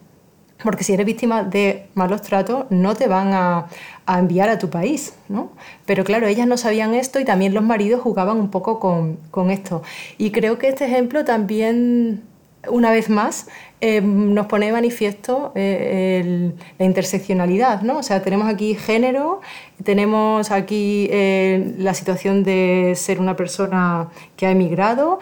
Porque 0.63 0.85
si 0.85 0.93
eres 0.93 1.05
víctima 1.05 1.43
de 1.43 1.89
malos 1.95 2.23
tratos, 2.23 2.67
no 2.71 2.95
te 2.95 3.09
van 3.09 3.33
a, 3.33 3.67
enviar 4.07 4.49
a 4.49 4.61
tu 4.61 4.71
país, 4.71 5.15
¿no? 5.29 5.51
Pero 5.85 6.05
claro, 6.05 6.29
ellas 6.29 6.47
no 6.47 6.59
sabían 6.59 6.95
esto 6.95 7.19
y 7.19 7.25
también 7.25 7.55
los 7.55 7.65
maridos 7.65 8.03
jugaban 8.03 8.37
un 8.37 8.53
poco 8.53 8.79
con, 8.79 9.51
esto. 9.51 9.83
Y 10.17 10.31
creo 10.31 10.59
que 10.59 10.69
este 10.69 10.85
ejemplo 10.85 11.25
también, 11.25 12.23
una 12.71 12.93
vez 12.93 13.11
más, 13.11 13.49
eh, 13.81 14.01
nos 14.01 14.47
pone 14.47 14.67
de 14.67 14.73
manifiesto 14.73 15.51
eh, 15.57 16.53
la 16.79 16.85
interseccionalidad, 16.85 17.83
¿no? 17.83 17.99
O 17.99 18.03
sea, 18.05 18.23
tenemos 18.23 18.47
aquí 18.49 18.77
género, 18.77 19.41
tenemos 19.83 20.53
aquí 20.53 21.09
eh, 21.11 21.75
la 21.79 21.95
situación 21.95 22.45
de 22.45 22.93
ser 22.95 23.19
una 23.19 23.35
persona 23.35 24.11
que 24.37 24.47
ha 24.47 24.53
emigrado, 24.53 25.19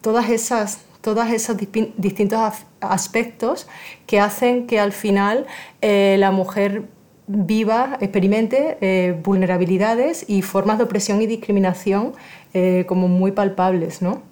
todas 0.00 0.30
esas 0.30 0.86
todos 1.02 1.28
esos 1.30 1.56
distintos 1.96 2.40
aspectos 2.80 3.66
que 4.06 4.20
hacen 4.20 4.66
que 4.66 4.78
al 4.80 4.92
final 4.92 5.46
eh, 5.82 6.16
la 6.18 6.30
mujer 6.30 6.84
viva, 7.26 7.98
experimente 8.00 8.78
eh, 8.80 9.20
vulnerabilidades 9.22 10.24
y 10.28 10.42
formas 10.42 10.78
de 10.78 10.84
opresión 10.84 11.20
y 11.20 11.26
discriminación 11.26 12.12
eh, 12.54 12.84
como 12.86 13.08
muy 13.08 13.32
palpables, 13.32 14.00
¿no? 14.00 14.22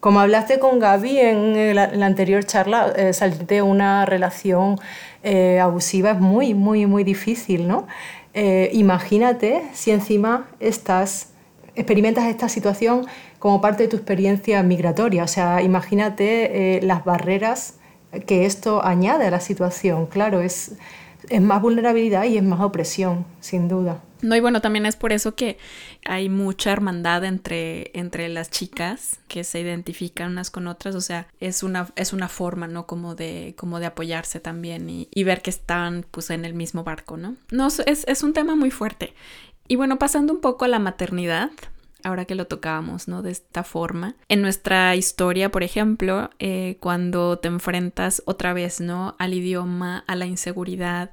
Como 0.00 0.20
hablaste 0.20 0.58
con 0.58 0.78
Gaby 0.78 1.18
en 1.18 1.74
la, 1.74 2.06
anterior 2.06 2.44
charla, 2.44 3.12
salir 3.12 3.46
de 3.46 3.62
una 3.62 4.06
relación 4.06 4.78
abusiva 5.60 6.12
es 6.12 6.20
muy, 6.20 6.54
muy, 6.54 6.86
muy 6.86 7.02
difícil, 7.02 7.66
¿no? 7.66 7.88
imagínate 8.72 9.64
si 9.72 9.90
encima 9.90 10.46
estás, 10.60 11.30
experimentas 11.74 12.26
esta 12.26 12.48
situación 12.48 13.06
como 13.38 13.60
parte 13.60 13.84
de 13.84 13.88
tu 13.88 13.96
experiencia 13.96 14.62
migratoria. 14.62 15.24
O 15.24 15.28
sea, 15.28 15.62
imagínate 15.62 16.76
eh, 16.76 16.82
las 16.82 17.04
barreras 17.04 17.74
que 18.26 18.46
esto 18.46 18.84
añade 18.84 19.26
a 19.26 19.30
la 19.30 19.40
situación. 19.40 20.06
Claro, 20.06 20.40
es, 20.40 20.72
es 21.28 21.40
más 21.40 21.60
vulnerabilidad 21.62 22.24
y 22.24 22.36
es 22.36 22.42
más 22.42 22.60
opresión, 22.60 23.26
sin 23.40 23.68
duda. 23.68 24.02
No, 24.20 24.34
y 24.34 24.40
bueno, 24.40 24.60
también 24.60 24.84
es 24.84 24.96
por 24.96 25.12
eso 25.12 25.36
que 25.36 25.58
hay 26.04 26.28
mucha 26.28 26.72
hermandad 26.72 27.24
entre, 27.24 27.92
entre 27.94 28.28
las 28.28 28.50
chicas 28.50 29.20
que 29.28 29.44
se 29.44 29.60
identifican 29.60 30.32
unas 30.32 30.50
con 30.50 30.66
otras. 30.66 30.96
O 30.96 31.00
sea, 31.00 31.28
es 31.38 31.62
una, 31.62 31.88
es 31.94 32.12
una 32.12 32.28
forma, 32.28 32.66
¿no? 32.66 32.86
Como 32.86 33.14
de, 33.14 33.54
como 33.56 33.78
de 33.78 33.86
apoyarse 33.86 34.40
también 34.40 34.90
y, 34.90 35.08
y 35.14 35.22
ver 35.22 35.40
que 35.40 35.50
están 35.50 36.04
pues 36.10 36.30
en 36.30 36.44
el 36.44 36.54
mismo 36.54 36.82
barco, 36.82 37.16
¿no? 37.16 37.36
No, 37.52 37.68
es, 37.68 37.80
es 37.86 38.22
un 38.24 38.32
tema 38.32 38.56
muy 38.56 38.72
fuerte. 38.72 39.14
Y 39.68 39.76
bueno, 39.76 39.98
pasando 39.98 40.32
un 40.32 40.40
poco 40.40 40.64
a 40.64 40.68
la 40.68 40.80
maternidad, 40.80 41.50
ahora 42.04 42.24
que 42.24 42.34
lo 42.34 42.46
tocábamos, 42.46 43.08
¿no? 43.08 43.22
De 43.22 43.30
esta 43.30 43.64
forma. 43.64 44.16
En 44.28 44.42
nuestra 44.42 44.94
historia, 44.96 45.50
por 45.50 45.62
ejemplo, 45.62 46.30
eh, 46.38 46.76
cuando 46.80 47.38
te 47.38 47.48
enfrentas 47.48 48.22
otra 48.26 48.52
vez, 48.52 48.80
¿no? 48.80 49.16
Al 49.18 49.34
idioma, 49.34 50.04
a 50.06 50.16
la 50.16 50.26
inseguridad, 50.26 51.12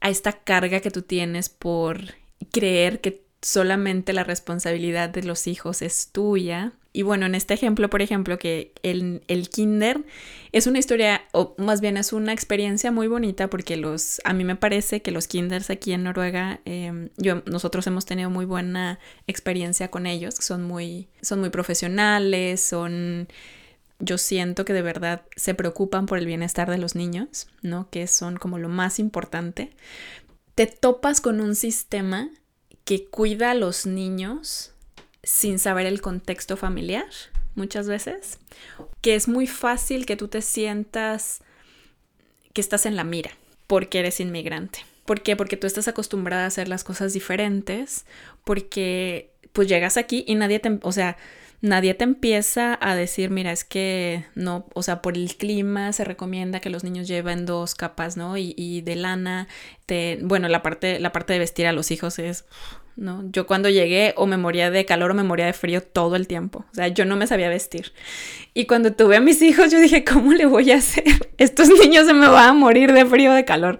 a 0.00 0.10
esta 0.10 0.32
carga 0.32 0.80
que 0.80 0.90
tú 0.90 1.02
tienes 1.02 1.48
por 1.48 2.14
creer 2.52 3.00
que 3.00 3.23
solamente 3.44 4.12
la 4.12 4.24
responsabilidad 4.24 5.10
de 5.10 5.22
los 5.22 5.46
hijos 5.46 5.82
es 5.82 6.08
tuya, 6.12 6.72
y 6.96 7.02
bueno, 7.02 7.26
en 7.26 7.34
este 7.34 7.54
ejemplo, 7.54 7.90
por 7.90 8.02
ejemplo, 8.02 8.38
que 8.38 8.72
el, 8.84 9.24
el, 9.26 9.48
kinder 9.48 10.04
es 10.52 10.68
una 10.68 10.78
historia, 10.78 11.22
o 11.32 11.56
más 11.58 11.80
bien 11.80 11.96
es 11.96 12.12
una 12.12 12.32
experiencia 12.32 12.92
muy 12.92 13.08
bonita 13.08 13.50
porque 13.50 13.76
los, 13.76 14.20
a 14.22 14.32
mí 14.32 14.44
me 14.44 14.54
parece 14.54 15.02
que 15.02 15.10
los 15.10 15.26
kinders 15.26 15.70
aquí 15.70 15.92
en 15.92 16.04
Noruega, 16.04 16.60
em, 16.64 17.08
yo, 17.16 17.42
nosotros 17.46 17.88
hemos 17.88 18.06
tenido 18.06 18.30
muy 18.30 18.44
buena 18.44 19.00
experiencia 19.26 19.90
con 19.90 20.06
ellos, 20.06 20.36
son 20.38 20.62
muy, 20.62 21.08
son 21.20 21.40
muy 21.40 21.50
profesionales, 21.50 22.62
son, 22.62 23.26
yo 23.98 24.16
siento 24.16 24.64
que 24.64 24.72
de 24.72 24.82
verdad 24.82 25.22
se 25.34 25.54
preocupan 25.54 26.06
por 26.06 26.18
el 26.18 26.26
bienestar 26.26 26.70
de 26.70 26.78
los 26.78 26.94
niños, 26.94 27.48
¿no? 27.60 27.90
Que 27.90 28.06
son 28.06 28.36
como 28.36 28.56
lo 28.58 28.68
más 28.68 29.00
importante. 29.00 29.72
Te 30.54 30.68
topas 30.68 31.20
con 31.20 31.40
un 31.40 31.56
sistema 31.56 32.30
que 32.84 33.06
cuida 33.06 33.50
a 33.50 33.54
los 33.54 33.86
niños 33.86 34.72
sin 35.22 35.58
saber 35.58 35.86
el 35.86 36.00
contexto 36.00 36.56
familiar 36.56 37.06
muchas 37.54 37.88
veces, 37.88 38.38
que 39.00 39.14
es 39.14 39.28
muy 39.28 39.46
fácil 39.46 40.06
que 40.06 40.16
tú 40.16 40.28
te 40.28 40.42
sientas 40.42 41.40
que 42.52 42.60
estás 42.60 42.86
en 42.86 42.96
la 42.96 43.04
mira 43.04 43.30
porque 43.66 44.00
eres 44.00 44.20
inmigrante. 44.20 44.80
¿Por 45.04 45.22
qué? 45.22 45.36
Porque 45.36 45.56
tú 45.56 45.66
estás 45.66 45.88
acostumbrada 45.88 46.44
a 46.44 46.48
hacer 46.48 46.68
las 46.68 46.84
cosas 46.84 47.12
diferentes, 47.12 48.06
porque 48.44 49.30
pues 49.52 49.68
llegas 49.68 49.96
aquí 49.96 50.24
y 50.26 50.34
nadie 50.34 50.58
te, 50.58 50.78
o 50.82 50.92
sea, 50.92 51.16
nadie 51.64 51.94
te 51.94 52.04
empieza 52.04 52.78
a 52.80 52.94
decir, 52.94 53.30
mira, 53.30 53.50
es 53.50 53.64
que 53.64 54.24
no, 54.34 54.66
o 54.74 54.82
sea, 54.82 55.00
por 55.00 55.16
el 55.16 55.34
clima 55.36 55.92
se 55.92 56.04
recomienda 56.04 56.60
que 56.60 56.70
los 56.70 56.84
niños 56.84 57.08
lleven 57.08 57.46
dos 57.46 57.74
capas, 57.74 58.16
¿no? 58.16 58.36
Y, 58.36 58.54
y 58.56 58.82
de 58.82 58.96
lana, 58.96 59.48
te, 59.86 60.18
bueno, 60.22 60.48
la 60.48 60.62
parte, 60.62 61.00
la 61.00 61.10
parte 61.12 61.32
de 61.32 61.38
vestir 61.38 61.66
a 61.66 61.72
los 61.72 61.90
hijos 61.90 62.18
es 62.18 62.44
¿no? 62.96 63.24
Yo 63.32 63.46
cuando 63.46 63.68
llegué 63.68 64.14
o 64.16 64.26
me 64.26 64.36
moría 64.36 64.70
de 64.70 64.84
calor 64.84 65.10
o 65.10 65.14
me 65.14 65.24
moría 65.24 65.46
de 65.46 65.52
frío 65.52 65.82
todo 65.82 66.16
el 66.16 66.28
tiempo. 66.28 66.64
O 66.70 66.74
sea, 66.74 66.88
yo 66.88 67.04
no 67.04 67.16
me 67.16 67.26
sabía 67.26 67.48
vestir. 67.48 67.92
Y 68.52 68.66
cuando 68.66 68.92
tuve 68.92 69.16
a 69.16 69.20
mis 69.20 69.42
hijos, 69.42 69.72
yo 69.72 69.80
dije, 69.80 70.04
¿cómo 70.04 70.32
le 70.32 70.46
voy 70.46 70.70
a 70.70 70.76
hacer? 70.76 71.04
Estos 71.38 71.68
niños 71.68 72.06
se 72.06 72.14
me 72.14 72.28
van 72.28 72.48
a 72.50 72.52
morir 72.52 72.92
de 72.92 73.04
frío 73.04 73.32
de 73.32 73.44
calor. 73.44 73.78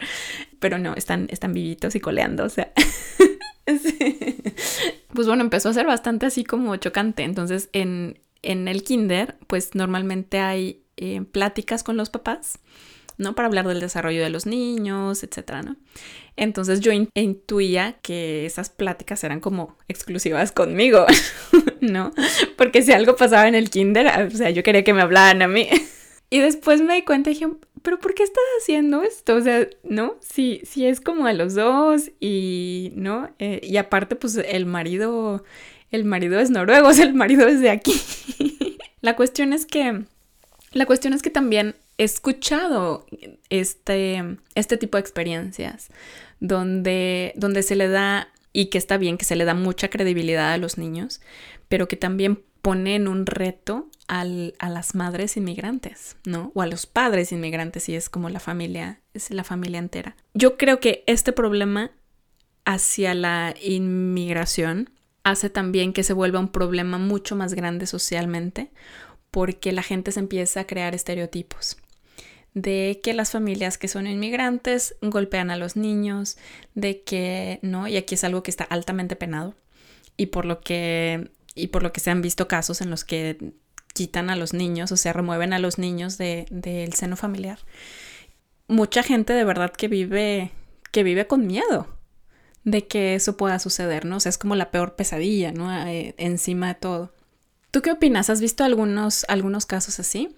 Pero 0.58 0.78
no, 0.78 0.94
están, 0.94 1.28
están 1.30 1.52
vivitos 1.52 1.94
y 1.94 2.00
coleando, 2.00 2.44
o 2.44 2.48
sea. 2.48 2.72
Pues 5.14 5.28
bueno, 5.28 5.42
empezó 5.44 5.68
a 5.68 5.72
ser 5.72 5.86
bastante 5.86 6.26
así 6.26 6.42
como 6.42 6.74
chocante. 6.74 7.22
Entonces, 7.22 7.68
en, 7.72 8.18
en 8.42 8.66
el 8.66 8.82
kinder, 8.82 9.36
pues 9.46 9.76
normalmente 9.76 10.40
hay 10.40 10.82
eh, 10.96 11.22
pláticas 11.22 11.84
con 11.84 11.96
los 11.96 12.10
papás 12.10 12.58
¿no? 13.16 13.34
Para 13.34 13.46
hablar 13.46 13.66
del 13.66 13.80
desarrollo 13.80 14.22
de 14.22 14.30
los 14.30 14.46
niños, 14.46 15.22
etcétera, 15.22 15.62
¿no? 15.62 15.76
Entonces 16.36 16.80
yo 16.80 16.90
intuía 16.92 17.96
que 18.02 18.44
esas 18.44 18.70
pláticas 18.70 19.22
eran 19.22 19.40
como 19.40 19.76
exclusivas 19.86 20.50
conmigo, 20.50 21.06
¿no? 21.80 22.12
Porque 22.56 22.82
si 22.82 22.92
algo 22.92 23.16
pasaba 23.16 23.46
en 23.46 23.54
el 23.54 23.70
kinder, 23.70 24.26
o 24.26 24.30
sea, 24.30 24.50
yo 24.50 24.62
quería 24.62 24.82
que 24.84 24.94
me 24.94 25.02
hablaran 25.02 25.42
a 25.42 25.48
mí. 25.48 25.68
Y 26.30 26.40
después 26.40 26.80
me 26.80 26.94
di 26.94 27.02
cuenta 27.02 27.30
y 27.30 27.34
dije, 27.34 27.46
pero 27.84 27.98
¿por 27.98 28.14
qué 28.14 28.22
estás 28.22 28.42
haciendo 28.58 29.02
esto? 29.02 29.36
O 29.36 29.40
sea, 29.42 29.68
¿no? 29.82 30.16
Si, 30.22 30.62
si 30.64 30.86
es 30.86 31.02
como 31.02 31.26
a 31.26 31.34
los 31.34 31.54
dos 31.54 32.10
y, 32.18 32.92
¿no? 32.96 33.30
Eh, 33.38 33.60
y 33.62 33.76
aparte, 33.76 34.16
pues 34.16 34.36
el 34.36 34.64
marido, 34.64 35.44
el 35.90 36.06
marido 36.06 36.40
es 36.40 36.48
noruego, 36.48 36.88
o 36.88 36.92
sea, 36.94 37.04
el 37.04 37.12
marido 37.12 37.46
es 37.46 37.60
de 37.60 37.68
aquí. 37.68 37.92
La 39.02 39.16
cuestión 39.16 39.52
es 39.52 39.66
que, 39.66 40.02
la 40.72 40.86
cuestión 40.86 41.12
es 41.12 41.20
que 41.20 41.28
también 41.28 41.76
he 41.98 42.04
escuchado 42.04 43.04
este, 43.50 44.38
este 44.54 44.78
tipo 44.78 44.96
de 44.96 45.02
experiencias 45.02 45.90
donde, 46.40 47.34
donde 47.36 47.62
se 47.62 47.76
le 47.76 47.88
da, 47.88 48.28
y 48.54 48.66
que 48.66 48.78
está 48.78 48.96
bien, 48.96 49.18
que 49.18 49.26
se 49.26 49.36
le 49.36 49.44
da 49.44 49.52
mucha 49.52 49.90
credibilidad 49.90 50.54
a 50.54 50.58
los 50.58 50.78
niños, 50.78 51.20
pero 51.68 51.86
que 51.86 51.96
también 51.96 52.42
ponen 52.62 53.08
un 53.08 53.26
reto 53.26 53.90
a 54.08 54.24
las 54.24 54.94
madres 54.94 55.36
inmigrantes, 55.36 56.16
¿no? 56.24 56.52
O 56.54 56.62
a 56.62 56.66
los 56.66 56.86
padres 56.86 57.32
inmigrantes, 57.32 57.88
y 57.88 57.94
es 57.94 58.08
como 58.08 58.28
la 58.28 58.40
familia, 58.40 59.00
es 59.14 59.30
la 59.30 59.44
familia 59.44 59.78
entera. 59.78 60.16
Yo 60.34 60.56
creo 60.56 60.80
que 60.80 61.04
este 61.06 61.32
problema 61.32 61.90
hacia 62.64 63.14
la 63.14 63.54
inmigración 63.62 64.90
hace 65.22 65.48
también 65.50 65.92
que 65.92 66.02
se 66.02 66.12
vuelva 66.12 66.38
un 66.38 66.48
problema 66.48 66.98
mucho 66.98 67.34
más 67.34 67.54
grande 67.54 67.86
socialmente, 67.86 68.70
porque 69.30 69.72
la 69.72 69.82
gente 69.82 70.12
se 70.12 70.20
empieza 70.20 70.60
a 70.60 70.66
crear 70.66 70.94
estereotipos 70.94 71.78
de 72.54 73.00
que 73.02 73.14
las 73.14 73.32
familias 73.32 73.78
que 73.78 73.88
son 73.88 74.06
inmigrantes 74.06 74.94
golpean 75.02 75.50
a 75.50 75.56
los 75.56 75.76
niños, 75.76 76.38
de 76.74 77.02
que 77.02 77.58
no, 77.62 77.88
y 77.88 77.96
aquí 77.96 78.14
es 78.14 78.22
algo 78.22 78.42
que 78.44 78.50
está 78.52 78.64
altamente 78.64 79.16
penado 79.16 79.56
y 80.16 80.26
por 80.26 80.44
lo 80.44 80.60
que 80.60 81.30
y 81.56 81.68
por 81.68 81.82
lo 81.82 81.92
que 81.92 82.00
se 82.00 82.10
han 82.10 82.22
visto 82.22 82.48
casos 82.48 82.80
en 82.80 82.90
los 82.90 83.04
que 83.04 83.54
quitan 83.94 84.28
a 84.28 84.36
los 84.36 84.52
niños 84.52 84.92
o 84.92 84.98
sea, 84.98 85.14
remueven 85.14 85.54
a 85.54 85.58
los 85.58 85.78
niños 85.78 86.18
del 86.18 86.92
seno 86.92 87.16
familiar. 87.16 87.60
Mucha 88.68 89.02
gente 89.02 89.32
de 89.32 89.44
verdad 89.44 89.72
que 89.72 89.88
vive 89.88 90.52
que 90.92 91.02
vive 91.02 91.26
con 91.26 91.46
miedo 91.46 91.88
de 92.64 92.86
que 92.86 93.14
eso 93.14 93.36
pueda 93.36 93.58
suceder, 93.58 94.04
¿no? 94.04 94.16
O 94.16 94.20
sea, 94.20 94.30
es 94.30 94.38
como 94.38 94.54
la 94.54 94.70
peor 94.70 94.94
pesadilla, 94.94 95.52
¿no? 95.52 95.72
Eh, 95.86 96.14
encima 96.18 96.68
de 96.68 96.74
todo. 96.74 97.12
¿Tú 97.70 97.82
qué 97.82 97.92
opinas? 97.92 98.30
¿Has 98.30 98.40
visto 98.40 98.64
algunos, 98.64 99.24
algunos 99.28 99.66
casos 99.66 99.98
así? 99.98 100.34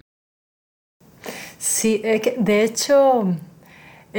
Sí, 1.57 2.01
de 2.37 2.63
hecho 2.63 3.37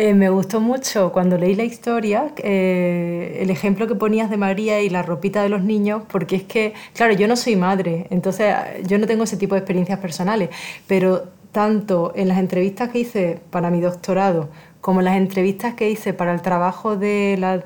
eh, 0.00 0.14
me 0.14 0.30
gustó 0.30 0.60
mucho 0.60 1.10
cuando 1.10 1.36
leí 1.36 1.56
la 1.56 1.64
historia 1.64 2.32
eh, 2.36 3.38
el 3.40 3.50
ejemplo 3.50 3.88
que 3.88 3.96
ponías 3.96 4.30
de 4.30 4.36
María 4.36 4.80
y 4.80 4.88
la 4.88 5.02
ropita 5.02 5.42
de 5.42 5.48
los 5.48 5.64
niños, 5.64 6.04
porque 6.08 6.36
es 6.36 6.44
que, 6.44 6.72
claro, 6.94 7.14
yo 7.14 7.26
no 7.26 7.34
soy 7.34 7.56
madre, 7.56 8.06
entonces 8.10 8.54
yo 8.86 8.96
no 8.98 9.08
tengo 9.08 9.24
ese 9.24 9.36
tipo 9.36 9.56
de 9.56 9.58
experiencias 9.58 9.98
personales, 9.98 10.50
pero 10.86 11.24
tanto 11.50 12.12
en 12.14 12.28
las 12.28 12.38
entrevistas 12.38 12.90
que 12.90 13.00
hice 13.00 13.40
para 13.50 13.70
mi 13.70 13.80
doctorado 13.80 14.50
como 14.80 15.00
en 15.00 15.06
las 15.06 15.16
entrevistas 15.16 15.74
que 15.74 15.90
hice 15.90 16.14
para 16.14 16.32
el 16.32 16.42
trabajo 16.42 16.96
de 16.96 17.36
la 17.36 17.64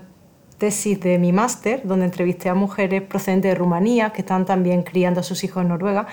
tesis 0.63 1.01
de 1.01 1.19
mi 1.19 1.33
máster, 1.33 1.81
donde 1.83 2.05
entrevisté 2.05 2.49
a 2.49 2.55
mujeres 2.55 3.03
procedentes 3.03 3.51
de 3.51 3.57
Rumanía 3.57 4.11
que 4.11 4.21
están 4.21 4.45
también 4.47 4.85
criando 4.85 5.19
a 5.19 5.25
sus 5.25 5.43
hijos 5.43 5.61
en 5.63 5.71
Noruega, 5.71 6.07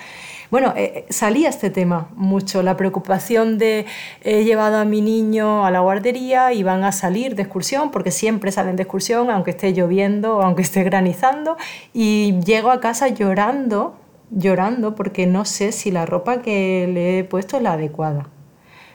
bueno, 0.50 0.74
eh, 0.76 0.92
eh, 0.96 1.06
salía 1.12 1.50
este 1.50 1.70
tema 1.70 2.10
mucho, 2.16 2.64
la 2.64 2.76
preocupación 2.76 3.60
de 3.60 3.86
he 4.24 4.44
llevado 4.46 4.78
a 4.78 4.86
mi 4.86 5.02
niño 5.02 5.68
a 5.68 5.70
la 5.70 5.82
guardería 5.82 6.52
y 6.52 6.64
van 6.64 6.84
a 6.84 6.92
salir 6.92 7.36
de 7.36 7.44
excursión, 7.44 7.92
porque 7.92 8.10
siempre 8.10 8.52
salen 8.52 8.76
de 8.76 8.82
excursión, 8.82 9.30
aunque 9.30 9.52
esté 9.52 9.72
lloviendo 9.72 10.42
aunque 10.42 10.64
esté 10.64 10.84
granizando, 10.84 11.56
y 11.94 12.40
llego 12.44 12.72
a 12.72 12.80
casa 12.80 13.08
llorando, 13.10 13.98
llorando, 14.32 14.96
porque 14.96 15.28
no 15.28 15.46
sé 15.46 15.72
si 15.72 15.92
la 15.92 16.08
ropa 16.08 16.42
que 16.42 16.90
le 16.92 17.20
he 17.20 17.24
puesto 17.24 17.58
es 17.58 17.62
la 17.62 17.74
adecuada. 17.74 18.30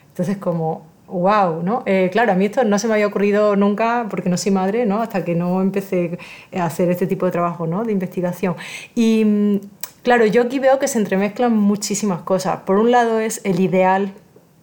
Entonces, 0.08 0.36
como, 0.36 0.82
wow, 1.06 1.62
¿no? 1.62 1.82
Eh, 1.86 2.08
claro, 2.12 2.32
a 2.32 2.34
mí 2.34 2.46
esto 2.46 2.64
no 2.64 2.78
se 2.78 2.88
me 2.88 2.94
había 2.94 3.06
ocurrido 3.06 3.56
nunca 3.56 4.06
porque 4.10 4.28
no 4.28 4.36
soy 4.36 4.52
madre, 4.52 4.86
¿no? 4.86 5.02
Hasta 5.02 5.24
que 5.24 5.34
no 5.34 5.60
empecé 5.60 6.18
a 6.56 6.64
hacer 6.64 6.90
este 6.90 7.06
tipo 7.06 7.26
de 7.26 7.32
trabajo, 7.32 7.66
¿no? 7.66 7.84
De 7.84 7.92
investigación. 7.92 8.56
Y 8.94 9.24
mm, 9.24 9.56
Claro, 10.04 10.26
yo 10.26 10.42
aquí 10.42 10.58
veo 10.58 10.78
que 10.78 10.86
se 10.86 10.98
entremezclan 10.98 11.56
muchísimas 11.56 12.20
cosas. 12.20 12.58
Por 12.66 12.76
un 12.76 12.90
lado 12.90 13.20
es 13.20 13.40
el 13.44 13.58
ideal 13.58 14.12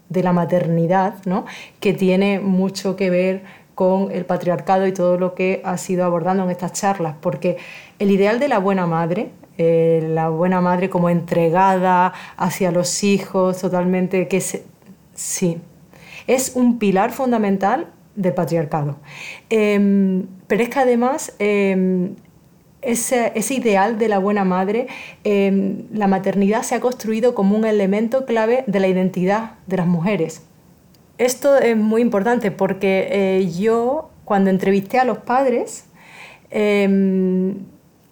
de 0.07 0.21
la 0.21 0.33
maternidad, 0.33 1.15
¿no? 1.25 1.45
que 1.79 1.93
tiene 1.93 2.39
mucho 2.39 2.95
que 2.95 3.09
ver 3.09 3.41
con 3.73 4.11
el 4.11 4.23
patriarcado 4.23 4.85
y 4.85 4.91
todo 4.91 5.17
lo 5.17 5.33
que 5.33 5.59
ha 5.65 5.79
sido 5.79 6.05
abordando 6.05 6.43
en 6.43 6.51
estas 6.51 6.73
charlas, 6.73 7.15
porque 7.19 7.57
el 7.97 8.11
ideal 8.11 8.39
de 8.39 8.49
la 8.49 8.59
buena 8.59 8.85
madre, 8.85 9.31
eh, 9.57 10.07
la 10.09 10.29
buena 10.29 10.61
madre 10.61 10.91
como 10.91 11.09
entregada 11.09 12.13
hacia 12.37 12.69
los 12.69 13.03
hijos, 13.03 13.61
totalmente, 13.61 14.27
que 14.27 14.41
sí, 15.15 15.57
es 16.33 16.53
un 16.55 16.79
pilar 16.79 17.11
fundamental 17.11 17.87
del 18.15 18.33
patriarcado. 18.33 18.97
Em, 19.49 20.27
pero 20.47 20.63
es 20.63 20.69
que 20.69 20.79
además 20.79 21.33
em, 21.39 22.15
ese, 22.81 23.33
ideal 23.49 23.97
de 23.97 24.07
la 24.07 24.17
buena 24.19 24.43
madre, 24.43 24.87
em, 25.23 25.83
la 25.93 26.07
maternidad 26.07 26.63
se 26.63 26.75
ha 26.75 26.79
construido 26.79 27.35
como 27.35 27.55
un 27.55 27.65
elemento 27.65 28.25
clave 28.25 28.63
de 28.67 28.79
la 28.79 28.87
identidad 28.87 29.55
de 29.67 29.77
las 29.77 29.87
mujeres. 29.87 30.43
Esto 31.17 31.57
es 31.57 31.77
muy 31.77 32.01
importante 32.01 32.49
porque 32.49 33.07
eh, 33.11 33.51
yo, 33.59 34.09
cuando 34.25 34.49
entrevisté 34.49 34.99
a 34.99 35.05
los 35.05 35.19
padres, 35.19 35.85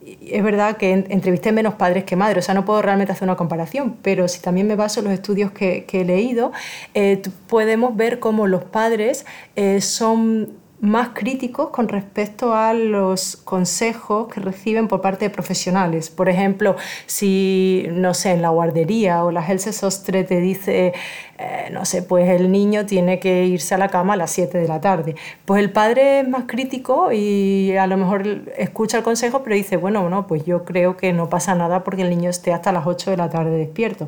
es 0.06 0.44
verdad 0.44 0.78
que 0.78 0.92
entrevisté 0.94 1.52
menos 1.52 1.74
padres 1.76 2.06
que 2.06 2.16
madres, 2.16 2.44
o 2.44 2.48
sea, 2.48 2.56
no 2.56 2.66
puedo 2.66 2.82
realmente 2.82 3.12
hacer 3.12 3.28
una 3.28 3.36
comparación, 3.36 3.98
pero 4.02 4.28
si 4.28 4.40
también 4.42 4.68
me 4.68 4.76
baso 4.76 5.02
en 5.02 5.06
los 5.06 5.14
estudios 5.14 5.52
que, 5.52 5.86
he 5.92 6.06
leído, 6.06 6.52
eh, 6.94 7.22
podemos 7.48 7.96
ver 7.98 8.20
cómo 8.20 8.48
los 8.48 8.64
padres 8.64 9.26
eh, 9.56 9.82
son 9.82 10.59
más 10.82 11.10
críticos 11.10 11.70
con 11.70 11.88
respecto 11.88 12.54
a 12.54 12.74
los 12.74 13.36
consejos 13.38 14.32
que 14.34 14.40
reciben 14.40 14.88
por 14.88 15.02
parte 15.02 15.26
de 15.26 15.30
profesionales. 15.30 16.10
Por 16.10 16.30
ejemplo, 16.30 16.76
si, 17.06 17.86
no 17.92 18.14
sé, 18.14 18.32
en 18.32 18.42
la 18.42 18.50
guardería 18.50 19.24
o 19.24 19.32
la 19.32 19.46
Helse 19.46 19.74
Sostre 19.74 20.24
te 20.24 20.40
dice, 20.40 20.94
eh, 21.38 21.70
no 21.72 21.86
sé, 21.86 22.02
pues 22.02 22.30
el 22.30 22.52
niño 22.52 22.86
tiene 22.86 23.20
que 23.20 23.46
irse 23.46 23.76
a 23.76 23.78
la 23.78 23.90
cama 23.90 24.14
a 24.14 24.18
las 24.18 24.32
7 24.32 24.58
de 24.58 24.68
la 24.68 24.80
tarde. 24.80 25.16
Pues 25.46 25.62
el 25.62 25.72
padre 25.72 26.22
es 26.22 26.28
más 26.28 26.44
crítico 26.48 27.12
y 27.12 27.76
a 27.76 27.88
lo 27.88 27.98
mejor 27.98 28.26
escucha 28.58 28.98
el 28.98 29.04
consejo, 29.04 29.44
pero 29.44 29.56
dice, 29.56 29.78
bueno, 29.78 30.10
no, 30.10 30.28
pues 30.28 30.46
yo 30.46 30.64
creo 30.64 30.96
que 30.96 31.12
no 31.14 31.30
pasa 31.30 31.56
nada 31.56 31.84
porque 31.84 32.04
el 32.04 32.10
niño 32.10 32.30
esté 32.30 32.54
hasta 32.54 32.72
las 32.72 32.88
8 32.88 33.12
de 33.12 33.18
la 33.18 33.30
tarde 33.30 33.58
despierto. 33.58 34.08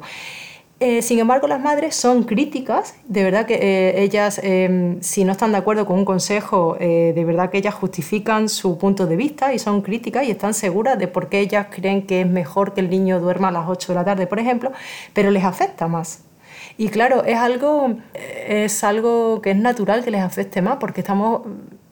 Eh, 0.83 1.03
sin 1.03 1.19
embargo, 1.19 1.47
las 1.47 1.61
madres 1.61 1.95
son 1.95 2.23
críticas, 2.23 2.95
de 3.05 3.23
verdad 3.23 3.45
que 3.45 3.53
eh, 3.53 4.01
ellas, 4.01 4.39
em, 4.41 4.99
si 4.99 5.23
no 5.23 5.31
están 5.33 5.51
de 5.51 5.59
acuerdo 5.59 5.85
con 5.85 5.99
un 5.99 6.05
consejo, 6.05 6.75
eh, 6.79 7.13
de 7.13 7.23
verdad 7.23 7.51
que 7.51 7.59
ellas 7.59 7.75
justifican 7.75 8.49
su 8.49 8.79
punto 8.79 9.05
de 9.05 9.15
vista 9.15 9.53
y 9.53 9.59
son 9.59 9.83
críticas 9.83 10.25
y 10.25 10.31
están 10.31 10.55
seguras 10.55 10.97
de 10.97 11.07
por 11.07 11.29
qué 11.29 11.39
ellas 11.39 11.67
creen 11.69 12.07
que 12.07 12.21
es 12.21 12.27
mejor 12.27 12.73
que 12.73 12.81
el 12.81 12.89
niño 12.89 13.19
duerma 13.19 13.49
a 13.49 13.51
las 13.51 13.69
8 13.69 13.93
de 13.93 13.95
la 13.95 14.03
tarde, 14.05 14.25
por 14.25 14.39
ejemplo, 14.39 14.71
pero 15.13 15.29
les 15.29 15.43
afecta 15.43 15.87
más. 15.87 16.23
Y 16.79 16.89
claro, 16.89 17.25
es 17.25 17.37
algo, 17.37 17.97
es 18.15 18.83
algo 18.83 19.39
que 19.39 19.51
es 19.51 19.57
natural 19.57 20.03
que 20.03 20.09
les 20.09 20.21
afecte 20.21 20.63
más, 20.63 20.77
porque 20.77 21.01
estamos 21.01 21.43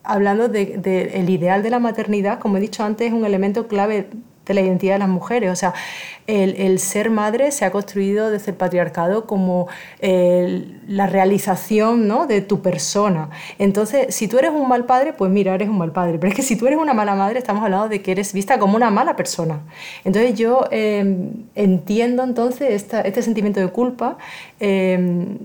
hablando 0.04 0.48
del 0.48 0.82
de, 0.82 1.12
el 1.14 1.30
ideal 1.30 1.62
de 1.62 1.70
la 1.70 1.78
maternidad, 1.78 2.40
como 2.40 2.58
he 2.58 2.60
dicho 2.60 2.84
antes, 2.84 3.08
es 3.08 3.14
un 3.14 3.24
elemento 3.24 3.68
clave 3.68 4.10
de 4.50 4.54
la 4.56 4.62
identidad 4.62 4.96
de 4.96 5.00
las 5.00 5.10
mujeres. 5.10 5.52
O 5.52 5.56
sea, 5.56 5.74
el, 6.28 6.80
ser 6.80 7.10
madre 7.10 7.52
se 7.52 7.66
ha 7.66 7.72
construido 7.72 8.30
desde 8.30 8.52
el 8.52 8.58
patriarcado 8.58 9.26
como 9.26 9.68
la 10.02 11.08
realización 11.08 12.08
¿no? 12.08 12.28
de 12.28 12.42
tu 12.42 12.62
persona. 12.62 13.30
Entonces, 13.58 14.14
si 14.14 14.28
tú 14.28 14.38
eres 14.38 14.52
un 14.52 14.68
mal 14.68 14.86
padre, 14.86 15.14
pues 15.14 15.32
mira, 15.32 15.56
eres 15.56 15.70
un 15.70 15.78
mal 15.78 15.92
padre. 15.92 16.20
Pero 16.20 16.30
es 16.30 16.36
que 16.36 16.44
si 16.44 16.56
tú 16.56 16.68
eres 16.68 16.78
una 16.78 16.94
mala 16.94 17.16
madre, 17.16 17.40
estamos 17.40 17.64
hablando 17.64 17.90
de 17.90 18.02
que 18.02 18.12
eres 18.12 18.34
vista 18.34 18.60
como 18.60 18.76
una 18.76 18.90
mala 18.90 19.16
persona. 19.16 19.62
Entonces 20.04 20.38
yo 20.38 20.66
em, 20.72 21.48
entiendo 21.56 22.24
entonces 22.24 22.88
este 22.92 23.22
sentimiento 23.22 23.60
de 23.60 23.68
culpa. 23.68 24.18
Eh, 24.60 25.38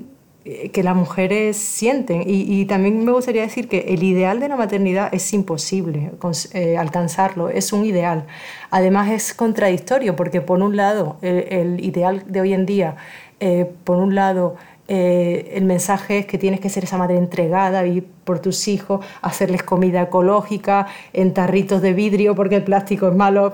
que 0.44 0.82
las 0.82 0.94
mujeres 0.94 1.56
sienten. 1.56 2.22
Y, 2.26 2.64
también 2.66 3.02
me 3.04 3.12
gustaría 3.12 3.42
decir 3.42 3.66
que 3.66 3.94
el 3.94 4.02
ideal 4.02 4.40
de 4.40 4.48
la 4.48 4.56
maternidad 4.56 5.08
es 5.14 5.32
imposible 5.32 6.12
eh, 6.52 6.76
alcanzarlo, 6.76 7.48
es 7.48 7.72
un 7.72 7.84
ideal. 7.84 8.26
Además 8.70 9.10
es 9.10 9.32
contradictorio 9.32 10.16
porque 10.16 10.42
por 10.42 10.62
un 10.62 10.76
lado 10.76 11.16
el, 11.22 11.82
ideal 11.82 12.24
de 12.26 12.40
hoy 12.42 12.52
en 12.52 12.66
día, 12.66 12.96
eh, 13.40 13.70
por 13.84 13.96
un 13.96 14.14
lado 14.14 14.56
eh, 14.86 15.52
el 15.54 15.64
mensaje 15.64 16.18
es 16.18 16.26
que 16.26 16.36
tienes 16.36 16.60
que 16.60 16.68
ser 16.68 16.84
esa 16.84 16.98
madre 16.98 17.16
entregada, 17.16 17.86
y 17.86 18.02
por 18.02 18.38
tus 18.40 18.68
hijos, 18.68 19.04
hacerles 19.22 19.62
comida 19.62 20.02
ecológica, 20.02 20.86
en 21.12 21.32
tarritos 21.32 21.80
de 21.80 21.94
vidrio 21.94 22.34
porque 22.34 22.56
el 22.56 22.64
plástico 22.64 23.08
es 23.08 23.14
malo, 23.14 23.52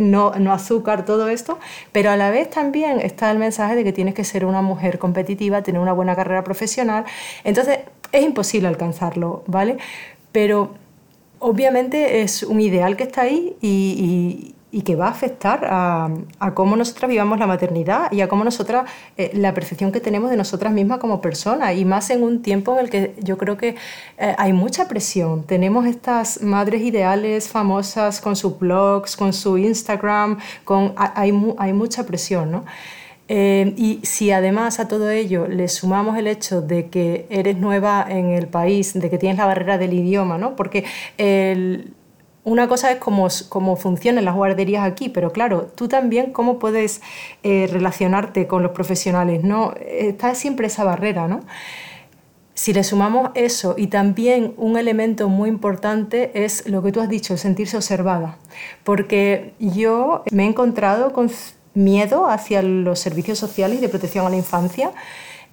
No, 0.00 0.32
no 0.38 0.52
azúcar, 0.52 1.04
todo 1.04 1.28
esto, 1.28 1.58
pero 1.92 2.10
a 2.10 2.16
la 2.16 2.30
vez 2.30 2.50
también 2.50 3.00
está 3.00 3.30
el 3.30 3.38
mensaje 3.38 3.74
de 3.74 3.84
que 3.84 3.92
tienes 3.92 4.14
que 4.14 4.24
ser 4.24 4.44
una 4.44 4.62
mujer 4.62 4.98
competitiva, 4.98 5.62
tener 5.62 5.80
una 5.80 5.92
buena 5.92 6.14
carrera 6.14 6.44
profesional, 6.44 7.04
entonces 7.44 7.80
es 8.12 8.22
imposible 8.22 8.68
alcanzarlo, 8.68 9.44
¿vale? 9.46 9.78
Pero 10.32 10.74
obviamente 11.38 12.22
es 12.22 12.42
un 12.42 12.60
ideal 12.60 12.96
que 12.96 13.04
está 13.04 13.22
ahí 13.22 13.56
y 13.62 14.54
que 14.82 14.94
va 14.96 15.06
a 15.06 15.10
afectar 15.10 15.66
a, 15.68 16.08
cómo 16.54 16.76
nosotras 16.76 17.08
vivamos 17.08 17.38
la 17.38 17.46
maternidad 17.46 18.10
y 18.12 18.20
a 18.20 18.28
cómo 18.28 18.44
nosotras, 18.44 18.88
eh, 19.16 19.30
la 19.34 19.52
percepción 19.52 19.92
que 19.92 20.00
tenemos 20.00 20.30
de 20.30 20.36
nosotras 20.36 20.72
mismas 20.72 20.98
como 20.98 21.20
personas, 21.20 21.76
y 21.76 21.84
más 21.84 22.10
en 22.10 22.22
un 22.22 22.42
tiempo 22.42 22.74
en 22.74 22.84
el 22.84 22.90
que 22.90 23.14
yo 23.20 23.36
creo 23.36 23.56
que 23.56 23.76
eh, 24.18 24.34
hay 24.38 24.52
mucha 24.52 24.88
presión. 24.88 25.44
Tenemos 25.44 25.86
estas 25.86 26.42
madres 26.42 26.82
ideales 26.82 27.48
famosas 27.48 28.20
con 28.20 28.36
sus 28.36 28.58
blogs, 28.58 29.16
con 29.16 29.32
su 29.32 29.58
Instagram, 29.58 30.38
con, 30.64 30.94
hay, 30.96 31.32
hay 31.58 31.72
mucha 31.72 32.04
presión, 32.04 32.50
¿no? 32.50 32.64
Eh, 33.32 33.74
y 33.76 34.00
si 34.02 34.32
además 34.32 34.80
a 34.80 34.88
todo 34.88 35.08
ello 35.08 35.46
le 35.46 35.68
sumamos 35.68 36.18
el 36.18 36.26
hecho 36.26 36.62
de 36.62 36.88
que 36.88 37.26
eres 37.30 37.56
nueva 37.58 38.04
en 38.08 38.30
el 38.30 38.48
país, 38.48 38.92
de 38.92 39.08
que 39.08 39.18
tienes 39.18 39.38
la 39.38 39.46
barrera 39.46 39.78
del 39.78 39.92
idioma, 39.92 40.36
¿no? 40.36 40.56
porque 40.56 40.84
una 42.44 42.68
cosa 42.68 42.90
es 42.90 42.98
cómo, 42.98 43.28
cómo, 43.48 43.76
funcionan 43.76 44.24
las 44.24 44.34
guarderías 44.34 44.84
aquí, 44.84 45.08
pero 45.08 45.32
claro, 45.32 45.70
tú 45.74 45.88
también 45.88 46.32
cómo 46.32 46.58
puedes 46.58 47.02
eh, 47.42 47.68
relacionarte 47.70 48.46
con 48.46 48.62
los 48.62 48.72
profesionales, 48.72 49.44
¿no? 49.44 49.74
Está 49.80 50.34
siempre 50.34 50.68
esa 50.68 50.84
barrera, 50.84 51.28
¿no? 51.28 51.40
Si 52.54 52.72
le 52.72 52.84
sumamos 52.84 53.30
eso 53.34 53.74
y 53.76 53.86
también 53.86 54.54
un 54.56 54.76
elemento 54.76 55.28
muy 55.28 55.48
importante 55.48 56.44
es 56.44 56.68
lo 56.68 56.82
que 56.82 56.92
tú 56.92 57.00
has 57.00 57.08
dicho, 57.08 57.36
sentirse 57.36 57.76
observada, 57.76 58.36
porque 58.84 59.54
yo 59.58 60.24
me 60.30 60.44
he 60.44 60.46
encontrado 60.46 61.12
con 61.12 61.30
miedo 61.74 62.28
hacia 62.28 62.62
los 62.62 62.98
servicios 62.98 63.38
sociales 63.38 63.78
y 63.78 63.80
de 63.80 63.88
protección 63.88 64.26
a 64.26 64.30
la 64.30 64.36
infancia. 64.36 64.92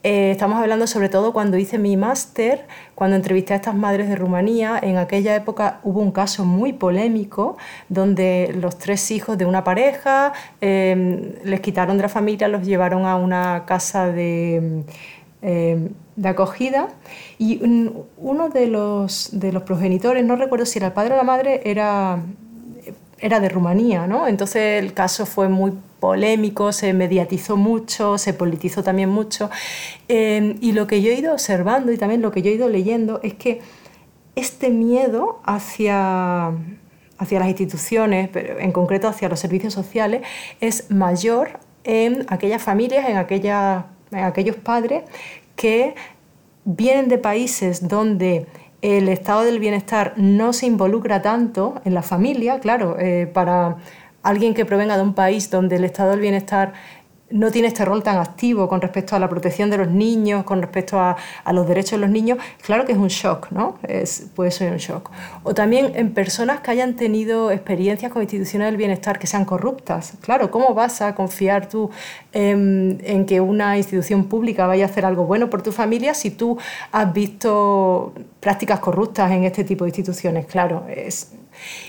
Eh, 0.09 0.31
estamos 0.31 0.57
hablando 0.57 0.87
sobre 0.87 1.09
todo 1.09 1.33
cuando 1.33 1.57
hice 1.57 1.77
mi 1.77 1.97
máster, 1.97 2.65
cuando 2.95 3.17
entrevisté 3.17 3.51
a 3.51 3.57
estas 3.57 3.75
madres 3.75 4.07
de 4.07 4.15
Rumanía. 4.15 4.79
En 4.81 4.95
aquella 4.95 5.35
época 5.35 5.81
hubo 5.83 5.99
un 5.99 6.13
caso 6.13 6.45
muy 6.45 6.71
polémico 6.71 7.57
donde 7.89 8.55
los 8.57 8.77
tres 8.77 9.11
hijos 9.11 9.37
de 9.37 9.43
una 9.43 9.65
pareja 9.65 10.31
em, 10.61 11.33
les 11.43 11.59
quitaron 11.59 11.97
de 11.97 12.03
la 12.03 12.07
familia, 12.09 12.47
los 12.47 12.65
llevaron 12.65 13.05
a 13.05 13.17
una 13.17 13.65
casa 13.65 14.07
de, 14.07 14.85
em, 15.41 15.89
de 16.15 16.29
acogida 16.29 16.87
y 17.37 17.59
uno 18.17 18.47
de 18.47 18.67
los, 18.67 19.31
de 19.33 19.51
los 19.51 19.63
progenitores, 19.63 20.23
no 20.23 20.37
recuerdo 20.37 20.65
si 20.65 20.79
era 20.79 20.87
el 20.87 20.93
padre 20.93 21.15
o 21.15 21.17
la 21.17 21.23
madre, 21.23 21.61
era 21.65 22.21
era 23.19 23.39
de 23.39 23.49
Rumanía, 23.49 24.07
¿no? 24.07 24.27
Entonces 24.27 24.83
el 24.83 24.93
caso 24.93 25.25
fue 25.25 25.49
muy 25.49 25.73
polémico, 25.99 26.71
se 26.71 26.93
mediatizó 26.93 27.57
mucho, 27.57 28.17
se 28.17 28.33
politizó 28.33 28.83
también 28.83 29.09
mucho. 29.09 29.49
Eh, 30.07 30.55
y 30.61 30.71
lo 30.71 30.87
que 30.87 31.01
yo 31.01 31.11
he 31.11 31.15
ido 31.15 31.33
observando 31.33 31.91
y 31.91 31.97
también 31.97 32.21
lo 32.21 32.31
que 32.31 32.41
yo 32.41 32.51
he 32.51 32.53
ido 32.53 32.69
leyendo 32.69 33.19
es 33.23 33.33
que 33.33 33.61
este 34.35 34.69
miedo 34.69 35.41
hacia, 35.43 36.51
hacia 37.17 37.39
las 37.39 37.47
instituciones, 37.47 38.29
pero 38.29 38.59
en 38.59 38.71
concreto 38.71 39.07
hacia 39.07 39.29
los 39.29 39.39
servicios 39.39 39.73
sociales, 39.73 40.21
es 40.61 40.91
mayor 40.91 41.59
en 41.83 42.25
aquellas 42.29 42.61
familias, 42.61 43.09
en, 43.09 43.17
en 43.17 44.23
aquellos 44.23 44.55
padres 44.57 45.03
que 45.55 45.95
vienen 46.65 47.07
de 47.07 47.17
países 47.17 47.87
donde 47.87 48.45
el 48.81 49.09
estado 49.09 49.43
del 49.43 49.59
bienestar 49.59 50.13
no 50.17 50.53
se 50.53 50.67
involucra 50.67 51.21
tanto 51.21 51.81
en 51.83 51.93
la 51.93 52.03
familia, 52.03 52.59
claro, 52.59 52.97
eh, 52.99 53.27
para 53.33 53.77
alguien 54.27 54.53
que 54.53 54.65
provenga 54.65 54.97
de 54.97 55.03
un 55.03 55.13
país 55.13 55.49
donde 55.49 55.77
el 55.77 55.85
estado 55.85 56.11
del 56.11 56.19
bienestar 56.19 56.73
no 57.29 57.51
tiene 57.51 57.67
este 57.67 57.83
rol 57.83 58.03
tan 58.03 58.17
activo 58.17 58.69
con 58.69 58.79
respecto 58.79 59.15
a 59.15 59.19
la 59.19 59.27
protección 59.27 59.69
de 59.69 59.77
los 59.77 59.89
niños, 59.89 60.43
con 60.43 60.61
respecto 60.61 60.99
a, 60.99 61.17
los 61.51 61.67
derechos 61.67 61.91
de 61.91 61.97
los 61.97 62.09
niños, 62.09 62.37
claro 62.61 62.85
que 62.85 62.93
es 62.93 62.97
un 62.97 63.07
shock, 63.09 63.51
¿no? 63.51 63.77
Es, 63.83 64.27
puede 64.33 64.51
ser 64.51 64.71
un 64.71 64.77
shock. 64.77 65.11
O 65.43 65.53
también 65.53 65.91
en 65.95 66.13
personas 66.13 66.61
que 66.61 66.71
hayan 66.71 66.95
tenido 66.95 67.51
experiencias 67.51 68.11
con 68.11 68.21
instituciones 68.21 68.67
del 68.67 68.77
bienestar 68.77 69.19
que 69.19 69.27
sean 69.27 69.43
corruptas. 69.43 70.13
Claro, 70.21 70.51
¿cómo 70.51 70.73
vas 70.73 71.01
a 71.01 71.15
confiar 71.15 71.67
tú 71.67 71.89
en, 72.31 73.01
en 73.03 73.25
que 73.25 73.41
una 73.41 73.77
institución 73.77 74.25
pública 74.25 74.67
vaya 74.67 74.85
a 74.85 74.87
hacer 74.87 75.05
algo 75.05 75.25
bueno 75.25 75.49
por 75.49 75.61
tu 75.61 75.71
familia 75.71 76.13
si 76.13 76.31
tú 76.31 76.57
has 76.91 77.13
visto 77.13 78.13
prácticas 78.39 78.79
corruptas 78.79 79.31
en 79.31 79.43
este 79.43 79.63
tipo 79.63 79.83
de 79.83 79.89
instituciones? 79.89 80.45
Claro, 80.45 80.85
es, 80.87 81.33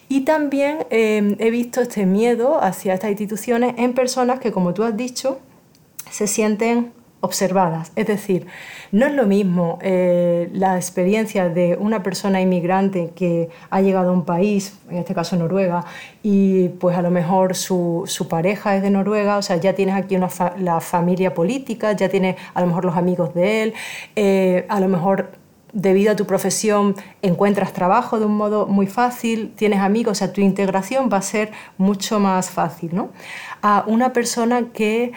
y 0.08 0.22
también 0.22 0.86
em, 0.90 1.36
he 1.38 1.50
visto 1.50 1.80
este 1.80 2.06
miedo 2.06 2.62
hacia 2.62 2.94
estas 2.94 3.10
instituciones 3.10 3.74
en 3.78 3.94
personas 3.94 4.40
que, 4.40 4.52
como 4.52 4.74
tú 4.74 4.84
has 4.84 4.96
dicho, 4.96 5.38
se 6.10 6.26
sienten 6.26 6.92
observadas. 7.20 7.90
Es 7.96 8.06
decir, 8.06 8.46
no 8.92 9.06
es 9.06 9.12
lo 9.12 9.26
mismo 9.26 9.78
eh, 9.82 10.48
la 10.52 10.76
experiencia 10.76 11.48
de 11.48 11.76
una 11.78 12.02
persona 12.02 12.40
inmigrante 12.40 13.10
que 13.14 13.48
ha 13.70 13.80
llegado 13.80 14.10
a 14.10 14.12
un 14.12 14.24
país, 14.24 14.78
en 14.88 14.98
este 14.98 15.14
caso 15.14 15.36
Noruega, 15.36 15.84
y 16.22 16.68
pues 16.68 16.96
a 16.96 17.02
lo 17.02 17.10
mejor 17.10 17.56
su, 17.56 18.06
pareja 18.28 18.76
es 18.76 18.82
de 18.82 18.90
Noruega, 18.90 19.36
o 19.38 19.42
sea, 19.42 19.56
ya 19.56 19.74
tienes 19.74 19.96
aquí 19.96 20.14
una 20.16 20.28
la 20.58 20.80
familia 20.80 21.34
política, 21.34 21.92
ya 21.92 22.08
tienes 22.08 22.36
a 22.54 22.60
lo 22.60 22.68
mejor 22.68 22.84
los 22.84 22.96
amigos 22.96 23.34
de 23.34 23.62
él, 23.62 23.74
eh, 24.14 24.66
a 24.68 24.78
lo 24.78 24.88
mejor 24.88 25.30
debido 25.72 26.12
a 26.12 26.16
tu 26.16 26.26
profesión 26.26 26.96
encuentras 27.22 27.72
trabajo 27.72 28.18
de 28.18 28.26
un 28.26 28.36
modo 28.36 28.66
muy 28.66 28.86
fácil, 28.86 29.52
tienes 29.54 29.80
amigos, 29.80 30.12
o 30.12 30.14
sea, 30.14 30.32
tu 30.32 30.40
integración 30.40 31.08
va 31.12 31.18
a 31.18 31.22
ser 31.22 31.52
mucho 31.76 32.20
más 32.20 32.50
fácil, 32.50 32.94
¿no? 32.94 33.10
A 33.62 33.84
una 33.86 34.12
persona 34.12 34.72
que, 34.72 35.12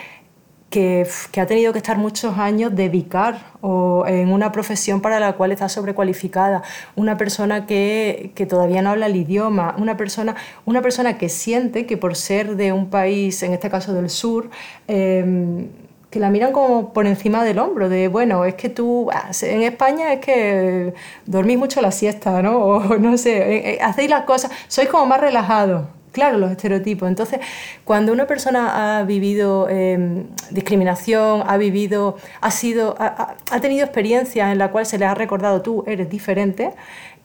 que, 0.69 1.05
ha 1.37 1.45
tenido 1.45 1.73
que 1.73 1.79
estar 1.79 1.97
muchos 1.97 2.37
años 2.37 2.73
dedicar 2.73 3.39
o 3.59 4.05
en 4.07 4.31
una 4.31 4.51
profesión 4.51 5.01
para 5.01 5.19
la 5.19 5.33
cual 5.33 5.51
está 5.51 5.67
sobrecualificada, 5.69 6.63
una 6.95 7.17
persona 7.17 7.65
que, 7.65 8.33
todavía 8.49 8.81
no 8.81 8.91
habla 8.91 9.07
el 9.07 9.15
idioma, 9.15 9.75
una 9.77 9.97
persona, 9.97 10.35
una 10.65 10.81
persona 10.81 11.17
que 11.17 11.29
siente 11.29 11.85
que 11.85 11.97
por 11.97 12.15
ser 12.15 12.55
de 12.55 12.71
un 12.71 12.89
país, 12.89 13.43
en 13.43 13.53
este 13.53 13.69
caso 13.69 13.93
del 13.93 14.09
sur, 14.09 14.49
em, 14.87 15.67
que 16.11 16.19
la 16.19 16.29
miran 16.29 16.51
como 16.51 16.93
por 16.93 17.07
encima 17.07 17.43
del 17.43 17.57
hombro, 17.57 17.89
de 17.89 18.09
bueno, 18.09 18.43
es 18.45 18.55
que 18.55 18.69
tú, 18.69 19.09
ah, 19.11 19.31
en 19.41 19.63
España 19.63 20.13
es 20.13 20.19
que 20.19 20.93
dormís 21.25 21.57
mucho 21.57 21.81
la 21.81 21.91
siesta, 21.91 22.41
¿no? 22.41 22.59
O 22.91 22.97
no 22.97 23.17
sé, 23.17 23.37
eh, 23.37 23.73
eh, 23.75 23.79
hacéis 23.81 24.09
las 24.09 24.25
cosas, 24.25 24.51
sois 24.67 24.89
como 24.89 25.05
más 25.05 25.21
relajados. 25.21 25.87
Claro, 26.11 26.37
los 26.37 26.51
estereotipos. 26.51 27.07
Entonces, 27.07 27.39
cuando 27.85 28.11
una 28.11 28.27
persona 28.27 28.99
ha 28.99 29.03
vivido 29.03 29.69
em, 29.69 30.25
discriminación, 30.49 31.43
ha 31.47 31.55
vivido, 31.55 32.17
ha 32.41 32.51
sido, 32.51 32.97
ha, 32.99 33.35
tenido 33.61 33.85
experiencias 33.85 34.51
en 34.51 34.57
la 34.57 34.71
cual 34.71 34.85
se 34.85 34.97
le 34.97 35.05
ha 35.05 35.13
recordado 35.15 35.61
tú 35.61 35.85
eres 35.87 36.09
diferente, 36.09 36.73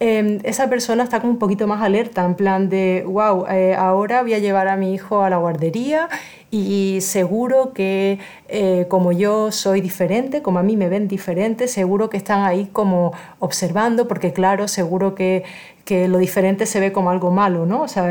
em, 0.00 0.40
esa 0.44 0.68
persona 0.68 1.04
está 1.04 1.20
como 1.20 1.32
un 1.32 1.38
poquito 1.38 1.66
más 1.66 1.82
alerta, 1.82 2.24
en 2.24 2.34
plan 2.34 2.68
de, 2.68 3.04
wow, 3.06 3.46
eh, 3.48 3.74
ahora 3.74 4.22
voy 4.22 4.34
a 4.34 4.38
llevar 4.38 4.68
a 4.68 4.76
mi 4.76 4.94
hijo 4.94 5.22
a 5.22 5.30
la 5.30 5.38
guardería 5.38 6.08
y 6.50 6.98
seguro 7.00 7.72
que 7.72 8.18
eh, 8.48 8.86
como 8.88 9.12
yo 9.12 9.50
soy 9.52 9.80
diferente, 9.80 10.42
como 10.42 10.58
a 10.58 10.62
mí 10.62 10.76
me 10.76 10.88
ven 10.88 11.08
diferente, 11.08 11.68
seguro 11.68 12.08
que 12.10 12.16
están 12.16 12.44
ahí 12.44 12.68
como 12.72 13.12
observando, 13.38 14.06
porque 14.06 14.32
claro, 14.32 14.68
seguro 14.68 15.14
que, 15.14 15.44
que 15.84 16.08
lo 16.08 16.18
diferente 16.18 16.66
se 16.66 16.80
ve 16.80 16.92
como 16.92 17.10
algo 17.10 17.30
malo, 17.30 17.66
¿no? 17.66 17.82
O 17.82 17.88
sea, 17.88 18.04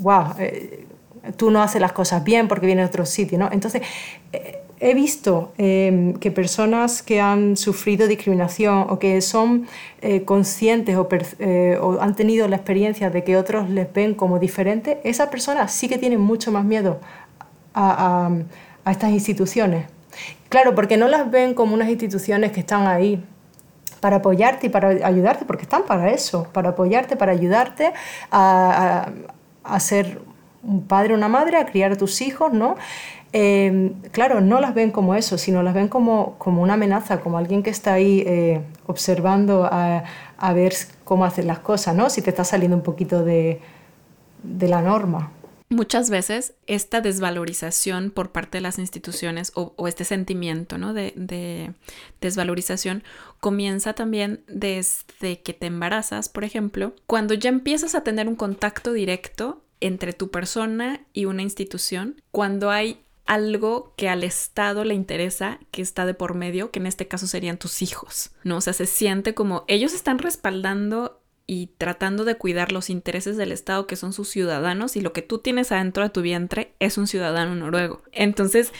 wow, 0.00 0.34
eh, 0.38 0.86
eh, 1.26 1.32
tú 1.36 1.50
no 1.50 1.62
haces 1.62 1.80
las 1.80 1.92
cosas 1.92 2.24
bien 2.24 2.48
porque 2.48 2.66
vienes 2.66 2.84
de 2.84 2.88
otro 2.88 3.06
sitio, 3.06 3.38
¿no? 3.38 3.50
Entonces, 3.52 3.82
he 4.80 4.94
visto 4.94 5.52
que 5.56 6.32
personas 6.34 7.02
que 7.02 7.20
han 7.20 7.56
sufrido 7.56 8.06
discriminación 8.08 8.86
o 8.88 8.98
que 8.98 9.20
son 9.20 9.66
conscientes 10.24 10.96
o, 10.96 11.08
o, 11.80 12.00
han 12.00 12.14
tenido 12.14 12.46
la 12.48 12.56
experiencia 12.56 13.10
de 13.10 13.24
que 13.24 13.36
otros 13.36 13.70
les 13.70 13.92
ven 13.92 14.14
como 14.14 14.38
diferentes, 14.38 14.98
esas 15.04 15.28
personas 15.28 15.72
sí 15.72 15.88
que 15.88 15.98
tienen 15.98 16.20
mucho 16.20 16.52
más 16.52 16.64
miedo 16.64 17.00
a, 17.76 18.30
estas 18.90 19.10
instituciones. 19.10 19.86
Claro, 20.48 20.74
porque 20.74 20.96
no 20.96 21.08
las 21.08 21.30
ven 21.30 21.54
como 21.54 21.74
unas 21.74 21.88
instituciones 21.88 22.52
que 22.52 22.60
están 22.60 22.86
ahí 22.86 23.22
para 24.00 24.16
apoyarte 24.16 24.68
y 24.68 24.70
para 24.70 24.88
ayudarte, 25.06 25.44
porque 25.44 25.64
están 25.64 25.82
para 25.84 26.10
eso, 26.10 26.46
para 26.52 26.70
apoyarte, 26.70 27.16
para 27.16 27.32
ayudarte 27.32 27.92
a, 28.30 29.10
ser 29.80 30.20
un 30.62 30.86
padre 30.86 31.14
o 31.14 31.16
una 31.16 31.28
madre, 31.28 31.58
a 31.58 31.66
criar 31.66 31.92
a 31.92 31.96
tus 31.96 32.20
hijos, 32.20 32.52
¿no? 32.52 32.76
Eh, 33.38 33.92
claro, 34.12 34.40
no 34.40 34.62
las 34.62 34.74
ven 34.74 34.90
como 34.90 35.14
eso, 35.14 35.36
sino 35.36 35.62
las 35.62 35.74
ven 35.74 35.88
como, 35.88 36.38
como 36.38 36.62
una 36.62 36.72
amenaza, 36.72 37.20
como 37.20 37.36
alguien 37.36 37.62
que 37.62 37.68
está 37.68 37.92
ahí 37.92 38.24
eh, 38.26 38.62
observando 38.86 39.66
a, 39.70 40.04
a, 40.38 40.52
ver 40.54 40.72
cómo 41.04 41.26
hacen 41.26 41.46
las 41.46 41.58
cosas, 41.58 41.94
¿no? 41.94 42.08
Si 42.08 42.22
te 42.22 42.30
está 42.30 42.44
saliendo 42.44 42.78
un 42.78 42.82
poquito 42.82 43.24
de, 43.24 43.60
de 44.42 44.68
la 44.68 44.80
norma. 44.80 45.32
Muchas 45.68 46.08
veces 46.08 46.54
esta 46.66 47.02
desvalorización 47.02 48.10
por 48.10 48.32
parte 48.32 48.56
de 48.56 48.62
las 48.62 48.78
instituciones 48.78 49.52
o, 49.54 49.86
este 49.86 50.04
sentimiento 50.04 50.78
¿no? 50.78 50.94
de, 50.94 51.12
de, 51.14 51.74
desvalorización 52.22 53.04
comienza 53.40 53.92
también 53.92 54.44
desde 54.48 55.42
que 55.42 55.52
te 55.52 55.66
embarazas, 55.66 56.30
por 56.30 56.44
ejemplo, 56.44 56.94
cuando 57.06 57.34
ya 57.34 57.50
empiezas 57.50 57.94
a 57.94 58.02
tener 58.02 58.28
un 58.28 58.36
contacto 58.36 58.94
directo 58.94 59.60
entre 59.80 60.14
tu 60.14 60.30
persona 60.30 61.00
y 61.12 61.26
una 61.26 61.42
institución, 61.42 62.22
cuando 62.30 62.70
hay 62.70 63.02
algo 63.26 63.92
que 63.96 64.08
al 64.08 64.24
Estado 64.24 64.84
le 64.84 64.94
interesa 64.94 65.58
que 65.70 65.82
está 65.82 66.06
de 66.06 66.14
por 66.14 66.34
medio, 66.34 66.70
que 66.70 66.78
en 66.78 66.86
este 66.86 67.08
caso 67.08 67.26
serían 67.26 67.58
tus 67.58 67.82
hijos, 67.82 68.30
¿no? 68.44 68.56
O 68.56 68.60
sea, 68.60 68.72
se 68.72 68.86
siente 68.86 69.34
como 69.34 69.64
ellos 69.68 69.92
están 69.92 70.18
respaldando 70.18 71.20
y 71.46 71.68
tratando 71.78 72.24
de 72.24 72.36
cuidar 72.36 72.72
los 72.72 72.90
intereses 72.90 73.36
del 73.36 73.52
Estado 73.52 73.86
que 73.86 73.96
son 73.96 74.12
sus 74.12 74.28
ciudadanos 74.28 74.96
y 74.96 75.00
lo 75.00 75.12
que 75.12 75.22
tú 75.22 75.38
tienes 75.38 75.70
adentro 75.70 76.02
de 76.02 76.10
tu 76.10 76.20
vientre 76.22 76.74
es 76.80 76.98
un 76.98 77.06
ciudadano 77.06 77.54
noruego. 77.54 78.02
Entonces, 78.12 78.72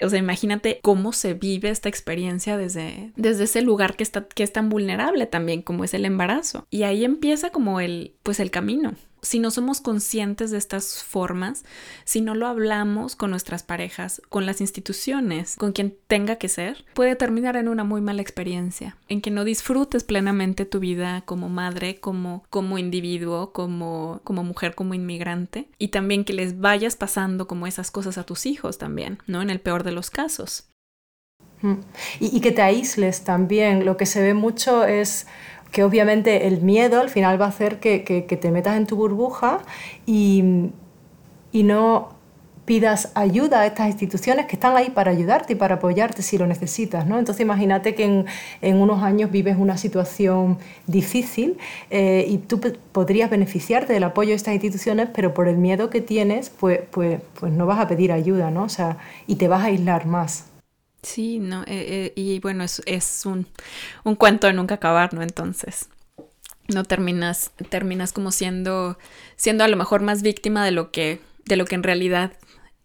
o 0.00 0.08
sea, 0.08 0.18
imagínate 0.18 0.80
cómo 0.82 1.12
se 1.12 1.34
vive 1.34 1.68
esta 1.68 1.88
experiencia 1.88 2.56
desde, 2.56 3.12
desde 3.16 3.44
ese 3.44 3.62
lugar 3.62 3.94
que, 3.94 4.02
está, 4.02 4.26
que 4.26 4.42
es 4.42 4.52
tan 4.52 4.68
vulnerable 4.68 5.26
también 5.26 5.62
como 5.62 5.84
es 5.84 5.94
el 5.94 6.04
embarazo. 6.04 6.66
Y 6.70 6.84
ahí 6.84 7.04
empieza 7.04 7.50
como 7.50 7.80
el, 7.80 8.14
pues 8.22 8.40
el 8.40 8.50
camino. 8.50 8.94
Si 9.24 9.38
no 9.38 9.50
somos 9.50 9.80
conscientes 9.80 10.50
de 10.50 10.58
estas 10.58 11.02
formas, 11.02 11.64
si 12.04 12.20
no 12.20 12.34
lo 12.34 12.46
hablamos 12.46 13.16
con 13.16 13.30
nuestras 13.30 13.62
parejas, 13.62 14.22
con 14.28 14.46
las 14.46 14.60
instituciones, 14.60 15.56
con 15.56 15.72
quien 15.72 15.96
tenga 16.06 16.36
que 16.36 16.48
ser, 16.48 16.84
puede 16.94 17.16
terminar 17.16 17.56
en 17.56 17.68
una 17.68 17.84
muy 17.84 18.00
mala 18.00 18.22
experiencia, 18.22 18.96
en 19.08 19.20
que 19.20 19.30
no 19.30 19.44
disfrutes 19.44 20.04
plenamente 20.04 20.66
tu 20.66 20.78
vida 20.78 21.22
como 21.24 21.48
madre, 21.48 21.96
como, 21.96 22.44
como 22.50 22.78
individuo, 22.78 23.52
como, 23.52 24.20
como 24.24 24.44
mujer, 24.44 24.74
como 24.74 24.94
inmigrante, 24.94 25.68
y 25.78 25.88
también 25.88 26.24
que 26.24 26.34
les 26.34 26.60
vayas 26.60 26.96
pasando 26.96 27.48
como 27.48 27.66
esas 27.66 27.90
cosas 27.90 28.18
a 28.18 28.24
tus 28.24 28.46
hijos 28.46 28.78
también, 28.78 29.18
¿no? 29.26 29.42
En 29.42 29.50
el 29.50 29.60
peor 29.60 29.82
de 29.84 29.92
los 29.92 30.10
casos. 30.10 30.68
Mm. 31.62 31.80
Y, 32.20 32.36
y 32.36 32.40
que 32.40 32.52
te 32.52 32.60
aísles 32.60 33.24
también. 33.24 33.86
Lo 33.86 33.96
que 33.96 34.04
se 34.04 34.20
ve 34.20 34.34
mucho 34.34 34.84
es 34.84 35.26
que 35.74 35.82
obviamente 35.82 36.46
el 36.46 36.60
miedo 36.60 37.00
al 37.00 37.10
final 37.10 37.38
va 37.38 37.46
a 37.46 37.48
hacer 37.48 37.80
que, 37.80 37.98
te 38.40 38.50
metas 38.52 38.76
en 38.76 38.86
tu 38.86 38.94
burbuja 38.94 39.58
y, 40.06 40.70
no 41.52 42.10
pidas 42.64 43.10
ayuda 43.14 43.60
a 43.60 43.66
estas 43.66 43.88
instituciones 43.88 44.46
que 44.46 44.54
están 44.54 44.76
ahí 44.76 44.90
para 44.90 45.10
ayudarte 45.10 45.54
y 45.54 45.56
para 45.56 45.74
apoyarte 45.74 46.22
si 46.22 46.38
lo 46.38 46.46
necesitas. 46.46 47.06
¿no? 47.06 47.18
Entonces 47.18 47.42
imagínate 47.42 47.96
que 47.96 48.24
en, 48.62 48.76
unos 48.76 49.02
años 49.02 49.32
vives 49.32 49.56
una 49.58 49.76
situación 49.76 50.58
difícil 50.86 51.58
eh, 51.90 52.24
y 52.28 52.38
tú 52.38 52.60
podrías 52.92 53.28
beneficiarte 53.28 53.92
del 53.92 54.04
apoyo 54.04 54.30
de 54.30 54.36
estas 54.36 54.54
instituciones, 54.54 55.08
pero 55.12 55.34
por 55.34 55.48
el 55.48 55.58
miedo 55.58 55.90
que 55.90 56.00
tienes, 56.00 56.50
pues, 56.50 56.80
pues, 56.92 57.20
pues 57.38 57.52
no 57.52 57.66
vas 57.66 57.80
a 57.80 57.88
pedir 57.88 58.12
ayuda 58.12 58.52
¿no? 58.52 58.62
o 58.62 58.68
sea, 58.68 58.98
y 59.26 59.34
te 59.34 59.48
vas 59.48 59.62
a 59.62 59.66
aislar 59.66 60.06
más. 60.06 60.53
Sí, 61.04 61.38
no, 61.38 61.62
eh, 61.62 61.66
eh, 61.68 62.12
y 62.16 62.40
bueno, 62.40 62.64
es, 62.64 62.82
es 62.86 63.26
un, 63.26 63.46
un, 64.04 64.16
cuento 64.16 64.46
de 64.46 64.54
nunca 64.54 64.76
acabar, 64.76 65.12
¿no? 65.12 65.22
Entonces, 65.22 65.88
no 66.68 66.82
terminas, 66.84 67.52
terminas 67.68 68.12
como 68.12 68.32
siendo, 68.32 68.98
siendo 69.36 69.64
a 69.64 69.68
lo 69.68 69.76
mejor 69.76 70.00
más 70.00 70.22
víctima 70.22 70.64
de 70.64 70.70
lo 70.70 70.90
que, 70.90 71.20
de 71.44 71.56
lo 71.56 71.66
que 71.66 71.74
en 71.74 71.82
realidad 71.82 72.32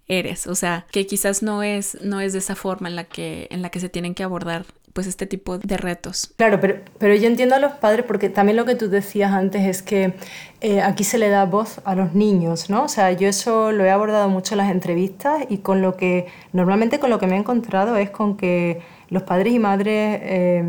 eres. 0.07 0.47
O 0.47 0.55
sea, 0.55 0.85
que 0.91 1.07
quizás 1.07 1.41
no 1.43 1.63
es, 1.63 1.97
no 2.01 2.19
es 2.19 2.33
de 2.33 2.39
esa 2.39 2.55
forma 2.55 2.89
en 2.89 2.97
la 2.97 3.05
que, 3.05 3.47
en 3.51 3.61
la 3.61 3.69
que 3.69 3.79
se 3.79 3.87
tienen 3.87 4.15
que 4.15 4.23
abordar 4.23 4.65
pues 4.93 5.07
este 5.07 5.25
tipo 5.25 5.57
de 5.57 5.77
retos. 5.77 6.33
Claro, 6.35 6.59
pero, 6.59 6.79
pero 6.97 7.15
yo 7.15 7.27
entiendo 7.27 7.55
a 7.55 7.59
los 7.59 7.73
padres 7.73 8.05
porque 8.05 8.29
también 8.29 8.57
lo 8.57 8.65
que 8.65 8.75
tú 8.75 8.89
decías 8.89 9.31
antes 9.31 9.65
es 9.65 9.81
que 9.81 10.13
eh, 10.61 10.81
aquí 10.81 11.03
se 11.03 11.17
le 11.17 11.29
da 11.29 11.45
voz 11.45 11.79
a 11.85 11.95
los 11.95 12.13
niños, 12.13 12.69
¿no? 12.69 12.83
O 12.83 12.87
sea, 12.87 13.11
yo 13.11 13.27
eso 13.27 13.71
lo 13.71 13.85
he 13.85 13.91
abordado 13.91 14.29
mucho 14.29 14.55
en 14.55 14.59
las 14.59 14.71
entrevistas 14.71 15.43
y 15.49 15.59
con 15.59 15.81
lo 15.81 15.95
que, 15.95 16.27
normalmente 16.53 16.99
con 16.99 17.09
lo 17.09 17.19
que 17.19 17.27
me 17.27 17.35
he 17.35 17.39
encontrado 17.39 17.95
es 17.97 18.09
con 18.09 18.35
que 18.37 18.81
los 19.09 19.23
padres 19.23 19.53
y 19.53 19.59
madres 19.59 20.19
eh, 20.23 20.63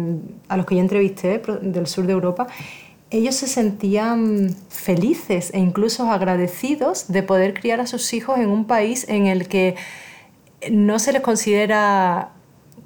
a 0.49 0.57
los 0.57 0.67
que 0.67 0.77
yo 0.77 0.81
entrevisté 0.81 1.43
del 1.63 1.87
sur 1.87 2.07
de 2.07 2.13
Europa, 2.13 2.47
ellos 3.11 3.35
se 3.35 3.49
sentían 3.49 4.55
felices 4.69 5.51
e 5.53 5.59
incluso 5.59 6.11
agradecidos 6.11 7.09
de 7.09 7.23
poder 7.23 7.55
criar 7.55 7.81
a 7.81 7.87
sus 7.87 8.13
hijos 8.13 8.39
en 8.39 8.49
un 8.49 8.67
país 8.67 9.05
en 9.09 9.27
el 9.27 9.49
que 9.49 9.75
no 10.71 10.99
se 10.99 11.13
les 11.13 11.23
considera 11.23 12.31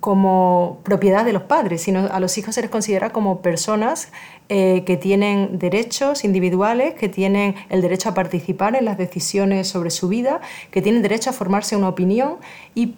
como 0.04 0.80
propiedad 0.82 1.24
de 1.24 1.32
los 1.32 1.44
padres, 1.44 1.80
sino 1.80 2.00
a 2.00 2.20
los 2.20 2.36
hijos 2.36 2.54
se 2.54 2.60
les 2.60 2.68
considera 2.68 3.08
como 3.08 3.40
personas 3.40 4.12
eh, 4.50 4.84
que 4.84 4.98
tienen 4.98 5.58
derechos 5.58 6.24
individuales, 6.24 6.92
que 6.92 7.08
tienen 7.08 7.54
el 7.70 7.80
derecho 7.80 8.10
a 8.10 8.12
participar 8.12 8.76
en 8.76 8.84
las 8.84 8.98
decisiones 8.98 9.66
sobre 9.66 9.88
su 9.88 10.08
vida, 10.08 10.42
que 10.70 10.82
tienen 10.82 11.00
derecho 11.00 11.30
a 11.30 11.32
formarse 11.32 11.74
una 11.74 11.88
opinión 11.88 12.36
y 12.74 12.96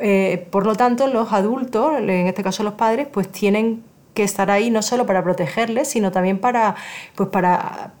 eh, 0.00 0.48
por 0.50 0.66
lo 0.66 0.74
tanto 0.74 1.06
los 1.06 1.32
adultos, 1.32 1.98
en 2.00 2.26
este 2.26 2.42
caso 2.42 2.64
los 2.64 2.74
padres, 2.74 3.06
pues 3.06 3.30
tienen 3.30 3.84
que 4.12 4.24
estar 4.24 4.50
ahí 4.50 4.70
no 4.70 4.82
solo 4.82 5.06
para 5.06 5.22
protegerles, 5.22 5.86
sino 5.86 6.10
también 6.10 6.38
para, 6.40 6.74
pues 7.14 7.28
para, 7.28 7.92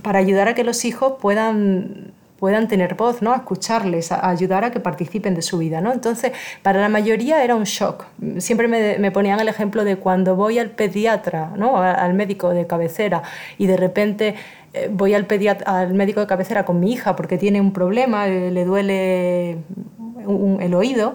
para 0.00 0.18
ayudar 0.18 0.48
a 0.48 0.54
que 0.54 0.64
los 0.64 0.86
hijos 0.86 1.16
puedan 1.20 2.14
puedan 2.38 2.68
tener 2.68 2.94
voz, 2.94 3.22
¿no? 3.22 3.32
a 3.32 3.36
escucharles, 3.36 4.12
a 4.12 4.28
ayudar 4.28 4.64
a 4.64 4.70
que 4.70 4.80
participen 4.80 5.34
de 5.34 5.42
su 5.42 5.58
vida. 5.58 5.80
¿no? 5.80 5.92
Entonces, 5.92 6.32
para 6.62 6.80
la 6.80 6.88
mayoría 6.88 7.42
era 7.42 7.54
un 7.54 7.64
shock. 7.64 8.04
Siempre 8.38 8.68
me, 8.68 9.10
ponían 9.10 9.40
el 9.40 9.48
ejemplo 9.48 9.84
de 9.84 9.96
cuando 9.96 10.36
voy 10.36 10.58
al 10.58 10.70
pediatra, 10.70 11.52
¿no? 11.56 11.78
al 11.78 12.14
médico 12.14 12.50
de 12.50 12.66
cabecera, 12.66 13.22
y 13.58 13.66
de 13.66 13.76
repente 13.76 14.34
eh, 14.74 14.88
voy 14.92 15.14
al, 15.14 15.26
al 15.64 15.94
médico 15.94 16.20
de 16.20 16.26
cabecera 16.26 16.64
con 16.64 16.80
mi 16.80 16.92
hija 16.92 17.16
porque 17.16 17.38
tiene 17.38 17.60
un 17.60 17.72
problema, 17.72 18.28
eh, 18.28 18.50
le 18.50 18.64
duele 18.64 19.58
el 20.60 20.74
oído. 20.74 21.14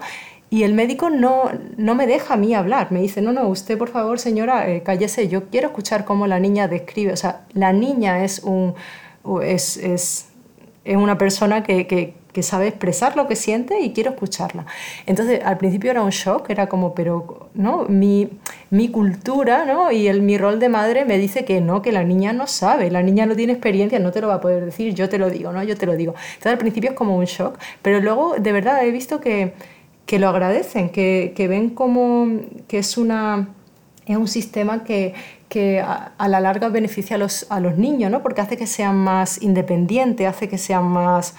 Y 0.49 0.63
el 0.63 0.73
médico 0.73 1.09
no, 1.09 1.49
no 1.77 1.95
me 1.95 2.07
deja 2.07 2.33
a 2.33 2.37
mí 2.37 2.53
hablar, 2.53 2.91
me 2.91 2.99
dice, 2.99 3.21
no, 3.21 3.31
no, 3.31 3.47
usted 3.47 3.77
por 3.77 3.87
favor 3.87 4.19
señora, 4.19 4.69
eh, 4.69 4.83
cállese, 4.83 5.29
yo 5.29 5.45
quiero 5.49 5.67
escuchar 5.67 6.03
cómo 6.03 6.27
la 6.27 6.39
niña 6.39 6.67
describe, 6.67 7.13
o 7.13 7.15
sea, 7.15 7.45
la 7.53 7.71
niña 7.71 8.25
es 8.25 8.39
un, 8.39 8.73
es, 9.43 9.77
es 9.77 10.30
es 10.83 10.97
una 10.97 11.17
persona 11.17 11.63
que, 11.63 11.85
que, 11.87 12.13
sabe 12.41 12.67
expresar 12.67 13.15
lo 13.15 13.27
que 13.27 13.35
siente 13.35 13.81
y 13.81 13.91
quiero 13.91 14.11
escucharla. 14.11 14.65
Entonces, 15.05 15.41
al 15.43 15.57
principio 15.57 15.91
era 15.91 16.01
un 16.01 16.09
shock, 16.09 16.49
era 16.49 16.67
como, 16.67 16.95
pero 16.95 17.49
¿no? 17.53 17.85
mi, 17.87 18.29
mi 18.71 18.89
cultura 18.89 19.65
¿no? 19.65 19.91
y 19.91 20.07
el, 20.07 20.21
mi 20.21 20.37
rol 20.37 20.59
de 20.59 20.69
madre 20.69 21.05
me 21.05 21.17
dice 21.17 21.45
que 21.45 21.61
no, 21.61 21.81
que 21.81 21.91
la 21.91 22.03
niña 22.03 22.33
no 22.33 22.47
sabe, 22.47 22.89
la 22.89 23.03
niña 23.03 23.25
no 23.25 23.35
tiene 23.35 23.53
experiencia, 23.53 23.99
no 23.99 24.11
te 24.11 24.21
lo 24.21 24.27
va 24.27 24.35
a 24.35 24.41
poder 24.41 24.65
decir, 24.65 24.95
yo 24.95 25.07
te 25.07 25.19
lo 25.19 25.29
digo, 25.29 25.51
¿no? 25.51 25.61
yo 25.61 25.77
te 25.77 25.85
lo 25.85 25.95
digo. 25.95 26.15
Entonces, 26.29 26.53
al 26.53 26.57
principio 26.57 26.91
es 26.91 26.95
como 26.95 27.15
un 27.15 27.25
shock, 27.25 27.59
pero 27.81 27.99
luego 27.99 28.35
de 28.39 28.51
verdad 28.51 28.83
he 28.83 28.91
visto 28.91 29.19
que, 29.19 29.53
que 30.07 30.17
lo 30.17 30.29
agradecen, 30.29 30.89
que, 30.89 31.33
que 31.35 31.47
ven 31.47 31.69
como 31.69 32.27
que 32.67 32.79
es 32.79 32.97
una 32.97 33.49
es 34.05 34.17
un 34.17 34.27
sistema 34.27 34.83
que, 34.83 35.13
que 35.51 35.81
a, 35.81 36.13
la 36.29 36.39
larga 36.39 36.69
beneficia 36.69 37.17
a 37.17 37.19
los, 37.19 37.45
a 37.49 37.59
los 37.59 37.77
niños, 37.77 38.09
¿no? 38.09 38.23
porque 38.23 38.39
hace 38.39 38.55
que 38.55 38.65
sean 38.65 38.95
más 38.95 39.41
independientes, 39.41 40.25
hace 40.25 40.47
que 40.47 40.57
sean 40.57 40.85
más, 40.85 41.35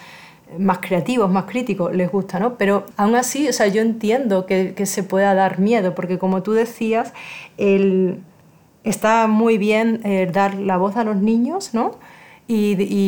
más 0.59 0.77
creativos, 0.77 1.31
más 1.31 1.45
críticos, 1.45 1.95
les 1.95 2.11
gusta, 2.11 2.37
¿no? 2.37 2.55
Pero 2.55 2.85
aún 2.95 3.15
así, 3.15 3.47
o 3.47 3.53
sea, 3.53 3.65
yo 3.69 3.81
entiendo 3.81 4.45
que, 4.45 4.75
que 4.75 4.85
se 4.85 5.01
pueda 5.01 5.33
dar 5.33 5.57
miedo, 5.57 5.95
porque 5.95 6.19
como 6.19 6.43
tú 6.43 6.51
decías, 6.51 7.11
el, 7.57 8.19
está 8.83 9.25
muy 9.25 9.57
bien 9.57 10.01
eh, 10.03 10.29
dar 10.31 10.53
la 10.53 10.77
voz 10.77 10.95
a 10.95 11.03
los 11.03 11.15
niños, 11.15 11.73
¿no? 11.73 11.91
Y, 12.47 13.07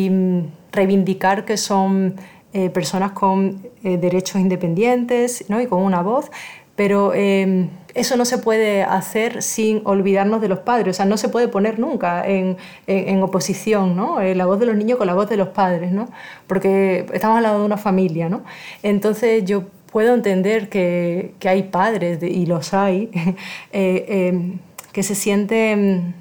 reivindicar 0.72 1.46
que 1.46 1.56
son 1.56 2.16
eh, 2.52 2.68
personas 2.68 3.12
con 3.12 3.62
eh, 3.82 3.96
derechos 3.96 4.40
independientes, 4.42 5.46
¿no? 5.48 5.60
Y 5.60 5.66
con 5.66 5.80
una 5.82 6.02
voz, 6.02 6.30
pero 6.76 7.14
em, 7.14 7.70
eso 7.94 8.16
no 8.16 8.24
se 8.26 8.38
puede 8.38 8.82
hacer 8.82 9.42
sin 9.42 9.80
olvidarnos 9.84 10.40
de 10.42 10.48
los 10.48 10.60
padres, 10.60 10.94
o 10.94 10.96
sea, 10.96 11.06
no 11.06 11.16
se 11.16 11.30
puede 11.30 11.48
poner 11.48 11.78
nunca 11.78 12.26
en, 12.26 12.58
en, 12.86 13.22
oposición, 13.22 13.96
¿no? 13.96 14.20
Eh, 14.20 14.34
la 14.34 14.46
voz 14.46 14.60
de 14.60 14.66
los 14.66 14.76
niños 14.76 14.98
con 14.98 15.06
la 15.06 15.14
voz 15.14 15.28
de 15.28 15.38
los 15.38 15.48
padres, 15.48 15.92
¿no? 15.92 16.08
Porque 16.46 17.06
estamos 17.12 17.38
hablando 17.38 17.60
de 17.60 17.64
una 17.64 17.78
familia, 17.78 18.28
¿no? 18.28 18.44
Entonces 18.82 19.44
yo 19.46 19.64
puedo 19.90 20.14
entender 20.14 20.68
que, 20.68 21.34
que 21.40 21.48
hay 21.48 21.64
padres, 21.64 22.22
y 22.22 22.44
los 22.46 22.74
hay, 22.74 23.10
eh, 23.72 24.28
em, 24.28 24.58
que 24.92 25.02
se 25.02 25.14
sienten 25.14 26.14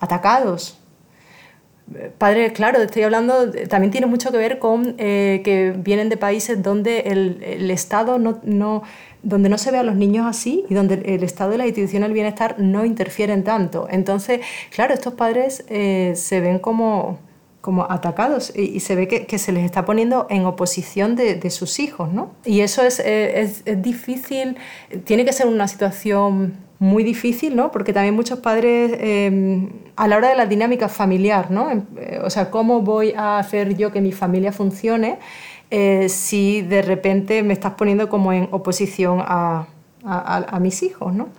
atacados 0.00 0.78
Padres, 2.18 2.52
claro, 2.52 2.80
estoy 2.80 3.02
hablando, 3.02 3.50
también 3.68 3.90
tiene 3.90 4.06
mucho 4.06 4.30
que 4.30 4.38
ver 4.38 4.58
con 4.58 4.94
eh, 4.98 5.42
que 5.44 5.74
vienen 5.76 6.08
de 6.08 6.16
países 6.16 6.62
donde 6.62 7.00
el, 7.00 7.42
el 7.42 7.70
Estado 7.70 8.18
no, 8.18 8.40
no, 8.44 8.82
donde 9.22 9.48
no 9.48 9.58
se 9.58 9.70
ve 9.70 9.78
a 9.78 9.82
los 9.82 9.94
niños 9.94 10.26
así 10.26 10.64
y 10.68 10.74
donde 10.74 10.94
el 11.04 11.22
Estado 11.22 11.54
y 11.54 11.58
la 11.58 11.66
institución 11.66 12.02
del 12.02 12.12
bienestar 12.12 12.56
no 12.58 12.84
interfieren 12.84 13.44
tanto. 13.44 13.86
Entonces, 13.90 14.40
claro, 14.70 14.94
estos 14.94 15.14
padres 15.14 15.64
eh, 15.68 16.12
se 16.16 16.40
ven 16.40 16.58
como, 16.58 17.18
como 17.60 17.90
atacados 17.90 18.52
y, 18.54 18.80
se 18.80 18.96
ve 18.96 19.06
que, 19.06 19.26
que, 19.26 19.38
se 19.38 19.52
les 19.52 19.64
está 19.64 19.84
poniendo 19.84 20.26
en 20.28 20.44
oposición 20.44 21.14
de, 21.14 21.36
de 21.36 21.50
sus 21.50 21.78
hijos, 21.78 22.12
¿no? 22.12 22.32
Y 22.44 22.60
eso 22.60 22.82
es, 22.82 22.98
eh, 22.98 23.40
es, 23.40 23.62
es, 23.64 23.80
difícil, 23.80 24.56
tiene 25.04 25.24
que 25.24 25.32
ser 25.32 25.46
una 25.46 25.68
situación 25.68 26.56
muy 26.82 27.04
difícil, 27.04 27.54
¿no? 27.54 27.70
Porque 27.70 27.92
también 27.92 28.16
muchos 28.16 28.40
padres, 28.40 28.98
em, 28.98 29.70
a 29.94 30.08
la 30.08 30.16
hora 30.16 30.30
de 30.30 30.34
la 30.34 30.46
dinámica 30.46 30.88
familiar, 30.88 31.52
¿no? 31.52 31.70
Em, 31.70 31.84
eh, 31.96 32.18
o 32.24 32.28
sea, 32.28 32.50
¿cómo 32.50 32.80
voy 32.80 33.12
a 33.16 33.38
hacer 33.38 33.76
yo 33.76 33.92
que 33.92 34.00
mi 34.00 34.10
familia 34.10 34.50
funcione? 34.50 35.20
Eh, 35.74 36.10
si 36.10 36.60
de 36.60 36.82
repente 36.82 37.42
me 37.42 37.54
estás 37.54 37.72
poniendo 37.72 38.10
como 38.10 38.34
en 38.34 38.46
oposición 38.50 39.20
a, 39.22 39.68
mis 40.60 40.82
hijos, 40.82 41.14
¿no? 41.14 41.30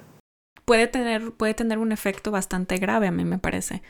Puede 0.65 0.87
tener, 0.87 1.33
puede 1.33 1.53
tener 1.53 1.77
un 1.77 1.91
efecto 1.91 2.31
bastante 2.31 2.77
grave, 2.77 3.05
a 3.05 3.11
mí 3.11 3.25
me 3.25 3.37
parece. 3.37 3.83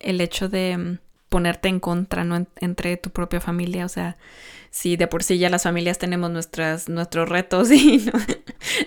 El 0.00 0.22
hecho 0.22 0.48
de 0.48 0.78
mm, 0.78 0.98
ponerte 1.28 1.68
en 1.68 1.78
contra 1.78 2.24
¿no? 2.24 2.46
entre 2.58 2.96
tu 2.96 3.10
propia 3.10 3.38
familia, 3.38 3.84
o 3.84 3.90
sea, 3.90 4.16
si 4.70 4.96
de 4.96 5.08
por 5.08 5.22
sí 5.22 5.36
ya 5.36 5.50
las 5.50 5.64
familias 5.64 5.98
tenemos 5.98 6.30
nuestras, 6.30 6.88
nuestros 6.88 7.28
retos 7.28 7.70
y, 7.70 8.10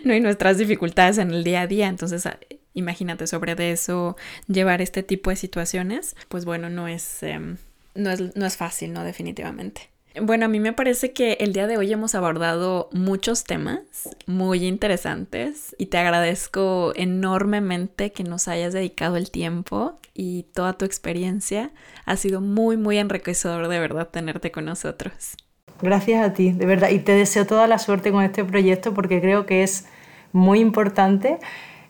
¿no? 0.03 0.15
y 0.15 0.19
nuestras 0.21 0.57
dificultades 0.57 1.19
en 1.19 1.29
el 1.29 1.43
día 1.43 1.61
a 1.61 1.67
día, 1.67 1.87
entonces 1.87 2.25
ah, 2.25 2.39
imagínate 2.73 3.27
sobre 3.27 3.53
eso 3.71 4.17
llevar 4.47 4.81
este 4.81 5.03
tipo 5.03 5.29
de 5.29 5.35
situaciones, 5.35 6.15
pues 6.29 6.45
bueno, 6.45 6.67
no 6.71 6.87
es, 6.87 7.21
em, 7.21 7.57
no 7.93 8.09
es, 8.09 8.35
no 8.35 8.47
es 8.47 8.57
fácil, 8.57 8.91
¿no? 8.91 9.03
Definitivamente. 9.03 9.88
Bueno, 10.19 10.45
a 10.45 10.47
mí 10.47 10.59
me 10.59 10.73
parece 10.73 11.13
que 11.13 11.33
el 11.33 11.53
día 11.53 11.67
de 11.67 11.77
hoy 11.77 11.91
hemos 11.93 12.15
abordado 12.15 12.89
muchos 12.91 13.43
temas 13.43 14.09
muy 14.25 14.65
interesantes 14.65 15.75
y 15.77 15.85
te 15.85 15.97
agradezco 15.97 16.93
enormemente 16.95 18.11
que 18.11 18.23
nos 18.23 18.47
hayas 18.47 18.73
dedicado 18.73 19.17
el 19.17 19.29
tiempo 19.29 19.99
y 20.15 20.43
toda 20.53 20.73
tu 20.73 20.85
experiencia. 20.85 21.71
Ha 22.05 22.17
sido 22.17 22.41
muy, 22.41 22.75
muy 22.75 22.97
enriquecedor 22.97 23.67
de 23.67 23.79
verdad 23.79 24.09
tenerte 24.09 24.51
con 24.51 24.65
nosotros. 24.65 25.37
Gracias 25.81 26.25
a 26.25 26.33
ti, 26.33 26.51
de 26.51 26.65
verdad. 26.65 26.89
Y 26.89 26.99
te 26.99 27.11
deseo 27.11 27.45
toda 27.45 27.67
la 27.67 27.77
suerte 27.77 28.11
con 28.11 28.23
este 28.23 28.43
proyecto 28.43 28.95
porque 28.95 29.21
creo 29.21 29.45
que 29.45 29.61
es 29.61 29.85
muy 30.31 30.59
importante 30.59 31.37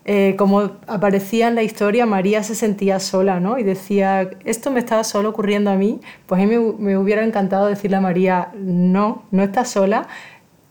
eh, 0.05 0.35
como 0.37 0.71
aparecía 0.87 1.49
en 1.49 1.55
la 1.55 1.63
historia, 1.63 2.05
María 2.05 2.41
se 2.43 2.55
sentía 2.55 2.99
sola, 2.99 3.39
¿no? 3.39 3.59
Y 3.59 3.63
decía, 3.63 4.29
esto 4.45 4.71
me 4.71 4.79
estaba 4.79 5.03
solo 5.03 5.29
ocurriendo 5.29 5.69
a 5.69 5.75
mí. 5.75 5.99
Pues 6.25 6.41
a 6.41 6.45
mí 6.45 6.55
me, 6.79 6.97
hubiera 6.97 7.23
encantado 7.23 7.67
decirle 7.67 7.97
a 7.97 8.01
María, 8.01 8.51
no, 8.55 9.23
no 9.31 9.43
estás 9.43 9.69
sola, 9.69 10.07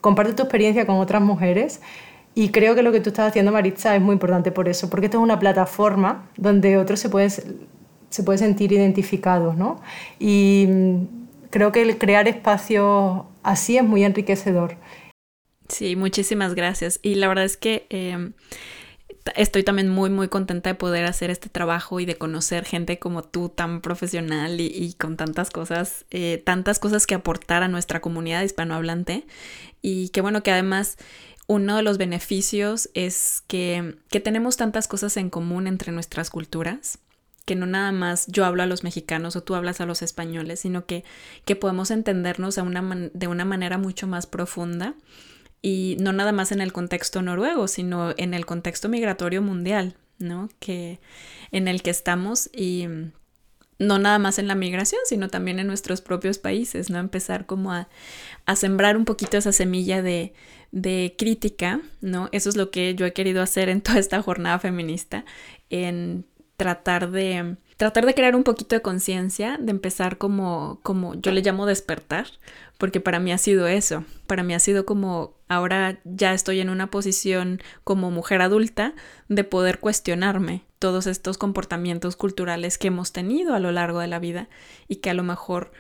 comparte 0.00 0.32
tu 0.32 0.42
experiencia 0.42 0.86
con 0.86 0.96
otras 0.96 1.22
mujeres. 1.22 1.80
Y 2.34 2.50
creo 2.50 2.74
que 2.74 2.82
lo 2.82 2.92
que 2.92 3.00
tú 3.00 3.10
estás 3.10 3.28
haciendo, 3.28 3.52
Maritza, 3.52 3.94
es 3.94 4.02
muy 4.02 4.14
importante 4.14 4.50
por 4.50 4.68
eso, 4.68 4.88
porque 4.90 5.06
esto 5.06 5.18
es 5.18 5.22
una 5.22 5.38
plataforma 5.38 6.28
donde 6.36 6.76
otros 6.78 7.00
se 7.00 7.08
pueden, 7.08 7.30
se 7.30 8.22
pueden 8.22 8.38
sentir 8.38 8.72
identificados, 8.72 9.56
¿no? 9.56 9.80
Y 10.18 10.66
mm, 10.68 10.96
creo 11.50 11.72
que 11.72 11.82
el 11.82 11.98
crear 11.98 12.28
espacios 12.28 13.22
así 13.42 13.76
es 13.76 13.84
muy 13.84 14.04
enriquecedor. 14.04 14.76
Sí, 15.68 15.96
muchísimas 15.96 16.54
gracias. 16.54 16.98
Y 17.02 17.16
la 17.16 17.28
verdad 17.28 17.44
es 17.44 17.56
que... 17.56 17.86
Em, 17.90 18.32
estoy 19.36 19.62
también 19.62 19.88
muy, 19.88 20.10
muy 20.10 20.28
contenta 20.28 20.70
de 20.70 20.74
poder 20.74 21.04
hacer 21.04 21.30
este 21.30 21.48
trabajo 21.48 22.00
y 22.00 22.06
de 22.06 22.16
conocer 22.16 22.64
gente 22.64 22.98
como 22.98 23.22
tú, 23.22 23.48
tan 23.48 23.80
profesional 23.80 24.60
y, 24.60 24.94
con 24.98 25.16
tantas 25.16 25.50
cosas, 25.50 26.04
eh, 26.10 26.42
tantas 26.44 26.78
cosas 26.78 27.06
que 27.06 27.14
aportar 27.14 27.62
a 27.62 27.68
nuestra 27.68 28.00
comunidad 28.00 28.42
hispanohablante. 28.42 29.26
Y 29.82 30.10
qué 30.10 30.20
bueno 30.20 30.42
que 30.42 30.50
además 30.50 30.96
uno 31.46 31.76
de 31.76 31.82
los 31.82 31.98
beneficios 31.98 32.90
es 32.94 33.42
que, 33.46 33.96
que 34.10 34.20
tenemos 34.20 34.56
tantas 34.56 34.88
cosas 34.88 35.16
en 35.16 35.30
común 35.30 35.66
entre 35.66 35.92
nuestras 35.92 36.30
culturas 36.30 36.98
que 37.48 37.56
no 37.56 37.64
nada 37.64 37.92
más 37.92 38.26
yo 38.26 38.44
hablo 38.44 38.62
a 38.62 38.66
los 38.66 38.84
mexicanos 38.84 39.34
o 39.34 39.42
tú 39.42 39.54
hablas 39.54 39.80
a 39.80 39.86
los 39.86 40.02
españoles, 40.02 40.60
sino 40.60 40.84
que, 40.84 41.02
que 41.46 41.56
podemos 41.56 41.90
entendernos 41.90 42.58
una 42.58 43.10
de 43.14 43.26
una 43.26 43.46
manera 43.46 43.78
mucho 43.78 44.06
más 44.06 44.26
profunda 44.26 44.94
y 45.62 45.96
no 46.00 46.12
nada 46.12 46.32
más 46.32 46.52
en 46.52 46.60
el 46.60 46.72
contexto 46.72 47.22
noruego, 47.22 47.68
sino 47.68 48.14
en 48.16 48.34
el 48.34 48.46
contexto 48.46 48.88
migratorio 48.88 49.42
mundial, 49.42 49.96
¿no? 50.18 50.48
Que 50.60 51.00
en 51.50 51.68
el 51.68 51.82
que 51.82 51.90
estamos 51.90 52.50
y 52.52 52.86
no 53.78 53.98
nada 53.98 54.18
más 54.18 54.38
en 54.38 54.48
la 54.48 54.54
migración, 54.54 55.00
sino 55.06 55.28
también 55.28 55.58
en 55.58 55.66
nuestros 55.66 56.00
propios 56.00 56.38
países, 56.38 56.90
¿no? 56.90 56.98
Empezar 56.98 57.46
como 57.46 57.72
a, 57.72 57.88
a 58.46 58.56
sembrar 58.56 58.96
un 58.96 59.04
poquito 59.04 59.36
esa 59.36 59.52
semilla 59.52 60.02
de, 60.02 60.32
de, 60.72 61.14
crítica, 61.16 61.80
¿no? 62.00 62.28
Eso 62.32 62.48
es 62.48 62.56
lo 62.56 62.70
que 62.70 62.94
yo 62.94 63.06
he 63.06 63.12
querido 63.12 63.42
hacer 63.42 63.68
en 63.68 63.80
toda 63.80 63.98
esta 63.98 64.20
jornada 64.22 64.58
feminista, 64.58 65.24
en 65.70 66.26
tratar 66.56 67.10
de 67.10 67.56
tratar 67.78 68.04
de 68.06 68.14
crear 68.14 68.34
un 68.34 68.42
poquito 68.42 68.74
de 68.74 68.82
conciencia, 68.82 69.56
de 69.58 69.70
empezar 69.70 70.18
como, 70.18 70.80
como 70.82 71.14
yo 71.14 71.30
le 71.30 71.42
llamo 71.42 71.64
despertar, 71.64 72.26
porque 72.76 73.00
para 73.00 73.20
mí 73.20 73.32
ha 73.32 73.38
sido 73.38 73.68
eso, 73.68 74.04
para 74.26 74.42
mí 74.42 74.52
ha 74.52 74.58
sido 74.58 74.84
como 74.84 75.36
ahora 75.48 76.00
ya 76.04 76.34
estoy 76.34 76.60
en 76.60 76.70
una 76.70 76.90
posición 76.90 77.62
como 77.84 78.10
mujer 78.10 78.42
adulta 78.42 78.94
de 79.28 79.44
poder 79.44 79.78
cuestionarme 79.78 80.64
todos 80.80 81.06
estos 81.06 81.38
comportamientos 81.38 82.16
culturales 82.16 82.78
que 82.78 82.88
hemos 82.88 83.12
tenido 83.12 83.54
a 83.54 83.60
lo 83.60 83.70
largo 83.70 84.00
de 84.00 84.08
la 84.08 84.18
vida 84.18 84.48
y 84.88 84.96
que 84.96 85.10
a 85.10 85.14
lo 85.14 85.22
mejor 85.22 85.70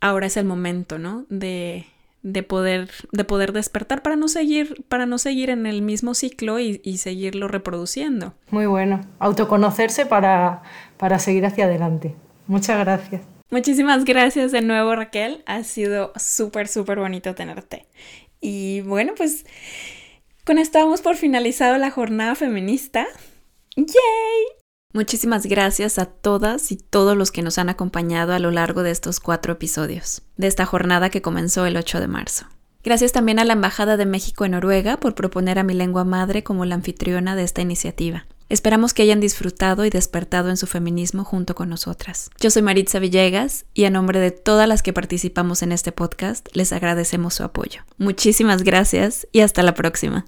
ahora 0.00 0.26
es 0.26 0.38
el 0.38 0.46
momento, 0.46 0.98
¿no? 0.98 1.26
De, 1.28 1.86
de 2.26 2.42
poder, 2.42 2.90
de 3.12 3.24
poder 3.24 3.52
despertar 3.52 4.02
para 4.02 4.16
no 4.16 4.26
seguir, 4.26 4.84
para 4.88 5.06
no 5.06 5.16
seguir 5.16 5.48
en 5.48 5.64
el 5.64 5.80
mismo 5.80 6.12
ciclo 6.12 6.58
y, 6.58 6.98
seguirlo 6.98 7.46
reproduciendo. 7.46 8.34
Muy 8.50 8.66
bueno. 8.66 9.00
Autoconocerse 9.20 10.06
para, 10.06 10.62
para 10.96 11.20
seguir 11.20 11.46
hacia 11.46 11.66
adelante. 11.66 12.16
Muchas 12.48 12.80
gracias. 12.80 13.22
Muchísimas 13.48 14.04
gracias 14.04 14.50
de 14.50 14.60
nuevo 14.60 14.96
Raquel. 14.96 15.44
Ha 15.46 15.62
sido 15.62 16.12
súper, 16.16 16.66
súper 16.66 16.98
bonito 16.98 17.36
tenerte. 17.36 17.86
Y 18.40 18.80
bueno, 18.80 19.12
pues 19.16 19.46
con 20.44 20.58
esto 20.58 20.80
damos 20.80 21.02
por 21.02 21.14
finalizado 21.14 21.78
la 21.78 21.92
jornada 21.92 22.34
feminista. 22.34 23.06
¡Yay! 23.76 24.65
Muchísimas 24.96 25.44
gracias 25.44 25.98
a 25.98 26.06
todas 26.06 26.72
y 26.72 26.76
todos 26.76 27.18
los 27.18 27.30
que 27.30 27.42
nos 27.42 27.58
han 27.58 27.68
acompañado 27.68 28.32
a 28.32 28.38
lo 28.38 28.50
largo 28.50 28.82
de 28.82 28.90
estos 28.90 29.20
cuatro 29.20 29.52
episodios, 29.52 30.22
de 30.38 30.46
esta 30.46 30.64
jornada 30.64 31.10
que 31.10 31.20
comenzó 31.20 31.66
el 31.66 31.76
8 31.76 32.00
de 32.00 32.08
marzo. 32.08 32.46
Gracias 32.82 33.12
también 33.12 33.38
a 33.38 33.44
la 33.44 33.52
Embajada 33.52 33.98
de 33.98 34.06
México 34.06 34.46
en 34.46 34.52
Noruega 34.52 34.96
por 34.96 35.14
proponer 35.14 35.58
a 35.58 35.64
mi 35.64 35.74
lengua 35.74 36.04
madre 36.04 36.42
como 36.42 36.64
la 36.64 36.76
anfitriona 36.76 37.36
de 37.36 37.42
esta 37.42 37.60
iniciativa. 37.60 38.24
Esperamos 38.48 38.94
que 38.94 39.02
hayan 39.02 39.20
disfrutado 39.20 39.84
y 39.84 39.90
despertado 39.90 40.48
en 40.48 40.56
su 40.56 40.66
feminismo 40.66 41.24
junto 41.24 41.54
con 41.54 41.68
nosotras. 41.68 42.30
Yo 42.40 42.50
soy 42.50 42.62
Maritza 42.62 42.98
Villegas 42.98 43.66
y 43.74 43.84
a 43.84 43.90
nombre 43.90 44.18
de 44.18 44.30
todas 44.30 44.66
las 44.66 44.82
que 44.82 44.94
participamos 44.94 45.62
en 45.62 45.72
este 45.72 45.92
podcast 45.92 46.48
les 46.54 46.72
agradecemos 46.72 47.34
su 47.34 47.44
apoyo. 47.44 47.82
Muchísimas 47.98 48.62
gracias 48.62 49.28
y 49.30 49.40
hasta 49.40 49.62
la 49.62 49.74
próxima. 49.74 50.24